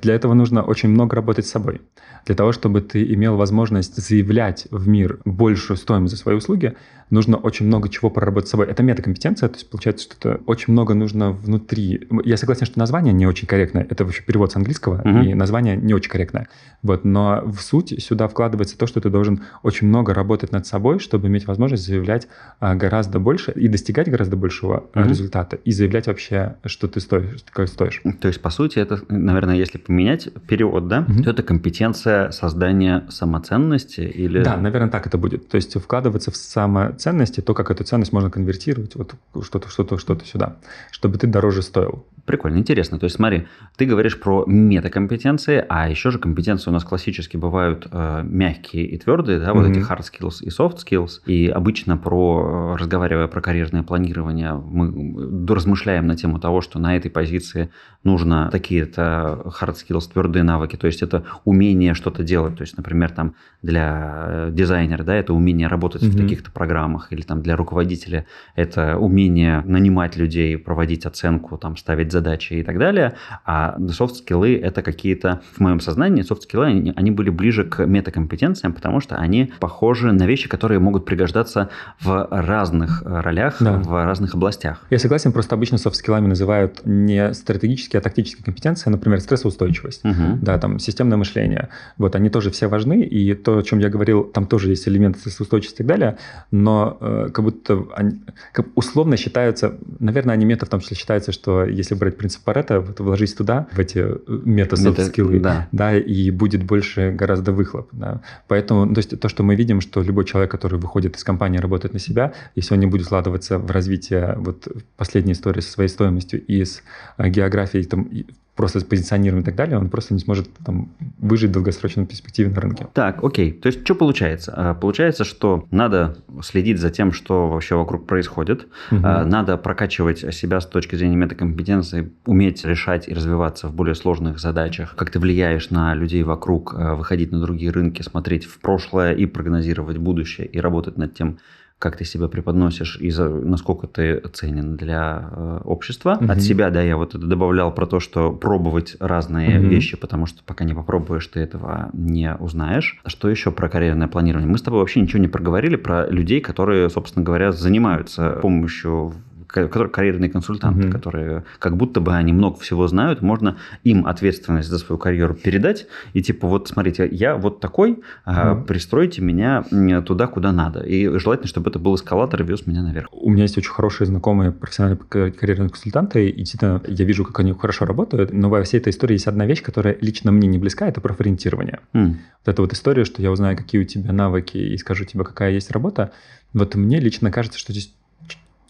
Для 0.00 0.14
этого 0.14 0.34
нужно 0.34 0.62
очень 0.62 0.88
много 0.88 1.16
работать 1.16 1.46
с 1.46 1.50
собой. 1.50 1.80
Для 2.26 2.34
того, 2.34 2.52
чтобы 2.52 2.80
ты 2.80 3.02
имел 3.14 3.36
возможность 3.36 3.96
заявлять 3.96 4.68
в 4.70 4.86
мир 4.88 5.20
большую 5.24 5.76
стоимость 5.76 6.14
за 6.14 6.20
свои 6.20 6.36
услуги, 6.36 6.74
нужно 7.12 7.36
очень 7.36 7.66
много 7.66 7.88
чего 7.88 8.10
проработать 8.10 8.48
с 8.48 8.52
собой. 8.52 8.66
Это 8.66 8.82
метакомпетенция, 8.82 9.48
то 9.48 9.56
есть 9.56 9.68
получается, 9.68 10.04
что 10.04 10.16
это 10.18 10.42
очень 10.46 10.72
много 10.72 10.94
нужно 10.94 11.30
внутри. 11.30 12.08
Я 12.24 12.36
согласен, 12.36 12.64
что 12.64 12.78
название 12.78 13.12
не 13.12 13.26
очень 13.26 13.46
корректное. 13.46 13.86
Это 13.88 14.04
вообще 14.04 14.22
перевод 14.22 14.50
с 14.50 14.56
английского, 14.56 15.02
mm-hmm. 15.02 15.26
и 15.26 15.34
название 15.34 15.76
не 15.76 15.92
очень 15.94 16.10
корректное. 16.10 16.48
Вот, 16.82 17.04
но 17.04 17.42
в 17.44 17.60
суть 17.60 18.02
сюда 18.02 18.28
вкладывается 18.28 18.78
то, 18.78 18.86
что 18.86 19.00
ты 19.00 19.10
должен 19.10 19.42
очень 19.62 19.88
много 19.88 20.14
работать 20.14 20.52
над 20.52 20.66
собой, 20.66 20.98
чтобы 21.00 21.28
иметь 21.28 21.46
возможность 21.46 21.84
заявлять 21.84 22.28
а, 22.60 22.74
гораздо 22.74 23.20
больше 23.20 23.52
и 23.52 23.68
достигать 23.68 24.08
гораздо 24.08 24.36
большего 24.36 24.84
mm-hmm. 24.94 25.08
результата, 25.08 25.56
и 25.56 25.70
заявлять 25.70 26.06
вообще, 26.06 26.56
что 26.64 26.88
ты 26.88 27.00
стоишь, 27.00 27.44
как 27.50 27.68
стоишь. 27.68 28.00
То 28.20 28.28
есть, 28.28 28.40
по 28.40 28.50
сути, 28.50 28.78
это, 28.78 29.00
наверное, 29.08 29.51
если 29.54 29.78
поменять 29.78 30.28
перевод, 30.46 30.88
да, 30.88 31.00
mm-hmm. 31.00 31.22
то 31.22 31.30
это 31.30 31.42
компетенция 31.42 32.30
создания 32.30 33.04
самоценности 33.08 34.00
или... 34.00 34.42
Да, 34.42 34.56
наверное, 34.56 34.90
так 34.90 35.06
это 35.06 35.18
будет. 35.18 35.48
То 35.48 35.56
есть 35.56 35.74
вкладываться 35.80 36.30
в 36.30 36.36
самоценность 36.36 37.38
и 37.38 37.42
то, 37.42 37.54
как 37.54 37.70
эту 37.70 37.84
ценность 37.84 38.12
можно 38.12 38.30
конвертировать, 38.30 38.94
вот 38.94 39.14
что-то, 39.42 39.68
что-то, 39.68 39.98
что-то 39.98 40.24
сюда, 40.26 40.56
чтобы 40.90 41.18
ты 41.18 41.26
дороже 41.26 41.62
стоил. 41.62 42.04
Прикольно, 42.24 42.58
интересно. 42.58 43.00
То 43.00 43.04
есть 43.04 43.16
смотри, 43.16 43.48
ты 43.76 43.84
говоришь 43.84 44.20
про 44.20 44.44
метакомпетенции, 44.46 45.64
а 45.68 45.88
еще 45.88 46.12
же 46.12 46.20
компетенции 46.20 46.70
у 46.70 46.72
нас 46.72 46.84
классически 46.84 47.36
бывают 47.36 47.88
э, 47.90 48.22
мягкие 48.22 48.86
и 48.86 48.96
твердые, 48.96 49.40
да, 49.40 49.52
вот 49.52 49.66
mm-hmm. 49.66 49.70
эти 49.70 49.78
hard 49.78 50.02
skills 50.02 50.34
и 50.42 50.48
soft 50.48 50.76
skills. 50.86 51.20
И 51.26 51.48
обычно 51.48 51.96
про, 51.96 52.76
разговаривая 52.78 53.26
про 53.26 53.40
карьерное 53.40 53.82
планирование, 53.82 54.54
мы 54.54 55.46
размышляем 55.52 56.06
на 56.06 56.16
тему 56.16 56.38
того, 56.38 56.60
что 56.60 56.78
на 56.78 56.96
этой 56.96 57.10
позиции 57.10 57.70
нужно 58.04 58.50
такие-то 58.52 59.42
hard 59.60 59.74
skills, 59.74 60.12
твердые 60.12 60.44
навыки, 60.44 60.76
то 60.76 60.86
есть 60.86 61.02
это 61.02 61.24
умение 61.44 61.94
что-то 61.94 62.22
делать. 62.22 62.56
То 62.56 62.62
есть, 62.62 62.76
например, 62.76 63.10
там 63.10 63.34
для 63.62 64.26
э, 64.28 64.50
дизайнера, 64.52 65.02
да, 65.02 65.16
это 65.16 65.34
умение 65.34 65.66
работать 65.66 66.04
mm-hmm. 66.04 66.10
в 66.10 66.16
таких-то 66.16 66.52
программах, 66.52 67.12
или 67.12 67.22
там 67.22 67.42
для 67.42 67.56
руководителя 67.56 68.26
это 68.54 68.96
умение 68.96 69.62
нанимать 69.62 70.16
людей, 70.16 70.56
проводить 70.56 71.04
оценку, 71.04 71.58
там 71.58 71.76
ставить 71.76 72.11
задачи 72.12 72.54
и 72.54 72.62
так 72.62 72.78
далее. 72.78 73.14
А 73.44 73.76
софт-скиллы 73.90 74.56
это 74.56 74.82
какие-то, 74.82 75.40
в 75.56 75.60
моем 75.60 75.80
сознании, 75.80 76.22
софт-скиллы, 76.22 76.66
они, 76.66 76.92
они 76.94 77.10
были 77.10 77.30
ближе 77.30 77.64
к 77.64 77.84
метакомпетенциям, 77.84 78.72
потому 78.72 79.00
что 79.00 79.16
они 79.16 79.52
похожи 79.58 80.12
на 80.12 80.26
вещи, 80.26 80.48
которые 80.48 80.78
могут 80.78 81.04
пригождаться 81.04 81.70
в 82.00 82.28
разных 82.30 83.02
ролях, 83.04 83.56
да. 83.60 83.78
в 83.78 84.04
разных 84.04 84.34
областях. 84.34 84.82
Я 84.90 84.98
согласен, 84.98 85.32
просто 85.32 85.54
обычно 85.54 85.78
софт-скиллами 85.78 86.28
называют 86.28 86.82
не 86.84 87.32
стратегические, 87.34 87.98
а 87.98 88.02
тактические 88.02 88.44
компетенции, 88.44 88.90
например, 88.90 89.20
стрессоустойчивость, 89.20 90.04
угу. 90.04 90.38
да, 90.40 90.58
там, 90.58 90.78
системное 90.78 91.16
мышление. 91.18 91.68
Вот, 91.98 92.14
они 92.14 92.30
тоже 92.30 92.50
все 92.50 92.68
важны, 92.68 93.02
и 93.02 93.34
то, 93.34 93.58
о 93.58 93.62
чем 93.62 93.78
я 93.78 93.88
говорил, 93.88 94.24
там 94.24 94.46
тоже 94.46 94.68
есть 94.68 94.86
элементы 94.88 95.18
стрессоустойчивости 95.20 95.76
и 95.76 95.78
так 95.78 95.86
далее, 95.86 96.18
но 96.50 96.98
э, 97.00 97.28
как 97.32 97.44
будто 97.44 97.84
они, 97.94 98.20
как 98.52 98.66
условно 98.74 99.16
считаются, 99.16 99.78
наверное, 99.98 100.34
они 100.34 100.44
мета 100.44 100.66
в 100.66 100.68
том 100.68 100.80
числе 100.80 100.96
считается, 100.96 101.32
что 101.32 101.64
если 101.64 101.94
брать 102.02 102.16
принцип 102.16 102.42
Парето, 102.42 102.80
вот 102.80 102.98
вложись 103.00 103.34
туда, 103.34 103.66
в 103.72 103.78
эти 103.78 103.98
э, 103.98 104.18
мета-софт-скиллы, 104.26 105.38
да. 105.38 105.68
да, 105.70 105.96
и 105.96 106.30
будет 106.30 106.64
больше 106.64 107.12
гораздо 107.12 107.52
выхлоп. 107.52 107.88
Да. 107.92 108.20
Поэтому 108.48 108.92
то, 108.92 108.98
есть, 108.98 109.20
то, 109.20 109.28
что 109.28 109.44
мы 109.44 109.54
видим, 109.54 109.80
что 109.80 110.02
любой 110.02 110.24
человек, 110.24 110.50
который 110.50 110.78
выходит 110.80 111.16
из 111.16 111.22
компании, 111.22 111.58
работает 111.58 111.94
на 111.94 112.00
себя, 112.00 112.32
если 112.56 112.74
он 112.74 112.80
не 112.80 112.86
будет 112.86 113.06
вкладываться 113.06 113.58
в 113.58 113.70
развитие 113.70 114.34
вот 114.36 114.66
последней 114.96 115.32
истории 115.32 115.60
со 115.60 115.70
своей 115.70 115.88
стоимостью 115.88 116.44
и 116.44 116.64
с 116.64 116.82
э, 117.18 117.28
географией, 117.28 117.84
там, 117.84 118.08
просто 118.54 118.80
с 118.80 118.84
позиционированием 118.84 119.42
и 119.42 119.46
так 119.46 119.56
далее, 119.56 119.78
он 119.78 119.88
просто 119.88 120.12
не 120.12 120.20
сможет 120.20 120.48
там, 120.64 120.90
выжить 121.18 121.50
в 121.50 121.52
долгосрочной 121.54 122.06
перспективе 122.06 122.50
на 122.50 122.60
рынке. 122.60 122.86
Так, 122.92 123.24
окей. 123.24 123.52
То 123.52 123.68
есть, 123.68 123.84
что 123.84 123.94
получается? 123.94 124.52
А, 124.54 124.74
получается, 124.74 125.24
что 125.24 125.66
надо 125.70 126.18
следить 126.42 126.78
за 126.78 126.90
тем, 126.90 127.12
что 127.12 127.48
вообще 127.48 127.76
вокруг 127.76 128.06
происходит. 128.06 128.66
Угу. 128.90 129.00
Надо 129.00 129.56
прокачивать 129.56 130.34
себя 130.34 130.60
с 130.60 130.66
точки 130.66 130.96
зрения 130.96 131.16
метакомпетенции, 131.16 132.12
уметь 132.26 132.64
решать 132.64 133.08
и 133.08 133.14
развиваться 133.14 133.68
в 133.68 133.74
более 133.74 133.94
сложных 133.94 134.38
задачах. 134.38 134.94
Как 134.96 135.10
ты 135.10 135.18
влияешь 135.18 135.70
на 135.70 135.94
людей 135.94 136.22
вокруг, 136.22 136.74
а, 136.76 136.94
выходить 136.94 137.32
на 137.32 137.40
другие 137.40 137.70
рынки, 137.70 138.02
смотреть 138.02 138.44
в 138.44 138.58
прошлое 138.58 139.14
и 139.14 139.24
прогнозировать 139.24 139.96
будущее, 139.96 140.46
и 140.46 140.60
работать 140.60 140.98
над 140.98 141.14
тем, 141.14 141.38
как 141.82 141.96
ты 141.96 142.04
себя 142.04 142.28
преподносишь 142.28 142.96
и 143.00 143.10
за, 143.10 143.28
насколько 143.28 143.88
ты 143.88 144.20
ценен 144.32 144.76
для 144.76 145.28
э, 145.32 145.60
общества. 145.64 146.16
Угу. 146.20 146.30
От 146.30 146.40
себя, 146.40 146.70
да, 146.70 146.80
я 146.80 146.96
вот 146.96 147.16
это 147.16 147.26
добавлял 147.26 147.74
про 147.74 147.86
то, 147.86 147.98
что 147.98 148.30
пробовать 148.30 148.96
разные 149.00 149.58
угу. 149.58 149.66
вещи, 149.66 149.96
потому 149.96 150.26
что 150.26 150.44
пока 150.46 150.64
не 150.64 150.74
попробуешь, 150.74 151.26
ты 151.26 151.40
этого 151.40 151.90
не 151.92 152.36
узнаешь. 152.36 153.00
Что 153.04 153.28
еще 153.28 153.50
про 153.50 153.68
карьерное 153.68 154.06
планирование? 154.06 154.48
Мы 154.48 154.58
с 154.58 154.62
тобой 154.62 154.78
вообще 154.78 155.00
ничего 155.00 155.20
не 155.20 155.26
проговорили 155.26 155.74
про 155.74 156.06
людей, 156.06 156.40
которые, 156.40 156.88
собственно 156.88 157.24
говоря, 157.24 157.50
занимаются 157.50 158.38
помощью 158.40 159.14
которые 159.52 159.90
карьерные 159.90 160.30
консультанты, 160.30 160.86
угу. 160.88 160.92
которые 160.92 161.44
как 161.58 161.76
будто 161.76 162.00
бы 162.00 162.14
они 162.14 162.32
много 162.32 162.58
всего 162.58 162.88
знают, 162.88 163.22
можно 163.22 163.56
им 163.84 164.06
ответственность 164.06 164.68
за 164.68 164.78
свою 164.78 164.98
карьеру 164.98 165.34
передать 165.34 165.86
и 166.12 166.22
типа 166.22 166.48
вот 166.48 166.68
смотрите, 166.68 167.08
я 167.10 167.36
вот 167.36 167.60
такой, 167.60 168.02
угу. 168.26 168.64
пристройте 168.66 169.22
меня 169.22 169.64
туда, 170.02 170.26
куда 170.26 170.52
надо. 170.52 170.80
И 170.80 171.06
желательно, 171.18 171.48
чтобы 171.48 171.70
это 171.70 171.78
был 171.78 171.94
эскалатор 171.94 172.42
и 172.42 172.44
вез 172.44 172.66
меня 172.66 172.82
наверх. 172.82 173.08
У 173.12 173.30
меня 173.30 173.42
есть 173.42 173.58
очень 173.58 173.70
хорошие 173.70 174.06
знакомые 174.06 174.52
профессиональные 174.52 175.32
карьерные 175.32 175.68
консультанты, 175.68 176.28
и 176.28 176.38
действительно 176.38 176.80
я 176.86 177.04
вижу, 177.04 177.24
как 177.24 177.40
они 177.40 177.52
хорошо 177.52 177.84
работают, 177.84 178.32
но 178.32 178.48
во 178.48 178.62
всей 178.62 178.78
этой 178.78 178.90
истории 178.90 179.14
есть 179.14 179.26
одна 179.26 179.46
вещь, 179.46 179.62
которая 179.62 179.96
лично 180.00 180.32
мне 180.32 180.48
не 180.48 180.58
близка, 180.58 180.86
это 180.86 181.00
профориентирование. 181.00 181.80
Mm. 181.92 182.16
Вот 182.44 182.52
эта 182.52 182.62
вот 182.62 182.72
история, 182.72 183.04
что 183.04 183.22
я 183.22 183.30
узнаю, 183.30 183.56
какие 183.56 183.80
у 183.80 183.84
тебя 183.84 184.12
навыки 184.12 184.56
и 184.56 184.76
скажу 184.76 185.04
тебе, 185.04 185.24
какая 185.24 185.52
есть 185.52 185.70
работа, 185.70 186.12
вот 186.52 186.74
мне 186.74 187.00
лично 187.00 187.30
кажется, 187.30 187.58
что 187.58 187.72
здесь 187.72 187.94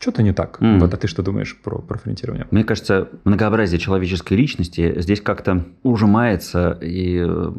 что-то 0.03 0.23
не 0.23 0.33
так. 0.33 0.61
Mm. 0.61 0.81
Вот, 0.81 0.93
а 0.93 0.97
ты 0.97 1.07
что 1.07 1.23
думаешь 1.23 1.57
про 1.57 1.79
профориентирование? 1.79 2.49
Мне 2.51 2.65
кажется, 2.65 3.09
многообразие 3.25 3.79
человеческой 3.79 4.35
личности 4.35 5.01
здесь 5.01 5.21
как-то 5.21 5.65
ужимается 5.85 6.77
и 6.83 7.25
э, 7.25 7.53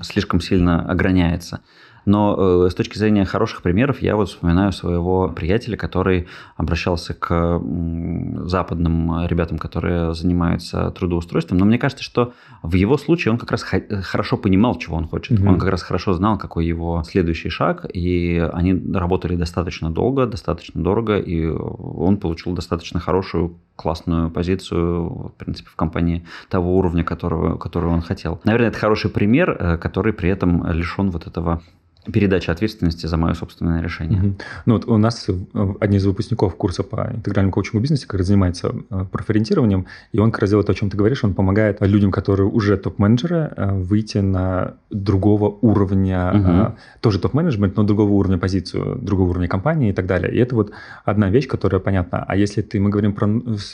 слишком 0.00 0.40
сильно 0.40 0.90
ограняется. 0.90 1.60
Но 2.04 2.64
э, 2.66 2.70
с 2.70 2.74
точки 2.74 2.98
зрения 2.98 3.24
хороших 3.24 3.62
примеров, 3.62 4.02
я 4.02 4.16
вот 4.16 4.28
вспоминаю 4.28 4.72
своего 4.72 5.28
приятеля, 5.28 5.76
который 5.76 6.26
обращался 6.56 7.14
к 7.14 7.30
м, 7.32 8.48
западным 8.48 9.26
ребятам, 9.26 9.58
которые 9.58 10.14
занимаются 10.14 10.90
трудоустройством. 10.90 11.58
Но 11.58 11.64
мне 11.64 11.78
кажется, 11.78 12.04
что 12.04 12.32
в 12.62 12.74
его 12.74 12.96
случае 12.96 13.32
он 13.32 13.38
как 13.38 13.50
раз 13.50 13.62
хорошо 13.62 14.36
понимал, 14.36 14.76
чего 14.76 14.96
он 14.96 15.06
хочет. 15.06 15.38
Mm-hmm. 15.38 15.48
Он 15.48 15.58
как 15.58 15.68
раз 15.68 15.82
хорошо 15.82 16.12
знал, 16.12 16.38
какой 16.38 16.66
его 16.66 17.02
следующий 17.04 17.50
шаг. 17.50 17.86
И 17.92 18.38
они 18.52 18.80
работали 18.94 19.36
достаточно 19.36 19.90
долго, 19.90 20.26
достаточно 20.26 20.82
дорого, 20.82 21.18
и 21.18 21.46
он 21.46 22.16
получил 22.16 22.52
достаточно 22.52 23.00
хорошую 23.00 23.56
классную 23.76 24.30
позицию, 24.30 25.08
в 25.28 25.34
принципе, 25.36 25.68
в 25.70 25.76
компании 25.76 26.24
того 26.48 26.76
уровня, 26.76 27.04
которого, 27.04 27.56
которого 27.56 27.92
он 27.92 28.00
хотел. 28.02 28.40
Наверное, 28.44 28.68
это 28.68 28.78
хороший 28.78 29.10
пример, 29.10 29.56
э, 29.58 29.76
который 29.78 30.12
при 30.12 30.28
этом 30.28 30.66
лишен 30.70 31.10
вот 31.10 31.26
этого 31.26 31.62
передача 32.10 32.52
ответственности 32.52 33.06
за 33.06 33.16
мое 33.16 33.34
собственное 33.34 33.82
решение. 33.82 34.20
Угу. 34.20 34.34
Ну 34.66 34.74
вот 34.74 34.86
у 34.86 34.96
нас 34.98 35.26
э, 35.28 35.34
один 35.80 35.98
из 35.98 36.04
выпускников 36.04 36.56
курса 36.56 36.82
по 36.82 37.10
интегральному 37.14 37.52
коучингу 37.52 37.80
бизнесе 37.80 38.06
как 38.06 38.18
раз 38.18 38.26
занимается 38.26 38.74
э, 38.90 39.04
профориентированием, 39.10 39.86
и 40.12 40.18
он 40.18 40.32
как 40.32 40.42
раз 40.42 40.50
делает 40.50 40.66
то, 40.66 40.72
о 40.72 40.74
чем 40.74 40.90
ты 40.90 40.96
говоришь, 40.96 41.22
он 41.22 41.34
помогает 41.34 41.80
людям, 41.80 42.10
которые 42.10 42.48
уже 42.48 42.76
топ-менеджеры, 42.76 43.52
э, 43.56 43.72
выйти 43.72 44.18
на 44.18 44.74
другого 44.90 45.56
уровня, 45.60 46.32
угу. 46.34 46.76
тоже 47.00 47.20
топ-менеджмент, 47.20 47.76
но 47.76 47.84
другого 47.84 48.10
уровня 48.10 48.38
позицию, 48.38 48.98
другого 49.00 49.30
уровня 49.30 49.48
компании 49.48 49.90
и 49.90 49.92
так 49.92 50.06
далее. 50.06 50.32
И 50.34 50.38
это 50.38 50.56
вот 50.56 50.72
одна 51.04 51.30
вещь, 51.30 51.46
которая 51.46 51.80
понятна. 51.80 52.24
А 52.26 52.36
если 52.36 52.62
ты, 52.62 52.80
мы 52.80 52.90
говорим 52.90 53.12
про 53.12 53.28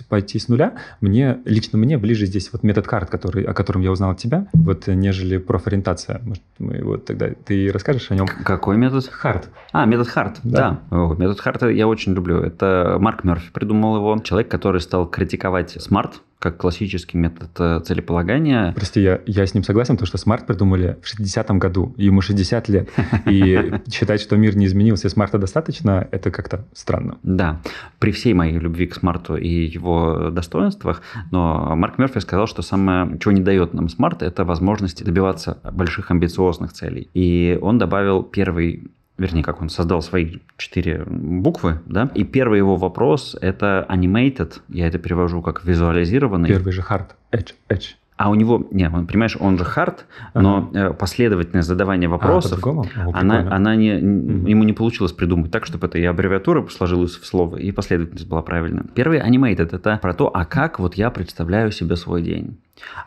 пойти 0.08 0.38
с 0.38 0.48
нуля, 0.48 0.74
мне, 1.00 1.38
лично 1.44 1.78
мне 1.78 1.96
ближе 1.96 2.26
здесь 2.26 2.50
вот 2.52 2.62
метод 2.62 2.86
карт, 2.86 3.08
который, 3.10 3.44
о 3.44 3.54
котором 3.54 3.82
я 3.82 3.90
узнал 3.90 4.10
от 4.10 4.18
тебя, 4.18 4.46
вот, 4.52 4.86
нежели 4.86 5.38
профориентация. 5.38 6.20
Может, 6.24 6.42
мы 6.58 6.82
вот 6.82 7.06
тогда 7.06 7.30
ты 7.44 7.70
расскажешь 7.72 8.10
о 8.10 8.17
нем. 8.18 8.26
Какой 8.44 8.76
метод? 8.76 9.06
HARD. 9.06 9.50
А, 9.72 9.84
метод 9.86 10.08
HARD, 10.08 10.40
да. 10.42 10.80
да. 10.90 10.96
О, 10.96 11.14
метод 11.14 11.40
HARD 11.40 11.62
а 11.62 11.68
я 11.68 11.86
очень 11.88 12.14
люблю. 12.14 12.40
Это 12.40 12.96
Марк 13.00 13.24
Мерфи 13.24 13.50
придумал 13.52 13.96
его. 13.96 14.18
Человек, 14.18 14.50
который 14.50 14.80
стал 14.80 15.06
критиковать 15.06 15.70
SMART, 15.70 16.22
как 16.38 16.56
классический 16.56 17.18
метод 17.18 17.50
э, 17.58 17.80
целеполагания. 17.84 18.72
Прости, 18.72 19.00
я, 19.00 19.20
я 19.26 19.44
с 19.44 19.54
ним 19.54 19.64
согласен, 19.64 19.94
потому 19.96 20.06
что 20.06 20.18
SMART 20.18 20.46
придумали 20.46 20.96
в 21.02 21.20
60-м 21.20 21.58
году, 21.58 21.94
ему 21.96 22.20
60 22.20 22.68
лет. 22.68 22.90
И 23.26 23.72
считать, 23.90 24.20
что 24.20 24.36
мир 24.36 24.56
не 24.56 24.66
изменился, 24.66 25.08
SMART 25.08 25.33
а 25.33 25.38
достаточно, 25.38 26.06
это 26.12 26.30
как-то 26.30 26.64
странно. 26.74 27.18
Да, 27.22 27.60
при 27.98 28.12
всей 28.12 28.34
моей 28.34 28.58
любви 28.58 28.86
к 28.86 28.94
SMART 28.94 29.29
у 29.29 29.36
и 29.36 29.48
его 29.48 30.30
достоинствах, 30.30 31.02
но 31.32 31.74
Марк 31.74 31.98
Мерфи 31.98 32.20
сказал, 32.20 32.46
что 32.46 32.62
самое, 32.62 33.18
чего 33.18 33.32
не 33.32 33.42
дает 33.42 33.74
нам 33.74 33.88
SMART, 33.88 34.22
это 34.22 34.44
возможность 34.44 35.04
добиваться 35.04 35.58
больших 35.72 36.10
амбициозных 36.10 36.72
целей. 36.72 37.10
И 37.14 37.58
он 37.60 37.78
добавил 37.78 38.22
первый 38.22 38.92
вернее, 39.18 39.42
как 39.42 39.60
он 39.60 39.68
создал 39.68 40.00
свои 40.00 40.38
четыре 40.56 41.04
буквы, 41.06 41.80
да, 41.86 42.10
и 42.14 42.24
первый 42.24 42.58
его 42.58 42.76
вопрос– 42.76 43.36
это 43.40 43.84
animated, 43.88 44.60
я 44.68 44.86
это 44.86 44.98
перевожу 44.98 45.42
как 45.42 45.64
визуализированный. 45.64 46.48
Первый 46.48 46.72
же 46.72 46.82
hard, 46.82 47.10
edge, 47.32 47.54
edge. 47.68 47.96
А 48.18 48.30
у 48.30 48.34
него, 48.34 48.66
не, 48.72 48.88
он, 48.88 49.06
понимаешь, 49.06 49.36
он 49.38 49.58
же 49.58 49.64
хард, 49.64 50.06
но 50.34 50.68
ага. 50.72 50.88
Э, 50.88 50.92
последовательность 50.92 51.68
задавания 51.68 52.08
вопросов, 52.08 52.58
а, 52.66 52.68
О, 52.68 52.84
она, 53.12 53.48
она 53.48 53.76
не, 53.76 53.92
mm 53.92 54.48
ему 54.48 54.64
не 54.64 54.72
получилось 54.72 55.12
придумать 55.12 55.52
так, 55.52 55.66
чтобы 55.66 55.86
это 55.86 55.98
и 55.98 56.04
аббревиатура 56.04 56.66
сложилась 56.66 57.12
в 57.12 57.24
слово, 57.24 57.58
и 57.58 57.70
последовательность 57.70 58.28
была 58.28 58.42
правильная. 58.42 58.86
Первый 58.94 59.20
animated– 59.20 59.68
это 59.72 60.00
про 60.02 60.14
то, 60.14 60.30
а 60.34 60.44
как 60.46 60.80
вот 60.80 60.94
я 60.94 61.10
представляю 61.10 61.70
себе 61.70 61.94
свой 61.94 62.22
день. 62.22 62.58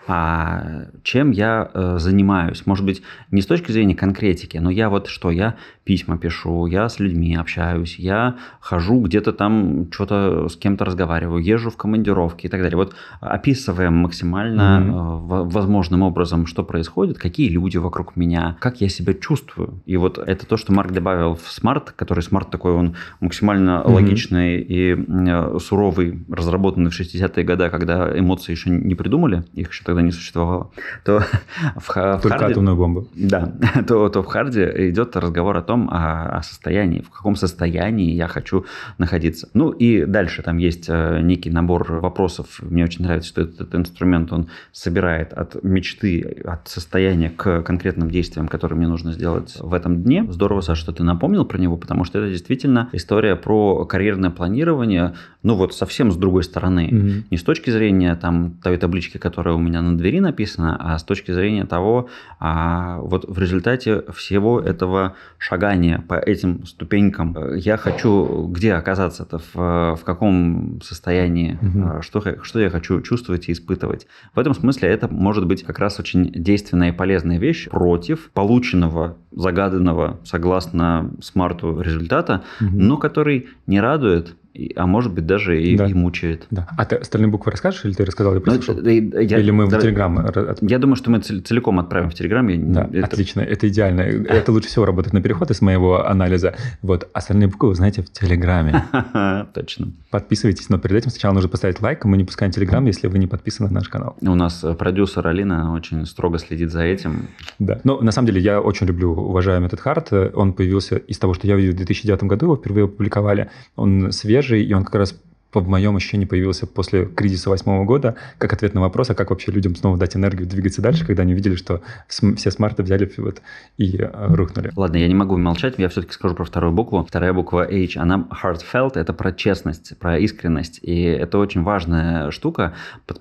А 0.07 0.85
чем 1.03 1.31
я 1.31 1.69
э, 1.73 1.97
занимаюсь. 1.99 2.65
Может 2.65 2.85
быть, 2.85 3.01
не 3.31 3.41
с 3.41 3.45
точки 3.45 3.71
зрения 3.71 3.95
конкретики, 3.95 4.57
но 4.57 4.69
я 4.69 4.89
вот 4.89 5.07
что, 5.07 5.31
я 5.31 5.55
письма 5.83 6.17
пишу, 6.17 6.65
я 6.67 6.89
с 6.89 6.99
людьми 6.99 7.35
общаюсь, 7.35 7.97
я 7.97 8.35
хожу 8.59 9.01
где-то 9.01 9.33
там, 9.33 9.91
что-то 9.91 10.47
с 10.47 10.55
кем-то 10.55 10.85
разговариваю, 10.85 11.43
езжу 11.43 11.69
в 11.69 11.77
командировки 11.77 12.45
и 12.45 12.49
так 12.49 12.61
далее. 12.61 12.77
Вот 12.77 12.95
описываем 13.19 13.95
максимально 13.95 14.61
mm-hmm. 14.61 15.49
возможным 15.49 16.03
образом, 16.03 16.45
что 16.45 16.63
происходит, 16.63 17.17
какие 17.17 17.49
люди 17.49 17.77
вокруг 17.77 18.15
меня, 18.15 18.57
как 18.59 18.81
я 18.81 18.89
себя 18.89 19.13
чувствую. 19.13 19.81
И 19.85 19.97
вот 19.97 20.17
это 20.17 20.45
то, 20.45 20.57
что 20.57 20.73
Марк 20.73 20.91
добавил 20.91 21.35
в 21.35 21.51
SMART, 21.51 21.91
который 21.91 22.21
SMART 22.21 22.49
такой, 22.51 22.73
он 22.73 22.95
максимально 23.19 23.81
mm-hmm. 23.83 23.91
логичный 23.91 24.61
и 24.61 24.95
э, 24.95 25.59
суровый, 25.59 26.19
разработанный 26.29 26.91
в 26.91 26.99
60-е 26.99 27.43
годы, 27.43 27.69
когда 27.69 28.17
эмоции 28.17 28.51
еще 28.51 28.69
не 28.69 28.95
придумали, 28.95 29.43
их 29.61 29.71
еще 29.71 29.83
тогда 29.83 30.01
не 30.01 30.11
существовало, 30.11 30.71
то 31.03 31.19
в, 31.75 31.89
в 31.89 32.21
Только 32.21 32.29
харде... 32.29 32.53
атомную 32.53 32.75
бомбу. 32.75 33.07
Да, 33.15 33.53
то, 33.87 34.09
то 34.09 34.21
в 34.21 34.25
харде 34.25 34.89
идет 34.89 35.15
разговор 35.15 35.57
о 35.57 35.61
том, 35.61 35.89
о, 35.89 36.37
о 36.37 36.43
состоянии, 36.43 37.01
в 37.01 37.09
каком 37.09 37.35
состоянии 37.35 38.11
я 38.11 38.27
хочу 38.27 38.65
находиться. 38.97 39.49
Ну 39.53 39.71
и 39.71 40.05
дальше 40.05 40.41
там 40.41 40.57
есть 40.57 40.85
э, 40.89 41.21
некий 41.21 41.49
набор 41.49 41.99
вопросов. 41.99 42.59
Мне 42.61 42.83
очень 42.83 43.03
нравится, 43.05 43.29
что 43.29 43.41
этот 43.41 43.73
инструмент, 43.75 44.31
он 44.31 44.49
собирает 44.71 45.33
от 45.33 45.63
мечты, 45.63 46.41
от 46.45 46.67
состояния 46.67 47.29
к 47.29 47.61
конкретным 47.61 48.09
действиям, 48.09 48.47
которые 48.47 48.77
мне 48.77 48.87
нужно 48.87 49.11
сделать 49.11 49.55
в 49.59 49.73
этом 49.73 50.03
дне. 50.03 50.25
Здорово, 50.29 50.61
Саша, 50.61 50.81
что 50.81 50.91
ты 50.91 51.03
напомнил 51.03 51.45
про 51.45 51.57
него, 51.57 51.77
потому 51.77 52.03
что 52.03 52.19
это 52.19 52.29
действительно 52.29 52.89
история 52.91 53.35
про 53.35 53.85
карьерное 53.85 54.29
планирование, 54.29 55.13
ну 55.43 55.55
вот 55.55 55.73
совсем 55.73 56.11
с 56.11 56.17
другой 56.17 56.43
стороны. 56.43 56.89
Mm-hmm. 56.91 57.23
Не 57.31 57.37
с 57.37 57.43
точки 57.43 57.69
зрения 57.69 58.15
там 58.15 58.57
той 58.63 58.77
таблички, 58.77 59.17
которая 59.17 59.50
у 59.53 59.59
меня 59.59 59.81
на 59.81 59.97
двери 59.97 60.19
написана, 60.19 60.77
а 60.79 60.97
с 60.97 61.03
точки 61.03 61.31
зрения 61.31 61.65
того, 61.65 62.09
а, 62.39 62.99
вот 62.99 63.25
в 63.27 63.37
результате 63.39 64.03
всего 64.13 64.59
этого 64.59 65.15
шагания 65.37 66.03
по 66.07 66.15
этим 66.15 66.65
ступенькам 66.65 67.37
э, 67.37 67.59
я 67.59 67.77
хочу 67.77 68.47
где 68.47 68.73
оказаться-то, 68.73 69.39
в, 69.53 69.95
в 69.97 70.03
каком 70.03 70.81
состоянии, 70.81 71.57
mm-hmm. 71.61 72.01
что, 72.01 72.43
что 72.43 72.59
я 72.59 72.69
хочу 72.69 73.01
чувствовать 73.01 73.49
и 73.49 73.51
испытывать. 73.51 74.07
В 74.33 74.39
этом 74.39 74.53
смысле 74.53 74.89
это 74.89 75.07
может 75.07 75.45
быть 75.45 75.63
как 75.63 75.79
раз 75.79 75.99
очень 75.99 76.31
действенная 76.31 76.89
и 76.89 76.95
полезная 76.95 77.37
вещь 77.37 77.69
против 77.69 78.31
полученного, 78.31 79.17
загаданного, 79.31 80.19
согласно 80.23 81.11
смарту 81.21 81.81
результата, 81.81 82.43
mm-hmm. 82.59 82.69
но 82.71 82.97
который 82.97 83.49
не 83.67 83.79
радует, 83.79 84.35
а 84.75 84.85
может 84.85 85.13
быть 85.13 85.25
даже 85.25 85.61
и, 85.61 85.77
да. 85.77 85.87
и 85.87 85.93
мучает. 85.93 86.47
Да. 86.51 86.67
А 86.77 86.85
ты 86.85 86.97
остальные 86.97 87.29
буквы 87.29 87.51
расскажешь, 87.51 87.85
или 87.85 87.93
ты 87.93 88.05
рассказал, 88.05 88.35
я 88.35 88.41
ну? 88.45 88.53
Ну, 88.53 88.89
я, 88.89 89.39
или 89.39 89.51
мы 89.51 89.69
да, 89.69 89.79
в 89.79 89.81
Телеграм? 89.81 90.27
Я 90.61 90.79
думаю, 90.79 90.95
что 90.95 91.09
мы 91.09 91.19
целиком 91.19 91.79
отправим 91.79 92.09
в 92.09 92.13
Телеграм. 92.13 92.73
Да, 92.73 92.89
это... 92.91 93.05
отлично, 93.05 93.41
это 93.41 93.67
идеально. 93.69 94.01
Это 94.01 94.51
лучше 94.51 94.67
всего 94.67 94.85
работает 94.85 95.13
на 95.13 95.21
переход 95.21 95.51
из 95.51 95.61
моего 95.61 96.05
анализа. 96.05 96.55
Вот, 96.81 97.09
остальные 97.13 97.47
буквы 97.47 97.69
вы 97.69 97.75
знаете 97.75 98.01
в 98.01 98.11
Телеграме. 98.11 98.85
Точно. 99.53 99.91
Подписывайтесь, 100.09 100.69
но 100.69 100.77
перед 100.77 100.97
этим 100.97 101.11
сначала 101.11 101.33
нужно 101.33 101.49
поставить 101.49 101.81
лайк, 101.81 102.03
мы 102.05 102.17
не 102.17 102.25
пускаем 102.25 102.51
Телеграм, 102.51 102.85
если 102.85 103.07
вы 103.07 103.19
не 103.19 103.27
подписаны 103.27 103.69
на 103.69 103.75
наш 103.75 103.89
канал. 103.89 104.17
У 104.21 104.35
нас 104.35 104.63
э, 104.63 104.73
продюсер 104.73 105.25
Алина 105.27 105.73
очень 105.73 106.05
строго 106.05 106.37
следит 106.37 106.71
за 106.71 106.81
этим. 106.81 107.27
Да, 107.59 107.79
но 107.83 108.01
на 108.01 108.11
самом 108.11 108.27
деле 108.27 108.41
я 108.41 108.59
очень 108.59 108.87
люблю, 108.87 109.13
уважаемый 109.13 109.67
этот 109.67 109.79
хард. 109.79 110.11
Он 110.33 110.53
появился 110.53 110.97
из 110.97 111.17
того, 111.17 111.33
что 111.33 111.47
я 111.47 111.55
видел 111.55 111.71
в 111.71 111.77
2009 111.77 112.23
году, 112.23 112.47
его 112.47 112.57
впервые 112.57 112.85
опубликовали. 112.85 113.49
Он 113.75 114.11
свежий, 114.11 114.40
и 114.49 114.73
он 114.73 114.83
как 114.83 114.95
раз 114.95 115.15
в 115.59 115.67
моем 115.67 115.95
ощущении 115.95 116.25
появился 116.25 116.65
после 116.65 117.05
кризиса 117.05 117.49
восьмого 117.49 117.83
года, 117.83 118.15
как 118.37 118.53
ответ 118.53 118.73
на 118.73 118.81
вопрос, 118.81 119.09
а 119.09 119.15
как 119.15 119.31
вообще 119.31 119.51
людям 119.51 119.75
снова 119.75 119.97
дать 119.97 120.15
энергию 120.15 120.47
двигаться 120.47 120.81
дальше, 120.81 121.05
когда 121.05 121.23
они 121.23 121.33
увидели, 121.33 121.55
что 121.55 121.81
все 122.07 122.51
смарты 122.51 122.83
взяли 122.83 123.11
вот 123.17 123.41
и 123.77 123.97
э, 123.97 124.33
рухнули. 124.33 124.71
Ладно, 124.75 124.97
я 124.97 125.07
не 125.07 125.13
могу 125.15 125.37
молчать, 125.37 125.75
я 125.77 125.89
все-таки 125.89 126.13
скажу 126.13 126.35
про 126.35 126.45
вторую 126.45 126.71
букву. 126.71 127.03
Вторая 127.03 127.33
буква 127.33 127.67
H, 127.69 127.97
она 127.97 128.27
heartfelt, 128.43 128.91
это 128.95 129.13
про 129.13 129.33
честность, 129.33 129.97
про 129.97 130.17
искренность, 130.19 130.79
и 130.81 131.01
это 131.03 131.37
очень 131.37 131.63
важная 131.63 132.31
штука. 132.31 132.73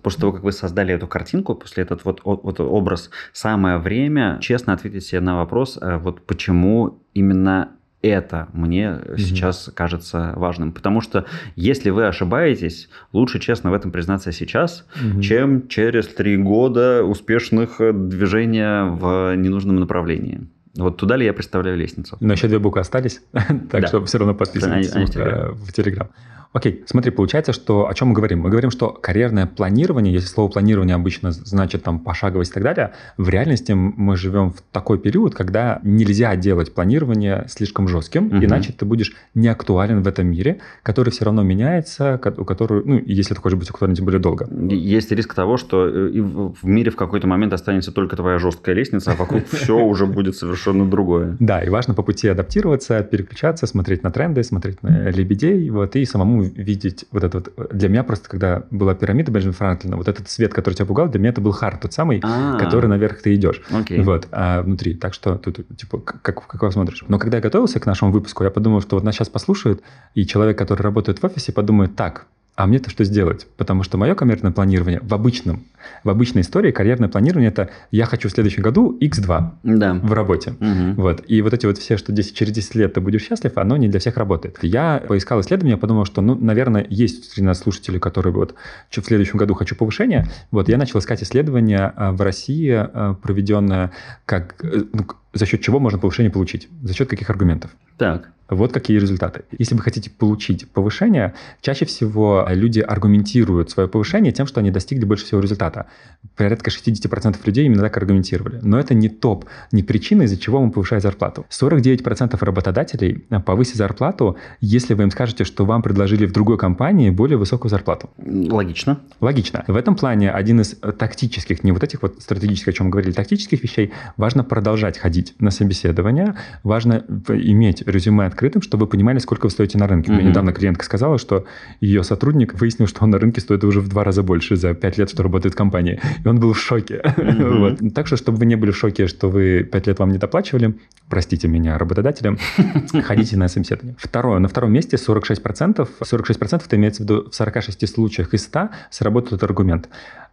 После 0.03 0.21
того, 0.21 0.33
как 0.33 0.45
вы 0.45 0.53
создали 0.53 0.95
эту 0.95 1.07
картинку, 1.07 1.55
после 1.55 1.83
этот 1.83 2.05
вот, 2.05 2.21
вот 2.25 2.61
образ, 2.61 3.11
самое 3.33 3.79
время 3.79 4.39
честно 4.41 4.75
ответить 4.75 5.05
себе 5.05 5.21
на 5.21 5.37
вопрос, 5.37 5.79
э, 5.81 5.97
вот 5.97 6.25
почему 6.27 7.03
именно 7.15 7.71
это 8.03 8.49
мне 8.53 8.85
mm-hmm. 8.85 9.19
сейчас 9.19 9.71
кажется 9.75 10.33
важным. 10.37 10.73
Потому 10.73 11.01
что 11.01 11.27
если 11.57 11.91
вы 11.91 12.07
ошибаетесь, 12.07 12.89
лучше 13.13 13.39
честно 13.39 13.71
в 13.71 13.75
этом 13.75 13.91
признаться 13.91 14.33
сейчас, 14.33 14.87
mm-hmm. 14.95 15.21
чем 15.21 15.69
через 15.69 16.09
три 16.09 16.37
года 16.37 17.05
успешных 17.05 17.81
э, 17.81 17.93
движения 17.93 18.85
в 18.85 19.35
ненужном 19.37 19.77
направлении. 19.77 20.49
Вот 20.77 20.97
туда 20.97 21.17
ли 21.17 21.27
я 21.27 21.33
представляю 21.33 21.77
лестницу. 21.77 22.17
Но 22.21 22.33
еще 22.33 22.49
две 22.49 22.59
буквы 22.59 22.81
остались, 22.81 23.23
так 23.71 23.87
что 23.89 24.05
все 24.05 24.19
равно 24.19 24.35
подписывайтесь 24.35 24.93
в 24.93 25.73
Телеграм. 25.73 26.09
Окей, 26.53 26.83
смотри, 26.87 27.13
получается, 27.13 27.53
что 27.53 27.89
о 27.89 27.95
чем 27.95 28.09
мы 28.09 28.15
говорим? 28.15 28.41
Мы 28.41 28.51
говорим, 28.51 28.73
что 28.73 28.89
карьерное 28.89 29.47
планирование, 29.47 30.13
если 30.13 30.27
слово 30.27 30.51
планирование 30.51 30.97
обычно 30.97 31.31
значит 31.31 31.85
там 31.85 32.01
пошаговость 32.01 32.51
и 32.51 32.55
так 32.55 32.63
далее, 32.65 32.93
в 33.17 33.29
реальности 33.29 33.73
мы 33.73 34.17
живем 34.17 34.51
в 34.51 34.61
такой 34.73 34.99
период, 34.99 35.35
когда 35.35 35.79
нельзя 35.85 36.35
делать 36.35 36.75
планирование 36.75 37.45
слишком 37.49 37.87
жестким, 37.87 38.27
угу. 38.27 38.45
иначе 38.45 38.73
ты 38.73 38.85
будешь 38.85 39.13
неактуален 39.35 40.03
в 40.03 40.09
этом 40.09 40.27
мире, 40.27 40.59
который 40.83 41.11
все 41.11 41.25
равно 41.25 41.45
меняется, 41.45 42.21
у 42.37 42.45
которого, 42.45 42.83
ну, 42.85 43.01
если 43.07 43.35
ты 43.35 43.41
хочешь 43.41 43.59
быть 43.59 43.71
актуален 43.71 43.95
тем 43.95 44.05
более 44.05 44.21
долго. 44.21 44.49
Есть 44.75 45.13
риск 45.13 45.35
того, 45.35 45.57
что 45.57 45.87
э, 45.87 46.21
в 46.21 46.65
мире 46.65 46.91
в 46.91 46.97
какой-то 46.97 47.29
момент 47.29 47.53
останется 47.53 47.93
только 47.93 48.17
твоя 48.17 48.39
жесткая 48.39 48.75
лестница, 48.75 49.13
а 49.13 49.15
вокруг 49.15 49.47
все 49.53 49.79
уже 49.79 50.07
будет 50.07 50.35
совершенно 50.35 50.85
другое. 50.85 51.37
Да, 51.39 51.63
и 51.63 51.69
важно 51.69 51.95
по 51.95 52.03
пути 52.03 52.27
адаптироваться, 52.27 53.05
переключаться, 53.05 53.69
смотреть 53.69 54.03
на 54.03 54.11
тренды, 54.11 54.43
смотреть 54.43 54.83
на 54.83 55.11
лебедей, 55.11 55.71
вот, 55.71 55.95
и 55.95 56.05
самому 56.05 56.40
видеть 56.43 57.05
вот 57.11 57.25
это 57.25 57.39
вот... 57.39 57.71
Для 57.73 57.89
меня 57.89 58.05
просто, 58.05 58.29
когда 58.29 58.65
была 58.71 58.95
пирамида 58.95 59.31
Бенджамина 59.31 59.57
Франклина, 59.57 59.97
вот 59.97 60.09
этот 60.09 60.29
свет, 60.29 60.53
который 60.53 60.75
тебя 60.75 60.87
пугал, 60.87 61.09
для 61.09 61.21
меня 61.21 61.31
это 61.31 61.41
был 61.41 61.53
хард, 61.53 61.81
тот 61.81 61.93
самый, 61.93 62.21
А-а-а. 62.23 62.59
который 62.59 62.87
наверх 62.87 63.23
ты 63.23 63.35
идешь. 63.35 63.63
Okay. 63.71 64.03
Вот, 64.03 64.29
а 64.33 64.63
внутри. 64.63 64.95
Так 64.95 65.15
что 65.15 65.37
тут, 65.37 65.61
типа, 65.77 65.99
как, 65.99 66.23
как 66.23 66.61
его 66.61 66.71
смотришь. 66.71 67.05
Но 67.09 67.19
когда 67.19 67.39
я 67.39 67.43
готовился 67.43 67.81
к 67.81 67.87
нашему 67.87 68.13
выпуску, 68.13 68.45
я 68.45 68.51
подумал, 68.51 68.81
что 68.81 68.97
вот 68.97 69.05
нас 69.05 69.15
сейчас 69.15 69.29
послушают, 69.29 69.83
и 70.15 70.27
человек, 70.27 70.59
который 70.59 70.83
работает 70.83 71.19
в 71.21 71.25
офисе, 71.25 71.53
подумает, 71.53 71.97
так, 71.97 72.27
а 72.57 72.67
мне-то 72.67 72.91
что 72.91 73.05
сделать? 73.05 73.47
Потому 73.57 73.83
что 73.83 73.97
мое 73.97 74.15
карьерное 74.15 74.53
планирование 74.53 75.01
в 75.03 75.15
обычном, 75.15 75.65
в 76.05 76.11
обычной 76.11 76.43
истории 76.43 76.73
карьерное 76.73 77.09
планирование 77.09 77.51
это 77.51 77.71
я 77.91 78.05
хочу 78.05 78.29
в 78.29 78.33
следующем 78.33 78.63
году 78.63 78.97
X2 79.01 79.51
да. 79.63 79.95
в 79.95 80.13
работе. 80.13 80.53
Угу. 80.61 81.01
Вот. 81.01 81.25
И 81.27 81.41
вот 81.43 81.55
эти 81.55 81.67
вот 81.67 81.79
все, 81.79 81.97
что 81.97 82.13
10, 82.13 82.35
через 82.35 82.53
10 82.53 82.75
лет 82.75 82.95
ты 82.95 83.01
будешь 83.01 83.23
счастлив, 83.23 83.57
оно 83.57 83.77
не 83.77 83.89
для 83.89 84.01
всех 84.01 84.17
работает. 84.17 84.59
Я 84.63 85.03
поискал 85.07 85.41
исследования, 85.41 85.77
подумал, 85.77 86.05
что, 86.05 86.21
ну, 86.21 86.35
наверное, 86.35 86.87
есть 86.89 87.33
среди 87.33 87.47
нас 87.47 87.61
слушатели, 87.61 87.99
которые 87.99 88.33
вот 88.33 88.55
в 88.91 89.01
следующем 89.01 89.39
году 89.39 89.55
хочу 89.55 89.75
повышения. 89.75 90.29
Вот 90.51 90.69
я 90.69 90.77
начал 90.77 90.99
искать 90.99 91.23
исследования 91.23 91.93
а, 91.97 92.13
в 92.13 92.21
России, 92.21 92.71
а, 92.73 93.15
проведенное 93.15 93.93
как, 94.27 94.55
э, 94.63 94.83
ну, 94.93 95.07
за 95.33 95.47
счет 95.47 95.61
чего 95.61 95.79
можно 95.79 95.99
повышение 95.99 96.31
получить, 96.31 96.69
за 96.83 96.95
счет 96.95 97.09
каких 97.09 97.31
аргументов. 97.31 97.71
Так. 97.97 98.31
Вот 98.49 98.73
какие 98.73 98.99
результаты. 98.99 99.43
Если 99.59 99.77
вы 99.77 99.81
хотите 99.81 100.11
получить 100.11 100.69
повышение, 100.69 101.35
чаще 101.61 101.85
всего 101.85 102.45
люди 102.49 102.81
аргументируют 102.81 103.71
свое 103.71 103.89
повышение 103.89 104.33
тем, 104.33 104.49
что 104.49 104.59
они 104.59 104.73
достигли 104.73 105.05
больше 105.05 105.25
всего 105.25 105.41
результата. 105.41 105.87
Порядка 106.35 106.71
60% 106.71 107.37
людей 107.45 107.67
именно 107.67 107.83
так 107.83 107.97
аргументировали. 107.97 108.59
Но 108.63 108.81
это 108.81 108.93
не 108.93 109.09
топ, 109.09 109.45
не 109.71 109.85
причина, 109.85 110.23
из-за 110.23 110.37
чего 110.37 110.61
мы 110.61 110.73
повышаем 110.73 111.01
зарплату. 111.01 111.47
49% 111.49 112.45
работодателей 112.45 113.25
повысят 113.47 113.77
зарплату, 113.77 114.37
если 114.61 114.95
вы 114.95 115.05
им 115.05 115.13
скажете, 115.13 115.45
что 115.45 115.65
вам 115.65 115.83
предложили 115.83 116.27
в 116.27 116.33
другой 116.33 116.59
компании 116.59 117.11
более 117.11 117.39
высокую 117.39 117.71
зарплату. 117.71 118.11
Логично. 118.19 118.99
Логично. 119.21 119.63
В 119.69 119.77
этом 119.77 119.95
плане 119.95 120.33
один 120.33 120.61
из 120.61 120.75
тактических, 120.99 121.63
не 121.63 121.71
вот 121.71 121.85
этих 121.85 122.03
вот 122.03 122.17
стратегических, 122.21 122.69
о 122.69 122.73
чем 122.73 122.87
мы 122.87 122.91
говорили, 122.91 123.13
тактических 123.13 123.63
вещей, 123.63 123.93
важно 124.17 124.43
продолжать 124.43 124.99
ходить 124.99 125.20
на 125.39 125.51
собеседование, 125.51 126.35
важно 126.63 127.05
иметь 127.29 127.83
резюме 127.87 128.27
открытым, 128.27 128.63
чтобы 128.63 128.87
вы 128.87 128.91
понимали, 128.91 129.19
сколько 129.19 129.47
вы 129.47 129.51
стоите 129.51 129.79
на 129.79 129.87
рынке. 129.87 130.11
Mm-hmm. 130.11 130.15
Мне 130.15 130.25
недавно 130.31 130.53
клиентка 130.53 130.85
сказала, 130.85 131.19
что 131.19 131.45
ее 131.81 132.03
сотрудник 132.05 132.55
выяснил, 132.61 132.87
что 132.87 133.05
он 133.05 133.11
на 133.11 133.19
рынке 133.19 133.41
стоит 133.41 133.65
уже 133.65 133.81
в 133.81 133.89
два 133.89 134.05
раза 134.05 134.23
больше 134.23 134.57
за 134.57 134.75
пять 134.75 134.99
лет, 134.99 135.11
что 135.11 135.23
работает 135.23 135.55
в 135.55 135.57
компании. 135.57 136.01
И 136.25 136.29
он 136.29 136.41
был 136.41 136.53
в 136.53 136.59
шоке. 136.59 137.03
Mm-hmm. 137.05 137.59
вот. 137.59 137.95
Так 137.95 138.07
что, 138.07 138.17
чтобы 138.17 138.39
вы 138.39 138.47
не 138.47 138.57
были 138.57 138.71
в 138.71 138.77
шоке, 138.77 139.07
что 139.07 139.29
вы 139.29 139.63
пять 139.71 139.87
лет 139.87 139.99
вам 139.99 140.11
не 140.11 140.19
доплачивали, 140.19 140.75
простите 141.09 141.49
меня, 141.49 141.79
работодателям, 141.79 142.39
ходите 143.03 143.37
на 143.37 143.49
собеседование. 143.49 143.97
Второе. 143.99 144.39
На 144.39 144.49
втором 144.49 144.73
месте 144.73 144.97
46%. 144.97 145.89
46% 146.01 146.63
это 146.65 146.77
имеется 146.77 147.03
в 147.03 147.05
виду 147.05 147.31
в 147.31 147.35
46 147.35 147.89
случаях 147.89 148.35
из 148.35 148.45
100 148.45 148.71
сработает 148.91 149.43
аргумент. 149.43 149.89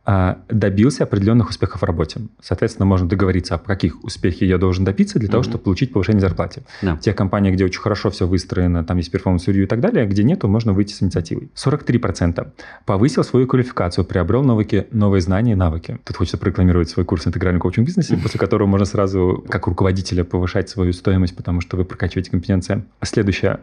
А, 0.09 0.37
добился 0.47 1.03
определенных 1.03 1.49
успехов 1.49 1.81
в 1.81 1.83
работе. 1.83 2.21
Соответственно, 2.41 2.85
можно 2.85 3.09
договориться, 3.09 3.55
о 3.55 3.57
каких 3.57 4.01
успехах 4.05 4.43
я 4.43 4.57
должен 4.57 4.85
добиться 4.85 5.19
для 5.19 5.27
mm-hmm. 5.27 5.31
того, 5.31 5.43
чтобы 5.43 5.57
получить 5.57 5.91
повышение 5.91 6.21
зарплаты. 6.21 6.63
Yeah. 6.81 6.95
В 6.95 7.01
тех 7.01 7.13
компаниях, 7.13 7.55
где 7.55 7.65
очень 7.65 7.81
хорошо 7.81 8.09
все 8.09 8.25
выстроено, 8.25 8.85
там 8.85 8.95
есть 8.95 9.11
performance 9.11 9.46
review 9.46 9.65
и 9.65 9.67
так 9.67 9.81
далее, 9.81 10.07
где 10.07 10.23
нету, 10.23 10.47
можно 10.47 10.71
выйти 10.71 10.93
с 10.93 11.03
инициативой. 11.03 11.51
43% 11.55 12.47
повысил 12.85 13.25
свою 13.25 13.47
квалификацию, 13.47 14.05
приобрел 14.05 14.43
новые, 14.43 14.87
новые 14.91 15.19
знания 15.19 15.51
и 15.51 15.55
навыки. 15.55 15.99
Тут 16.05 16.15
хочется 16.15 16.37
прорекламировать 16.37 16.89
свой 16.89 17.05
курс 17.05 17.27
интегральный 17.27 17.59
коучинг 17.59 17.85
бизнесе, 17.85 18.13
mm-hmm. 18.13 18.21
после 18.23 18.39
которого 18.39 18.65
можно 18.65 18.85
сразу, 18.85 19.43
как 19.49 19.67
руководителя, 19.67 20.23
повышать 20.23 20.69
свою 20.69 20.93
стоимость, 20.93 21.35
потому 21.35 21.59
что 21.59 21.75
вы 21.75 21.83
прокачиваете 21.83 22.31
компетенции. 22.31 22.85
Следующее 23.01 23.59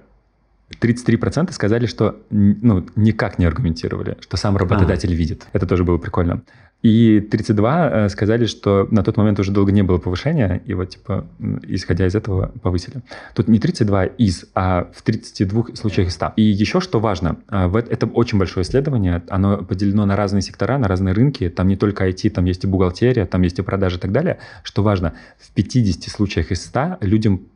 33% 0.81 1.53
сказали, 1.53 1.87
что 1.87 2.21
ну, 2.31 2.87
никак 2.97 3.39
не 3.39 3.47
аргументировали, 3.47 4.17
что 4.21 4.37
сам 4.37 4.57
работодатель 4.57 5.13
а. 5.13 5.15
видит. 5.15 5.47
Это 5.53 5.67
тоже 5.67 5.85
было 5.85 5.99
прикольно. 5.99 6.43
И 6.85 7.21
32 7.21 7.91
э, 7.91 8.09
сказали, 8.11 8.45
что 8.45 8.87
на 8.91 9.03
тот 9.03 9.17
момент 9.17 9.41
уже 9.41 9.53
долго 9.53 9.73
не 9.73 9.81
было 9.81 9.97
повышения, 9.97 10.61
и 10.67 10.75
вот, 10.75 10.91
типа, 10.91 11.27
исходя 11.63 12.07
из 12.07 12.15
этого, 12.15 12.53
повысили. 12.63 12.97
Тут 13.35 13.49
не 13.49 13.59
32 13.59 14.05
из, 14.05 14.45
а 14.55 14.91
в 14.95 15.01
32 15.01 15.77
случаях 15.77 16.09
из 16.09 16.15
100. 16.15 16.35
И 16.37 16.43
еще 16.43 16.81
что 16.81 17.01
важно, 17.01 17.39
э, 17.51 17.73
это 17.89 18.05
очень 18.05 18.37
большое 18.37 18.65
исследование, 18.65 19.23
оно 19.31 19.65
поделено 19.65 20.05
на 20.05 20.15
разные 20.15 20.43
сектора, 20.43 20.77
на 20.77 20.87
разные 20.87 21.15
рынки, 21.15 21.49
там 21.49 21.69
не 21.69 21.77
только 21.77 22.07
IT, 22.07 22.29
там 22.29 22.45
есть 22.45 22.65
и 22.65 22.67
бухгалтерия, 22.67 23.25
там 23.25 23.41
есть 23.41 23.59
и 23.59 23.63
продажи 23.63 23.97
и 23.97 24.01
так 24.01 24.13
далее. 24.13 24.37
Что 24.63 24.83
важно, 24.83 25.15
в 25.39 25.55
50 25.55 26.13
случаях 26.13 26.51
из 26.51 26.67
100 26.67 26.99
людям 27.01 27.47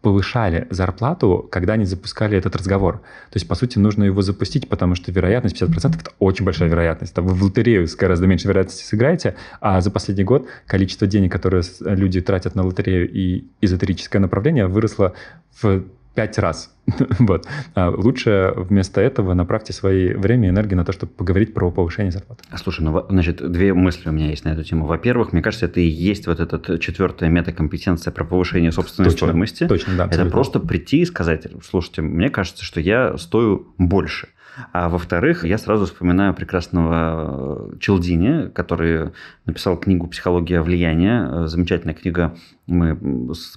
повышали 0.00 0.66
зарплату, 0.70 1.48
когда 1.50 1.72
они 1.72 1.84
запускали 1.84 2.38
этот 2.38 2.54
разговор. 2.54 2.98
То 3.30 3.36
есть, 3.36 3.48
по 3.48 3.54
сути, 3.54 3.78
нужно 3.78 4.04
его 4.04 4.22
запустить, 4.22 4.68
потому 4.68 4.94
что 4.94 5.10
вероятность 5.10 5.60
50%– 5.60 6.00
это 6.00 6.12
очень 6.18 6.44
большая 6.44 6.68
вероятность. 6.68 7.14
Там 7.14 7.26
вы 7.26 7.34
в 7.34 7.42
лотерею 7.42 7.86
с 7.86 7.96
гораздо 7.96 8.26
меньшей 8.26 8.46
вероятностью 8.48 8.86
сыграете, 8.86 9.34
а 9.60 9.80
за 9.80 9.90
последний 9.90 10.24
год 10.24 10.46
количество 10.66 11.06
денег, 11.06 11.32
которые 11.32 11.62
люди 11.80 12.20
тратят 12.20 12.54
на 12.54 12.64
лотерею 12.64 13.10
и 13.10 13.44
эзотерическое 13.60 14.20
направление, 14.20 14.66
выросло 14.66 15.14
в 15.60 15.82
пять 16.18 16.36
раз. 16.36 16.74
вот. 17.20 17.46
А 17.76 17.90
лучше 17.90 18.52
вместо 18.56 19.00
этого 19.00 19.34
направьте 19.34 19.72
свои 19.72 20.14
время 20.14 20.48
и 20.48 20.50
энергию 20.50 20.76
на 20.76 20.84
то, 20.84 20.90
чтобы 20.90 21.12
поговорить 21.12 21.54
про 21.54 21.70
повышение 21.70 22.10
зарплаты. 22.10 22.42
Слушай, 22.56 22.80
ну, 22.80 23.06
значит, 23.08 23.36
две 23.52 23.72
мысли 23.72 24.08
у 24.08 24.12
меня 24.12 24.30
есть 24.30 24.44
на 24.44 24.48
эту 24.48 24.64
тему. 24.64 24.86
Во-первых, 24.86 25.32
мне 25.32 25.42
кажется, 25.42 25.66
это 25.66 25.78
и 25.78 25.86
есть 25.86 26.26
вот 26.26 26.40
эта 26.40 26.76
четвертая 26.80 27.30
метакомпетенция 27.30 28.10
про 28.10 28.24
повышение 28.24 28.72
собственной 28.72 29.10
точно, 29.10 29.28
стоимости. 29.28 29.68
Точно, 29.68 29.96
да. 29.96 30.04
Абсолютно. 30.04 30.28
Это 30.28 30.32
просто 30.32 30.58
прийти 30.58 31.02
и 31.02 31.04
сказать, 31.04 31.46
слушайте, 31.64 32.02
мне 32.02 32.30
кажется, 32.30 32.64
что 32.64 32.80
я 32.80 33.16
стою 33.16 33.72
больше. 33.78 34.26
А 34.72 34.88
во-вторых, 34.88 35.44
я 35.44 35.56
сразу 35.56 35.86
вспоминаю 35.86 36.34
прекрасного 36.34 37.76
Челдини, 37.78 38.48
который 38.48 39.12
написал 39.46 39.76
книгу 39.76 40.08
«Психология 40.08 40.62
влияния». 40.62 41.46
Замечательная 41.46 41.94
книга 41.94 42.34
мы 42.68 42.98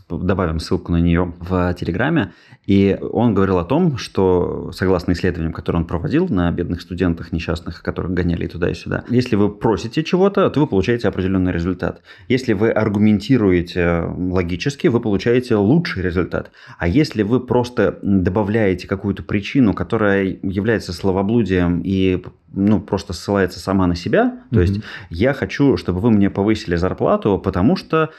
добавим 0.10 0.60
ссылку 0.60 0.92
на 0.92 0.98
нее 0.98 1.34
в 1.40 1.74
Телеграме. 1.74 2.34
И 2.66 2.98
он 3.02 3.34
говорил 3.34 3.58
о 3.58 3.66
том, 3.66 3.98
что, 3.98 4.72
согласно 4.72 5.12
исследованиям, 5.12 5.52
которые 5.52 5.82
он 5.82 5.88
проводил 5.88 6.28
на 6.30 6.52
бедных 6.52 6.82
студентах 6.82 7.32
несчастных, 7.32 7.84
которых 7.84 8.14
гоняли 8.14 8.48
туда 8.48 8.70
и 8.70 8.74
сюда, 8.74 9.04
если 9.10 9.36
вы 9.36 9.50
просите 9.50 10.04
чего-то, 10.04 10.50
то 10.50 10.60
вы 10.60 10.68
получаете 10.68 11.08
определенный 11.08 11.52
результат. 11.52 12.02
Если 12.30 12.54
вы 12.54 12.72
аргументируете 12.72 14.06
логически, 14.18 14.88
вы 14.88 15.02
получаете 15.02 15.56
лучший 15.56 16.04
результат. 16.04 16.52
А 16.78 16.88
если 16.88 17.24
вы 17.24 17.42
просто 17.42 18.00
добавляете 18.02 18.88
какую-то 18.88 19.24
причину, 19.24 19.74
которая 19.74 20.40
является 20.42 20.94
словоблудием 20.94 21.82
и 21.84 22.24
ну, 22.54 22.80
просто 22.80 23.14
ссылается 23.14 23.60
сама 23.60 23.88
на 23.88 23.96
себя, 23.96 24.40
то 24.52 24.60
mm-hmm. 24.60 24.62
есть 24.62 24.82
я 25.10 25.34
хочу, 25.34 25.78
чтобы 25.78 26.00
вы 26.00 26.12
мне 26.12 26.30
повысили 26.30 26.76
зарплату, 26.76 27.40
потому 27.44 27.76
что 27.76 28.12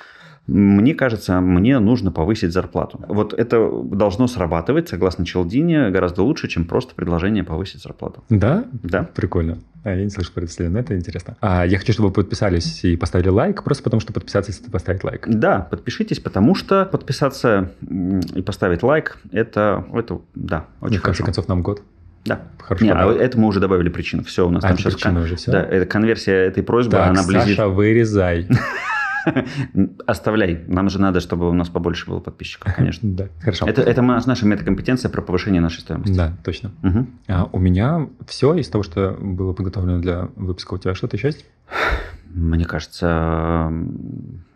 мне 0.47 0.95
кажется, 0.95 1.41
мне 1.41 1.79
нужно 1.79 2.11
повысить 2.11 2.53
зарплату. 2.53 3.01
Вот 3.09 3.33
это 3.33 3.71
должно 3.85 4.27
срабатывать, 4.27 4.89
согласно 4.89 5.25
Челдине, 5.25 5.91
гораздо 5.91 6.23
лучше, 6.23 6.49
чем 6.49 6.65
просто 6.65 6.95
предложение 6.95 7.45
повысить 7.45 7.81
зарплату. 7.83 8.25
Да? 8.29 8.65
Да. 8.83 9.05
Прикольно. 9.15 9.59
А, 9.85 9.91
я 9.91 10.05
не 10.05 10.11
слышал 10.11 10.33
про 10.33 10.45
это 10.45 10.69
но 10.69 10.79
это 10.79 10.97
интересно. 10.97 11.37
А 11.41 11.65
я 11.65 11.79
хочу, 11.79 11.93
чтобы 11.93 12.09
вы 12.09 12.15
подписались 12.15 12.85
и 12.85 12.97
поставили 12.97 13.29
лайк, 13.29 13.63
просто 13.63 13.83
потому 13.85 14.01
что 14.01 14.13
подписаться, 14.13 14.53
если 14.53 14.71
поставить 14.71 15.05
лайк. 15.05 15.27
Да, 15.29 15.61
подпишитесь, 15.61 16.21
потому 16.21 16.55
что 16.55 16.87
подписаться 16.87 17.73
и 18.35 18.43
поставить 18.43 18.83
лайк, 18.83 19.19
это, 19.31 19.85
это 19.93 20.21
да, 20.35 20.67
очень 20.81 20.97
ну, 20.97 21.01
В 21.01 21.03
конце 21.03 21.25
концов, 21.25 21.49
нам 21.49 21.63
год. 21.63 21.83
Да. 22.25 22.43
Хорошо. 22.59 22.85
Не, 22.85 22.93
а 22.93 23.13
это 23.13 23.39
мы 23.39 23.49
уже 23.49 23.59
добавили 23.59 23.89
причину. 23.89 24.23
Все, 24.23 24.47
у 24.47 24.51
нас 24.51 24.63
а, 24.63 24.69
там 24.69 24.79
сейчас... 24.79 24.97
кон... 24.97 25.17
уже 25.17 25.35
все? 25.35 25.51
Да, 25.51 25.63
это 25.65 25.87
конверсия 25.87 26.35
этой 26.47 26.63
просьбы, 26.63 26.93
так, 26.93 27.11
она 27.11 27.27
близит... 27.27 27.57
Саша, 27.57 27.69
вырезай. 27.69 28.47
Оставляй. 30.07 30.65
Нам 30.67 30.89
же 30.89 31.01
надо, 31.01 31.21
чтобы 31.21 31.49
у 31.49 31.53
нас 31.53 31.69
побольше 31.69 32.07
было 32.09 32.21
подписчиков, 32.21 32.73
конечно. 32.77 33.09
Да, 33.11 33.29
хорошо. 33.41 33.67
Это, 33.67 33.83
это 33.83 34.03
наша 34.03 34.47
метакомпетенция 34.47 35.11
про 35.11 35.23
повышение 35.23 35.61
нашей 35.61 35.81
стоимости. 35.81 36.15
Да, 36.15 36.33
точно. 36.45 36.73
Угу. 36.83 37.07
А 37.29 37.49
у 37.53 37.59
меня 37.59 38.09
все 38.27 38.55
из 38.55 38.69
того, 38.69 38.83
что 38.83 39.17
было 39.21 39.53
подготовлено 39.53 40.01
для 40.01 40.29
выпуска. 40.37 40.75
У 40.75 40.79
тебя 40.79 40.95
что-то 40.95 41.17
еще 41.17 41.29
есть? 41.29 41.47
Мне 42.35 42.65
кажется, 42.65 43.71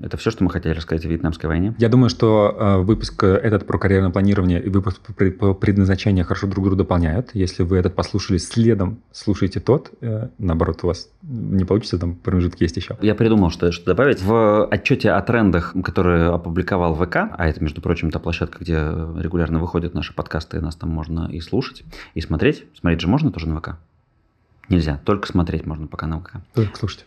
это 0.00 0.16
все, 0.16 0.30
что 0.30 0.44
мы 0.44 0.50
хотели 0.50 0.72
рассказать 0.72 1.04
о 1.04 1.08
Вьетнамской 1.08 1.48
войне. 1.48 1.74
Я 1.78 1.88
думаю, 1.88 2.08
что 2.08 2.56
э, 2.58 2.76
выпуск 2.78 3.22
этот 3.22 3.66
про 3.66 3.78
карьерное 3.78 4.10
планирование 4.10 4.62
и 4.62 4.70
выпуск 4.70 5.00
по 5.38 5.52
предназначению 5.52 6.24
хорошо 6.24 6.46
друг 6.46 6.64
друга 6.64 6.76
дополняют. 6.78 7.30
Если 7.34 7.62
вы 7.62 7.76
этот 7.76 7.94
послушали 7.94 8.38
следом, 8.38 9.02
слушайте 9.12 9.60
тот, 9.60 9.90
э, 10.00 10.28
наоборот, 10.38 10.80
у 10.84 10.86
вас 10.86 11.10
не 11.22 11.64
получится, 11.64 11.98
там 11.98 12.14
промежутки 12.14 12.62
есть 12.62 12.76
еще. 12.76 12.96
Я 13.02 13.14
придумал, 13.14 13.50
что, 13.50 13.70
что 13.72 13.86
добавить. 13.86 14.22
В 14.22 14.66
отчете 14.66 15.10
о 15.10 15.20
трендах, 15.20 15.74
который 15.84 16.28
опубликовал 16.28 16.94
ВК, 16.94 17.16
а 17.16 17.46
это, 17.46 17.62
между 17.62 17.82
прочим, 17.82 18.10
та 18.10 18.18
площадка, 18.18 18.58
где 18.60 18.76
регулярно 18.76 19.58
выходят 19.58 19.92
наши 19.92 20.14
подкасты, 20.14 20.56
и 20.56 20.60
нас 20.60 20.76
там 20.76 20.90
можно 20.90 21.28
и 21.30 21.40
слушать, 21.40 21.84
и 22.14 22.22
смотреть. 22.22 22.64
Смотреть 22.78 23.02
же 23.02 23.08
можно 23.08 23.30
тоже 23.30 23.48
на 23.48 23.60
ВК? 23.60 23.76
Нельзя, 24.70 24.98
только 25.04 25.28
смотреть 25.28 25.66
можно 25.66 25.86
пока 25.86 26.06
на 26.06 26.20
ВК. 26.20 26.36
Только 26.54 26.78
слушать. 26.78 27.06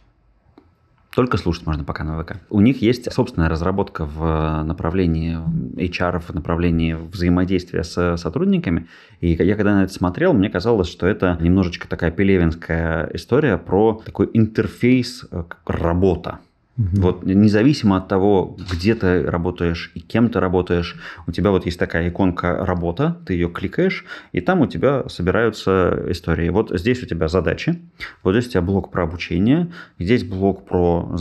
Только 1.20 1.36
слушать 1.36 1.66
можно 1.66 1.84
пока 1.84 2.06
на 2.06 2.24
ВК. 2.24 2.38
У 2.50 2.62
них 2.62 2.82
есть 2.82 3.12
собственная 3.12 3.50
разработка 3.50 4.06
в 4.06 4.64
направлении 4.64 5.38
HR, 5.76 6.22
в 6.22 6.34
направлении 6.34 6.94
взаимодействия 6.94 7.84
с 7.84 8.16
сотрудниками. 8.16 8.88
И 9.20 9.32
я 9.32 9.58
когда 9.58 9.76
на 9.76 9.84
это 9.84 9.92
смотрел, 9.92 10.32
мне 10.32 10.50
казалось, 10.50 10.88
что 10.88 11.06
это 11.06 11.38
немножечко 11.42 11.90
такая 11.90 12.12
пелевинская 12.12 13.10
история 13.14 13.58
про 13.58 14.02
такой 14.06 14.30
интерфейс 14.34 15.26
э, 15.30 15.44
работа. 15.66 16.40
Угу. 16.80 17.02
Вот 17.02 17.26
независимо 17.26 17.98
от 17.98 18.08
того, 18.08 18.58
где 18.72 18.96
ты 18.96 19.24
работаешь 19.24 19.92
и 19.96 20.00
кем 20.00 20.30
ты 20.30 20.40
работаешь, 20.40 20.96
у 21.28 21.32
тебя 21.32 21.52
вот 21.52 21.66
есть 21.66 21.78
такая 21.78 22.08
иконка 22.08 22.66
работа, 22.66 23.18
ты 23.26 23.34
ее 23.34 23.50
кликаешь, 23.50 24.06
и 24.32 24.40
там 24.40 24.62
у 24.62 24.68
тебя 24.68 25.04
собираются 25.10 26.06
истории. 26.08 26.48
Вот 26.50 26.72
здесь 26.72 27.04
у 27.04 27.06
тебя 27.06 27.28
задачи, 27.28 27.82
вот 28.24 28.32
здесь 28.32 28.48
у 28.48 28.52
тебя 28.52 28.62
блок 28.62 28.92
про 28.92 29.04
обучение, 29.04 29.74
здесь 30.00 30.24
блок 30.24 30.66
про 30.66 31.18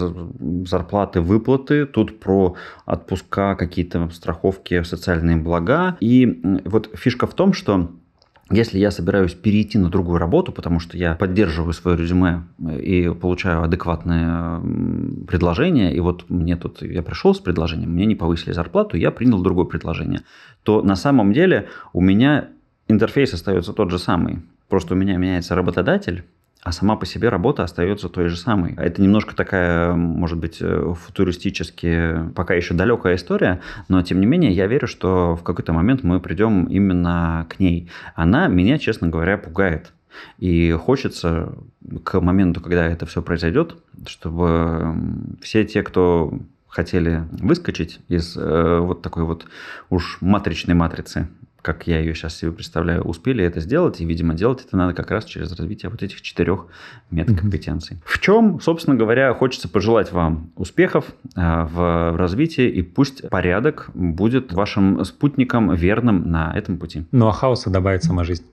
зарплаты, 0.65 1.21
выплаты, 1.21 1.87
тут 1.87 2.21
про 2.21 2.55
отпуска, 2.87 3.57
какие-то 3.57 4.09
страховки, 4.11 4.85
социальные 4.85 5.39
блага. 5.39 5.97
И 5.99 6.41
вот 6.65 6.91
фишка 6.95 7.27
в 7.27 7.35
том, 7.35 7.53
что 7.53 7.91
если 8.51 8.79
я 8.79 8.91
собираюсь 8.91 9.35
перейти 9.35 9.79
на 9.79 9.91
другую 9.91 10.19
работу, 10.19 10.53
потому 10.53 10.81
что 10.81 10.97
я 10.97 11.15
поддерживаю 11.15 11.73
свое 11.73 11.97
резюме 11.97 12.45
и 12.81 13.11
получаю 13.21 13.63
адекватное 13.63 14.61
предложение, 15.27 15.95
и 15.95 16.01
вот 16.01 16.31
мне 16.31 16.57
тут, 16.57 16.81
я 16.83 17.03
пришел 17.03 17.35
с 17.35 17.41
предложением, 17.41 17.91
мне 17.91 18.07
не 18.07 18.15
повысили 18.15 18.53
зарплату, 18.53 18.97
я 18.97 19.11
принял 19.11 19.43
другое 19.43 19.67
предложение, 19.67 20.23
то 20.63 20.83
на 20.83 20.97
самом 20.97 21.33
деле 21.33 21.69
у 21.93 22.01
меня 22.01 22.49
интерфейс 22.89 23.35
остается 23.35 23.73
тот 23.73 23.91
же 23.91 23.99
самый. 23.99 24.43
Просто 24.69 24.95
у 24.95 24.97
меня 24.97 25.17
меняется 25.17 25.55
работодатель, 25.55 26.25
а 26.69 26.73
сама 26.73 26.97
по 26.97 27.07
себе 27.07 27.31
работа 27.31 27.65
остается 27.65 28.11
той 28.11 28.29
же 28.29 28.37
самой. 28.37 28.75
Это 28.77 29.01
немножко 29.01 29.35
такая, 29.35 29.95
может 29.95 30.37
быть, 30.37 30.59
э, 30.61 30.95
футуристически 31.01 32.31
пока 32.35 32.53
еще 32.53 32.75
далекая 32.75 33.17
история, 33.17 33.63
но 33.89 34.03
тем 34.03 34.21
не 34.21 34.27
менее 34.27 34.53
я 34.53 34.67
верю, 34.67 34.87
что 34.87 35.35
в 35.35 35.43
какой-то 35.43 35.73
момент 35.73 36.03
мы 36.03 36.21
придем 36.21 36.67
именно 36.67 37.47
к 37.49 37.59
ней. 37.59 37.89
Она 38.15 38.49
меня, 38.49 38.77
честно 38.77 39.09
говоря, 39.09 39.39
пугает. 39.39 39.93
И 40.37 40.73
хочется 40.73 41.55
к 42.05 42.21
моменту, 42.21 42.61
когда 42.61 42.85
это 42.85 43.07
все 43.07 43.23
произойдет, 43.23 43.77
чтобы 44.07 44.95
все 45.41 45.65
те, 45.65 45.83
кто 45.83 46.39
хотели 46.69 47.25
выскочить 47.31 47.99
из 48.09 48.37
э, 48.37 48.79
вот 48.81 49.01
такой 49.01 49.25
вот 49.25 49.47
уж 49.89 50.19
матричной 50.21 50.75
матрицы 50.75 51.29
как 51.63 51.87
я 51.87 51.99
ее 51.99 52.15
сейчас 52.15 52.37
себе 52.37 52.53
представляю, 52.53 53.03
успели 53.03 53.45
это 53.45 53.61
сделать. 53.61 54.01
И, 54.01 54.05
видимо, 54.05 54.35
делать 54.35 54.65
это 54.65 54.77
надо 54.77 54.95
как 54.95 55.11
раз 55.11 55.25
через 55.25 55.53
развитие 55.53 55.91
вот 55.91 56.03
этих 56.03 56.23
четырех 56.23 56.67
метакомпетенций. 57.11 57.97
Mm-hmm. 57.97 58.03
В 58.05 58.21
чем, 58.21 58.61
собственно 58.61 58.97
говоря, 58.97 59.35
хочется 59.35 59.69
пожелать 59.69 60.13
вам 60.13 60.51
успехов 60.57 61.07
э, 61.37 61.41
в 61.65 62.17
развитии, 62.17 62.69
и 62.69 62.83
пусть 62.83 63.29
порядок 63.29 63.91
будет 63.95 64.53
вашим 64.53 65.05
спутником 65.05 65.75
верным 65.75 66.31
на 66.31 66.53
этом 66.57 66.79
пути. 66.79 67.05
Ну 67.13 67.29
а 67.29 67.33
хаоса 67.33 67.71
добавит 67.71 68.05
сама 68.05 68.25
жизнь. 68.25 68.45